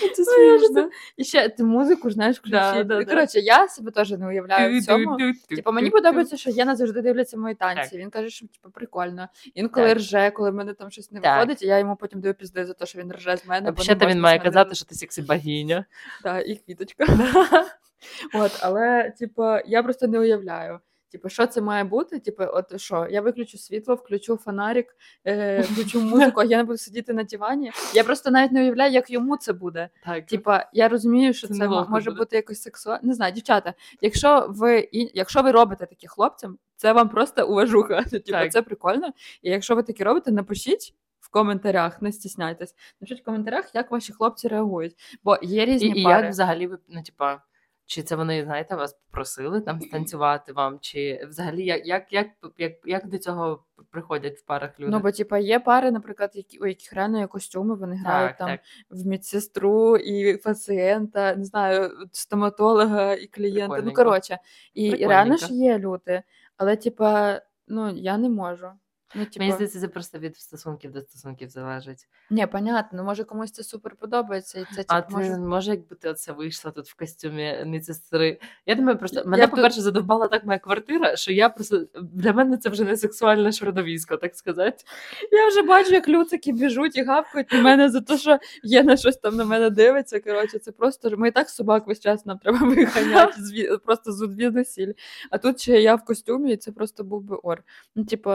Ну, 0.02 0.08
Це 0.08 0.24
Ну, 0.28 0.60
смішно. 0.60 0.90
І 1.18 1.24
ще 1.24 1.50
ти 1.50 1.64
музику 1.64 2.10
ж 2.10 2.16
знаєш 2.16 2.38
включити. 2.38 2.58
Да, 2.60 2.84
да, 2.84 3.00
Ну. 3.00 3.06
Коротше, 3.06 3.40
я 3.40 3.68
себе 3.68 3.92
теж 3.92 4.12
не 4.12 4.28
уявляю 4.28 4.80
в 4.80 4.86
цьому. 4.86 5.18
Типу, 5.50 5.72
мені 5.72 5.90
подобається, 5.90 6.38
що 6.38 6.50
Єна 6.50 6.76
завжди 6.76 7.02
дивляться 7.02 7.38
мої 7.38 7.56
танці. 7.56 7.90
Так. 7.92 8.00
Він 8.00 8.10
каже, 8.10 8.30
що 8.30 8.48
типу, 8.48 8.70
прикольно. 8.74 9.28
Інколи 9.54 9.88
Так. 9.88 9.98
рже, 9.98 10.32
коли 10.32 10.52
в 10.52 10.54
мене 10.54 10.74
там 10.74 10.92
щось 10.92 11.12
не 11.12 11.20
Так. 11.20 11.36
виходить, 11.36 11.62
і 11.62 11.68
я 11.68 11.78
йому 11.80 11.96
потім 11.96 12.22
даю 12.22 12.34
пізди 12.34 12.66
за 12.66 12.74
те, 12.74 12.86
що 12.86 13.00
він 13.00 13.12
рже 13.12 13.38
з 13.38 13.46
мене. 13.48 13.72
Взагалі 13.72 14.00
він 14.02 14.08
можна 14.08 14.22
має 14.22 14.40
казати, 14.40 14.76
що 14.76 14.86
ти 14.86 14.96
сексі 14.96 15.22
богиня. 15.22 15.86
Да, 16.24 16.40
і 16.40 16.56
квіточка. 16.56 17.06
От, 18.34 18.52
але, 18.62 19.14
типу, 19.20 19.44
я 19.66 19.84
просто 19.84 20.08
не 20.08 20.20
уявляю. 20.20 20.80
Типу, 21.12 21.30
що 21.30 21.48
це 21.48 21.62
має 21.62 21.84
бути? 21.84 22.20
Типу, 22.20 22.44
от 22.48 22.82
що, 22.82 23.08
я 23.12 23.22
виключу 23.22 23.58
світло, 23.58 23.96
включу 23.96 24.38
фонарик, 24.38 24.96
е, 25.26 25.62
включу 25.72 26.02
музику, 26.02 26.42
а 26.42 26.44
я 26.44 26.58
не 26.58 26.64
буду 26.64 26.78
сидіти 26.78 27.14
на 27.14 27.24
дивані. 27.24 27.72
Я 27.94 28.04
просто 28.04 28.32
навіть 28.32 28.52
не 28.52 28.62
уявляю, 28.62 28.94
як 28.94 29.10
йому 29.12 29.38
це 29.38 29.54
буде. 29.54 29.90
Так. 30.06 30.26
Типа, 30.26 30.70
я 30.74 30.88
розумію, 30.88 31.34
що 31.34 31.48
Це 31.48 31.54
це, 31.54 31.68
може 31.68 32.10
буде. 32.10 32.18
бути 32.22 32.36
якось 32.36 32.62
сексуально. 32.62 33.02
Не 33.04 33.14
знаю, 33.14 33.34
дівчата, 33.34 33.74
якщо 34.02 34.46
ви 34.50 34.90
якщо 34.92 35.42
ви 35.42 35.52
робите 35.52 35.86
такі 35.86 36.08
хлопцям, 36.08 36.58
це 36.76 36.94
вам 36.94 37.10
просто 37.10 37.48
уважуха. 37.48 38.04
Так. 38.28 38.52
це 38.52 38.62
прикольно. 38.62 39.08
І 39.42 39.50
якщо 39.50 39.76
ви 39.76 39.84
такі 39.84 40.04
робите, 40.04 40.32
напишіть. 40.32 40.94
В 41.20 41.30
коментарях, 41.34 42.02
не 42.02 42.12
стісняйтесь. 42.12 42.76
Напишіть 43.02 43.22
в 43.22 43.26
коментарях, 43.26 43.76
як 43.76 43.92
ваші 43.92 44.14
хлопці 44.14 44.48
реагують. 44.48 44.96
Бо 45.24 45.38
є 45.42 45.66
різні 45.66 45.90
і 45.90 46.04
пари. 46.04 46.22
як 46.24 46.32
взагалі 46.32 46.68
ви, 46.68 46.78
ну, 46.90 47.04
типа, 47.04 47.42
чи 47.86 48.04
це 48.04 48.16
вони, 48.16 48.44
знаєте, 48.44 48.76
вас 48.76 48.94
попросили 48.94 49.62
там 49.62 49.82
станцювати 49.82 50.54
вам, 50.54 50.78
чи 50.82 51.26
взагалі 51.30 51.66
як, 51.66 51.88
як, 51.88 52.04
як, 52.12 52.28
як, 52.58 52.74
як 52.86 53.08
до 53.08 53.18
цього 53.18 53.64
приходять 53.92 54.38
в 54.38 54.46
парах 54.46 54.80
люди? 54.80 54.92
Ну, 54.92 55.00
бо 55.00 55.12
типа 55.12 55.38
є 55.38 55.60
пари, 55.60 55.92
наприклад, 55.92 56.32
які 56.34 56.60
у 56.60 56.66
яких 56.66 56.94
реально 56.94 57.20
є 57.20 57.28
костюми, 57.28 57.76
вони 57.76 57.96
грають 57.96 58.38
так, 58.38 58.38
там 58.38 58.50
так. 58.50 58.60
в 58.90 59.08
медсестру 59.08 59.98
і 59.98 60.38
пацієнта, 60.38 61.36
не 61.36 61.46
знаю, 61.46 61.92
стоматолога 62.12 63.14
і 63.14 63.28
клієнта. 63.28 63.82
Ну 63.82 63.94
коротше, 63.94 64.40
і, 64.74 64.84
і 64.86 65.08
реально 65.08 65.38
ж 65.38 65.54
є 65.54 65.80
люди, 65.80 66.24
але 66.58 66.76
типа, 66.76 67.42
ну 67.68 67.90
я 67.96 68.18
не 68.18 68.30
можу. 68.30 68.72
Ну, 69.16 69.26
типа, 69.26 69.40
Мені 69.40 69.52
здається, 69.52 69.80
це 69.80 69.88
просто 69.88 70.20
від 70.20 70.38
стосунків 70.38 70.92
до 70.92 71.02
стосунків 71.02 71.50
залежить. 71.50 72.08
ні, 72.30 72.48
понятно, 72.48 72.98
ну 72.98 73.04
може 73.04 73.24
комусь 73.24 73.52
це 73.52 73.64
супер 73.64 73.96
подобається, 73.96 74.60
і 74.60 74.66
це 74.76 74.84
А 74.88 75.02
типу, 75.02 75.14
ти 75.22 75.30
може. 75.30 75.38
може, 75.38 75.72
якби 75.72 75.96
ти 75.96 76.10
оце 76.10 76.32
вийшла 76.32 76.72
тут 76.72 76.88
в 76.88 76.96
костюмі 76.96 77.64
медсестри. 77.66 78.40
Я 78.66 78.76
думаю, 78.76 78.98
просто 78.98 79.24
мене, 79.26 79.48
б- 79.48 79.50
по-перше, 79.50 79.82
задовбала 79.82 80.28
так 80.28 80.46
моя 80.46 80.60
квартира, 80.60 81.16
що 81.16 81.32
я 81.32 81.50
просто 81.50 81.86
для 82.02 82.34
мене 82.34 82.58
це 82.58 82.70
вже 82.70 82.84
не 82.84 82.98
сексуальне 82.98 83.52
шродовісько, 83.52 84.18
так 84.18 84.36
сказати. 84.36 84.84
Я 85.32 85.48
вже 85.48 85.62
бачу, 85.62 85.94
як 85.94 86.10
люцики 86.10 86.52
біжуть 86.52 86.98
і 86.98 87.04
гавкають 87.04 87.52
на 87.52 87.62
мене 87.62 87.90
за 87.90 88.02
те, 88.02 88.18
що 88.18 88.40
є 88.64 88.84
на 88.84 88.98
щось 88.98 89.18
там 89.18 89.36
на 89.36 89.46
мене 89.46 89.70
дивиться. 89.70 90.20
Коротше, 90.20 90.60
це 90.60 90.72
просто 90.72 91.18
ми 91.18 91.28
і 91.28 91.32
так 91.32 91.50
собак 91.50 91.88
весь 91.88 92.00
час 92.00 92.26
нам 92.26 92.38
треба 92.38 92.58
виганяти 92.68 93.42
зві- 93.42 93.78
просто 93.78 94.12
з 94.12 94.16
звідусіль. 94.18 94.94
А 95.32 95.38
тут 95.38 95.62
ще 95.62 95.82
я 95.82 95.96
в 95.96 96.06
костюмі, 96.06 96.54
і 96.54 96.58
це 96.58 96.72
просто 96.72 97.04
був 97.04 97.22
би 97.24 97.36
ор. 97.44 97.64
Ну, 97.96 98.06
типу, 98.06 98.32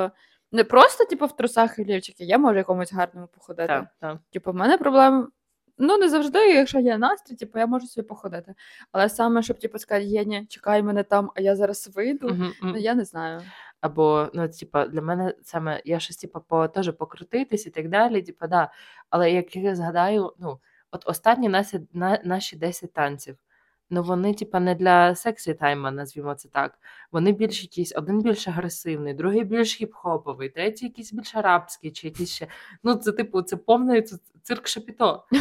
не 0.56 0.64
просто 0.64 1.04
типу, 1.04 1.26
в 1.26 1.36
трусах 1.36 1.78
і 1.78 1.84
лівчики, 1.84 2.24
я 2.24 2.38
можу 2.38 2.58
якомусь 2.58 2.92
гарному 2.92 3.26
походити. 3.26 3.68
Так, 3.68 3.86
так. 4.00 4.18
Типу, 4.30 4.52
в 4.52 4.54
мене 4.54 4.78
проблем. 4.78 5.28
Ну, 5.78 5.98
не 5.98 6.08
завжди, 6.08 6.38
якщо 6.38 6.78
є 6.78 6.98
настрій, 6.98 7.36
типу, 7.36 7.58
я 7.58 7.66
можу 7.66 7.86
собі 7.86 8.08
походити. 8.08 8.54
Але 8.92 9.08
саме, 9.08 9.42
щоб 9.42 9.58
типу, 9.58 9.78
сказати, 9.78 10.06
Єні, 10.06 10.46
чекай 10.46 10.82
мене 10.82 11.02
там, 11.02 11.30
а 11.34 11.40
я 11.40 11.56
зараз 11.56 11.90
вийду, 11.94 12.28
Мгм, 12.28 12.52
ну 12.62 12.76
я 12.76 12.94
не 12.94 13.04
знаю. 13.04 13.42
Або, 13.80 14.28
ну, 14.34 14.48
типа, 14.48 14.86
для 14.86 15.02
мене 15.02 15.34
саме 15.42 15.82
я 15.84 16.00
щось, 16.00 16.16
типа, 16.16 16.40
по 16.40 16.68
теж 16.68 16.92
покрутитись 16.92 17.66
і 17.66 17.70
так 17.70 17.88
далі. 17.88 18.22
Типа, 18.22 18.46
да. 18.46 18.70
Але 19.10 19.32
як 19.32 19.56
я 19.56 19.74
згадаю, 19.74 20.32
ну, 20.38 20.60
от 20.90 21.02
останні 21.06 21.48
наші, 21.48 21.80
на, 21.92 22.20
наші 22.24 22.56
10 22.56 22.92
танців. 22.92 23.36
Ну, 23.90 24.02
вони, 24.02 24.34
типа, 24.34 24.60
не 24.60 24.74
для 24.74 25.14
сексі 25.14 25.54
тайма, 25.54 25.90
назвімо 25.90 26.34
це 26.34 26.48
так. 26.48 26.78
Вони 27.12 27.32
більш 27.32 27.62
якісь, 27.62 27.92
один 27.96 28.22
більш 28.22 28.48
агресивний, 28.48 29.14
другий 29.14 29.44
більш 29.44 29.82
хіп-хоповий, 29.82 30.54
третій 30.54 30.86
якийсь 30.86 31.12
більш 31.12 31.34
арабський, 31.34 31.90
чи 31.90 32.06
якийсь 32.06 32.30
ще. 32.30 32.46
Ну, 32.82 32.94
це, 32.94 33.12
типу, 33.12 33.42
це 33.42 33.56
повний 33.56 34.04
цирк 34.42 34.68
шапіто. 34.68 35.24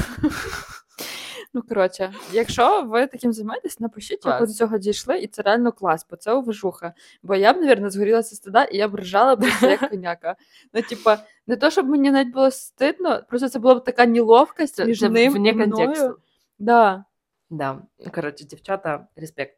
Ну, 1.53 1.61
коротше, 1.61 2.13
якщо 2.31 2.81
ви 2.81 3.07
таким 3.07 3.33
займаєтесь, 3.33 3.79
напишіть, 3.79 4.25
як 4.25 4.41
ви 4.41 4.47
до 4.47 4.53
цього 4.53 4.77
дійшли, 4.77 5.19
і 5.19 5.27
це 5.27 5.41
реально 5.41 5.71
клас, 5.71 6.07
бо 6.09 6.15
це 6.15 6.33
уважуха. 6.33 6.93
Бо 7.23 7.35
я 7.35 7.53
б, 7.53 7.61
мабуть, 7.61 7.91
згорілася 7.91 8.35
стида, 8.35 8.63
і 8.63 8.77
я 8.77 8.87
б 8.87 8.95
ржала 8.95 9.35
б 9.35 9.43
як 9.61 9.79
коняка. 9.89 10.35
Ну, 10.73 10.81
типа, 10.81 11.17
не 11.47 11.55
то, 11.55 11.69
щоб 11.69 11.85
мені 11.85 12.11
навіть 12.11 12.33
було 12.33 12.51
стидно, 12.51 13.21
просто 13.29 13.49
це 13.49 13.59
була 13.59 13.75
б 13.75 13.83
така 13.83 14.05
неловкость 14.05 14.75
Це, 14.75 14.85
між 14.85 14.99
це 14.99 15.09
ним 15.09 15.45
і 15.45 15.53
мною. 15.53 16.17
Да. 16.59 17.05
Да. 17.49 17.81
Коротше, 18.13 18.45
дівчата, 18.45 19.07
респект. 19.15 19.57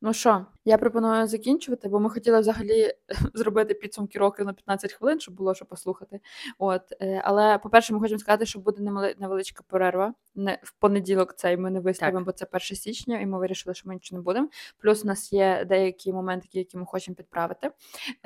Ну 0.00 0.12
що, 0.12 0.46
я 0.64 0.78
пропоную 0.78 1.26
закінчувати, 1.26 1.88
бо 1.88 2.00
ми 2.00 2.10
хотіли 2.10 2.40
взагалі 2.40 2.94
зробити 3.34 3.74
підсумки 3.74 4.18
років 4.18 4.46
на 4.46 4.52
15 4.52 4.92
хвилин, 4.92 5.20
щоб 5.20 5.34
було 5.34 5.54
що 5.54 5.64
послухати. 5.64 6.20
От, 6.58 6.82
е, 7.00 7.22
але, 7.24 7.58
по-перше, 7.58 7.94
ми 7.94 8.00
хочемо 8.00 8.18
сказати, 8.18 8.46
що 8.46 8.58
буде 8.58 8.82
невеличка 9.18 9.64
перерва. 9.68 10.14
Не 10.34 10.58
в 10.62 10.72
понеділок 10.72 11.34
цей 11.36 11.56
ми 11.56 11.70
не 11.70 11.80
виставимо, 11.80 12.24
бо 12.24 12.32
це 12.32 12.46
1 12.52 12.60
січня, 12.60 13.20
і 13.20 13.26
ми 13.26 13.38
вирішили, 13.38 13.74
що 13.74 13.88
ми 13.88 13.94
нічого 13.94 14.18
не 14.18 14.24
будемо. 14.24 14.48
Плюс 14.78 15.04
у 15.04 15.06
нас 15.06 15.32
є 15.32 15.64
деякі 15.68 16.12
моментики, 16.12 16.58
які 16.58 16.76
ми 16.76 16.86
хочемо 16.86 17.14
підправити. 17.14 17.70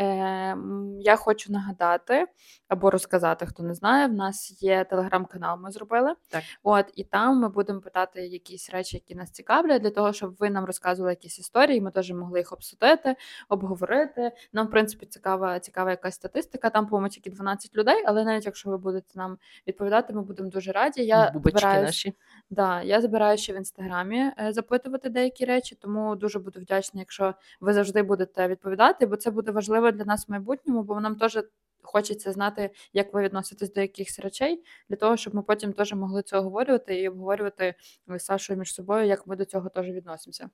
Е, 0.01 0.57
я 1.01 1.17
хочу 1.17 1.53
нагадати 1.53 2.27
або 2.69 2.91
розказати, 2.91 3.47
хто 3.47 3.63
не 3.63 3.75
знає. 3.75 4.07
В 4.07 4.13
нас 4.13 4.63
є 4.63 4.85
телеграм-канал, 4.85 5.59
ми 5.61 5.71
зробили. 5.71 6.15
Так. 6.29 6.43
От 6.63 6.87
і 6.95 7.05
там 7.05 7.39
ми 7.41 7.49
будемо 7.49 7.81
питати 7.81 8.27
якісь 8.27 8.71
речі, 8.71 8.97
які 8.97 9.15
нас 9.15 9.31
цікавлять, 9.31 9.83
для 9.83 9.91
того, 9.91 10.13
щоб 10.13 10.37
ви 10.39 10.51
нам 10.51 10.65
розказували 10.65 11.13
якісь 11.13 11.39
історії. 11.39 11.81
Ми 11.81 11.91
теж 11.91 12.11
могли 12.11 12.28
могли 12.29 12.39
їх 12.41 12.53
обсудити, 12.53 13.17
обговорити. 13.49 14.33
Нам, 14.53 14.67
в 14.67 14.71
принципі, 14.71 15.07
цікава, 15.07 15.61
цікава 15.61 15.91
якась 15.91 16.15
статистика. 16.15 16.71
Там, 16.71 16.87
по-моєму, 16.87 17.09
тільки 17.09 17.31
12 17.31 17.77
людей, 17.77 18.03
але 18.07 18.25
навіть 18.25 18.47
якщо 18.47 18.71
ви 18.71 18.79
будете 18.79 19.19
нам 19.19 19.39
відповідати, 19.67 20.13
ми 20.13 20.23
будемо 20.23 20.51
дуже 20.51 20.73
раді. 20.73 21.05
Я 21.05 21.31
Бубочки 21.31 21.59
збираюсь- 21.59 21.87
наші. 21.87 22.13
Да, 22.51 22.83
я 22.83 23.01
збираю 23.01 23.39
ще 23.39 23.53
в 23.53 23.57
інстаграмі 23.57 24.19
е, 24.19 24.53
запитувати 24.53 25.09
деякі 25.11 25.45
речі, 25.45 25.75
тому 25.81 26.17
дуже 26.17 26.39
буду 26.39 26.61
вдячна, 26.61 27.01
якщо 27.01 27.35
ви 27.61 27.73
завжди 27.73 28.03
будете 28.03 28.49
відповідати, 28.49 29.07
бо 29.07 29.17
це 29.17 29.31
буде 29.31 29.51
важливо 29.51 29.91
для 29.91 30.05
нас 30.05 30.29
в 30.29 30.31
майбутньому, 30.31 30.83
бо 30.83 31.01
нам 31.01 31.17
теж 31.17 31.39
хочеться 31.83 32.33
знати, 32.33 32.71
як 32.93 33.15
ви 33.15 33.23
відноситесь 33.23 33.73
до 33.73 33.81
якихось 33.81 34.19
речей, 34.19 34.65
для 34.89 34.97
того, 34.97 35.17
щоб 35.17 35.35
ми 35.35 35.43
потім 35.43 35.73
теж 35.73 35.93
могли 35.93 36.23
це 36.23 36.39
оговорювати 36.39 37.01
і 37.01 37.09
обговорювати 37.09 37.75
з 38.09 38.19
Сашою 38.25 38.59
між 38.59 38.75
собою, 38.75 39.07
як 39.07 39.27
ми 39.27 39.37
до 39.37 39.45
цього 39.45 39.69
теж 39.69 39.87
відносимося. 39.87 40.51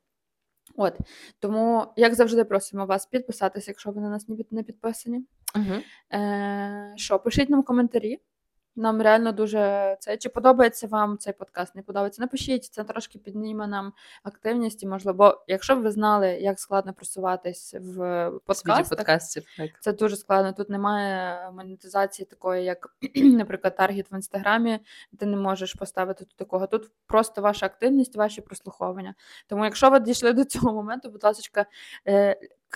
От 0.77 0.99
тому, 1.39 1.87
як 1.97 2.15
завжди, 2.15 2.45
просимо 2.45 2.87
вас 2.87 3.07
підписатися, 3.07 3.71
якщо 3.71 3.91
ви 3.91 4.01
на 4.01 4.11
нас 4.11 4.27
не 4.51 4.63
підписані. 4.63 5.25
Угу. 5.57 5.81
Е, 6.13 6.93
що, 6.97 7.19
пишіть 7.19 7.51
нам 7.51 7.63
коментарі. 7.63 8.21
Нам 8.77 9.03
реально 9.03 9.33
дуже 9.33 9.97
це. 10.01 10.17
Чи 10.17 10.29
подобається 10.29 10.87
вам 10.87 11.19
цей 11.19 11.33
подкаст? 11.33 11.75
Не 11.75 11.83
подобається? 11.83 12.23
Напишіть, 12.23 12.65
це 12.65 12.85
трошки 12.85 13.19
підніме 13.19 13.67
нам 13.67 13.93
активність 14.23 14.83
і 14.83 14.87
можливо. 14.87 15.17
Бо 15.19 15.45
якщо 15.47 15.77
б 15.77 15.79
ви 15.79 15.91
знали, 15.91 16.29
як 16.29 16.61
складно 16.61 16.93
просуватись 16.93 17.75
в 17.81 18.31
подкастах, 18.47 18.99
подкастів. 18.99 19.45
Так. 19.57 19.71
це 19.81 19.93
дуже 19.93 20.17
складно. 20.17 20.53
Тут 20.53 20.71
немає 20.71 21.51
монетизації 21.51 22.27
такої, 22.27 22.65
як, 22.65 22.97
наприклад, 23.15 23.77
таргет 23.77 24.13
в 24.13 24.15
інстаграмі. 24.15 24.81
Ти 25.19 25.27
не 25.27 25.37
можеш 25.37 25.75
поставити 25.75 26.25
тут 26.25 26.37
такого. 26.37 26.67
Тут 26.67 26.91
просто 27.07 27.43
ваша 27.43 27.67
активність, 27.67 28.17
ваші 28.17 28.41
прослуховування. 28.41 29.15
Тому, 29.49 29.65
якщо 29.65 29.91
ви 29.91 30.01
дійшли 30.01 30.33
до 30.33 30.45
цього 30.45 30.73
моменту, 30.73 31.11
будь 31.11 31.25
ласка, 31.25 31.67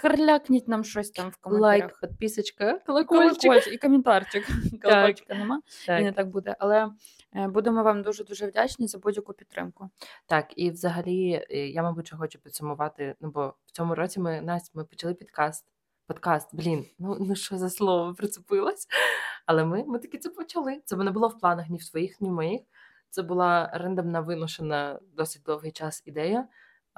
крлякніть 0.01 0.69
нам 0.69 0.85
щось 0.85 1.11
там 1.11 1.31
в 1.31 1.37
коментарях. 1.37 1.83
Лайк, 1.83 2.01
підписочка, 2.01 2.79
Колокольчик. 2.87 3.41
колокольчик. 3.41 3.73
і 3.73 3.79
коментарчик. 3.79 4.47
Колокольчика 4.83 5.35
нема, 5.35 5.61
і 5.89 5.91
не 5.91 6.05
Так. 6.05 6.15
так 6.15 6.29
буде. 6.29 6.57
Але 6.59 6.91
е, 7.37 7.49
будемо 7.49 7.83
вам 7.83 8.03
дуже 8.03 8.25
дуже 8.25 8.47
вдячні 8.47 8.87
за 8.87 8.99
будь-яку 8.99 9.33
підтримку. 9.33 9.91
Так, 10.27 10.53
і 10.57 10.71
взагалі, 10.71 11.47
е, 11.51 11.69
я, 11.69 11.83
мабуть, 11.83 12.13
хочу 12.19 12.39
підсумувати. 12.39 13.15
Ну, 13.21 13.31
бо 13.31 13.55
в 13.67 13.71
цьому 13.71 13.95
році 13.95 14.21
ми, 14.21 14.41
Настя, 14.41 14.71
ми 14.75 14.85
почали 14.85 15.15
підкаст. 15.15 15.65
Подкаст, 16.07 16.49
блін, 16.53 16.87
ну, 16.99 17.17
ну 17.21 17.35
що 17.37 17.59
за 17.59 17.71
слово 17.71 18.15
прицепилось. 18.15 18.87
Але 19.47 19.65
ми, 19.65 19.85
ми 19.87 19.99
таки 19.99 20.19
це 20.19 20.31
почали. 20.31 20.81
Це 20.85 20.97
не 20.97 21.11
було 21.11 21.29
в 21.29 21.41
планах 21.41 21.69
ні 21.69 21.79
в 21.79 21.91
твоїх, 21.91 22.21
ні 22.21 22.29
в 22.29 22.33
моїх. 22.33 22.61
Це 23.11 23.23
була 23.23 23.71
рандомна 23.75 24.21
виношена 24.21 25.01
досить 25.17 25.43
довгий 25.43 25.73
час 25.73 26.03
ідея. 26.07 26.49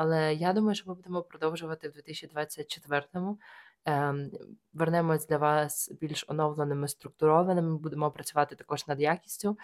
Але 0.01 0.34
я 0.34 0.53
думаю, 0.53 0.74
що 0.74 0.84
ми 0.88 0.94
будемо 0.94 1.22
продовжувати 1.22 1.88
в 1.88 1.92
2024-му. 1.92 3.38
Ем, 3.84 4.30
вернемось 4.72 5.26
для 5.26 5.36
вас 5.36 5.92
більш 6.01 6.24
оновленими, 6.28 6.88
структурованими. 6.88 7.78
Будемо 7.78 8.11
працювати 8.11 8.55
також 8.55 8.86
над 8.86 9.01
якістю 9.01 9.59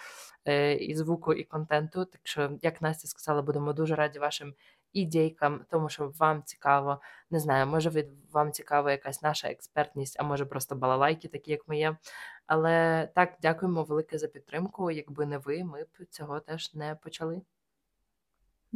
е, 0.44 0.74
і 0.74 0.94
звуку, 0.94 1.32
і 1.32 1.44
контенту. 1.44 2.04
Так 2.04 2.20
що, 2.24 2.58
як 2.62 2.82
Настя 2.82 3.08
сказала, 3.08 3.42
будемо 3.42 3.72
дуже 3.72 3.94
раді 3.94 4.18
вашим 4.18 4.54
ідейкам, 4.92 5.64
тому 5.70 5.88
що 5.88 6.12
вам 6.18 6.42
цікаво, 6.42 7.00
не 7.30 7.40
знаю, 7.40 7.66
може 7.66 7.90
від 7.90 8.08
вам 8.32 8.52
цікава 8.52 8.90
якась 8.90 9.22
наша 9.22 9.48
експертність, 9.48 10.16
а 10.20 10.22
може 10.22 10.44
просто 10.44 10.74
балалайки, 10.76 11.28
такі 11.28 11.50
як 11.50 11.68
ми 11.68 11.78
є. 11.78 11.96
Але 12.46 13.08
так, 13.14 13.36
дякуємо 13.42 13.84
велике 13.84 14.18
за 14.18 14.28
підтримку. 14.28 14.90
Якби 14.90 15.26
не 15.26 15.38
ви, 15.38 15.64
ми 15.64 15.84
б 15.84 16.06
цього 16.10 16.40
теж 16.40 16.74
не 16.74 16.94
почали. 16.94 17.42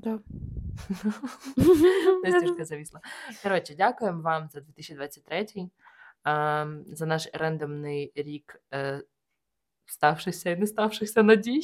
Да. 0.01 0.18
Настюшка 2.24 2.64
завісла. 2.64 3.01
Коротше, 3.42 3.74
дякуємо 3.74 4.22
вам 4.22 4.48
за 4.48 4.61
2023, 4.61 5.46
ем, 6.24 6.84
за 6.86 7.07
наш 7.07 7.28
рандомний 7.32 8.12
рік 8.14 8.62
е, 8.72 9.03
ставшихся 9.86 10.51
і 10.51 10.57
не 10.57 10.66
ставшихся 10.66 11.22
надій. 11.22 11.62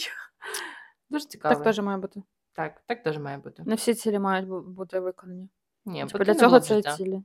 Дуже 1.11 1.27
цікаво. 1.29 1.55
Так 1.55 1.65
теж 1.65 1.79
має 1.79 1.99
бути. 1.99 2.23
Так, 2.53 2.83
так 2.87 3.03
теж 3.03 3.19
має 3.19 3.39
бути. 3.39 3.63
Не 3.67 3.75
всі 3.75 3.95
цілі 3.95 4.19
мають 4.19 4.49
бути 4.49 5.01
виконані. 5.01 5.49
Ні, 5.85 6.07
бо 6.13 6.19
для 6.19 6.35
цього 6.35 6.61
це 6.61 6.75
життя. 6.75 6.97
цілі. 6.97 7.23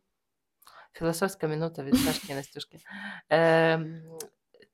Філософська 0.93 1.47
минута 1.47 1.83
від 1.83 1.95
Сашки 1.95 2.33
і 2.33 2.35
Настюшки. 2.35 2.77
Ем, 3.29 4.03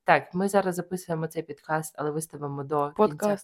так, 0.03 0.33
ми 0.33 0.49
зараз 0.49 0.75
записуємо 0.75 1.27
цей 1.27 1.43
підкаст, 1.43 1.95
але 1.97 2.11
виставимо 2.11 2.63
до 2.63 2.91
кінця. 2.91 3.37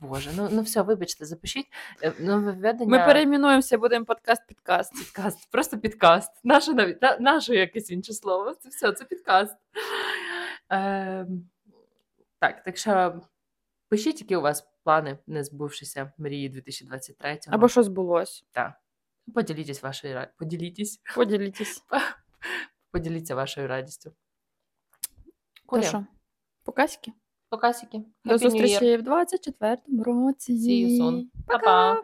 Боже, 0.00 0.30
ну, 0.36 0.48
ну 0.52 0.62
все, 0.62 0.82
вибачте, 0.82 1.24
запишіть. 1.24 1.66
Е, 2.02 2.12
Нововведення... 2.18 2.98
Ми 2.98 3.06
перейменуємося, 3.06 3.78
будемо 3.78 4.04
подкаст-підкаст. 4.04 4.92
Підкаст, 4.98 5.50
просто 5.50 5.78
підкаст. 5.78 6.30
Наше 6.44 6.74
навіть 6.74 7.02
на, 7.02 7.18
наше 7.18 7.54
якесь 7.54 7.90
інше 7.90 8.12
слово. 8.12 8.54
Це 8.54 8.68
все, 8.68 8.92
це 8.92 9.04
підкаст. 9.04 9.56
Ем, 10.68 11.50
так, 12.38 12.62
так 12.62 12.76
що 12.76 13.20
пишіть, 13.88 14.20
які 14.20 14.36
у 14.36 14.40
вас 14.40 14.68
плани, 14.84 15.18
не 15.26 15.44
збувшися 15.44 16.12
мрії 16.18 16.50
2023-го. 16.50 17.54
Або 17.54 17.68
що 17.68 17.82
збулось. 17.82 18.44
Так. 18.52 18.72
Поділітесь 19.34 19.82
вашою 19.82 20.26
поділітесь. 20.38 21.00
Поділітесь. 21.14 21.84
Поділіться 22.90 23.34
вашою 23.34 23.68
радістю. 23.68 24.12
Куля. 25.66 26.06
Покасики. 26.64 27.12
Покасики. 27.50 28.02
До 28.24 28.38
зустрічі 28.38 28.96
в 28.96 29.00
24-му 29.02 30.02
році. 30.04 30.52
See 30.52 30.86
you 30.86 31.02
soon. 31.02 31.24
Па-па. 31.46 32.02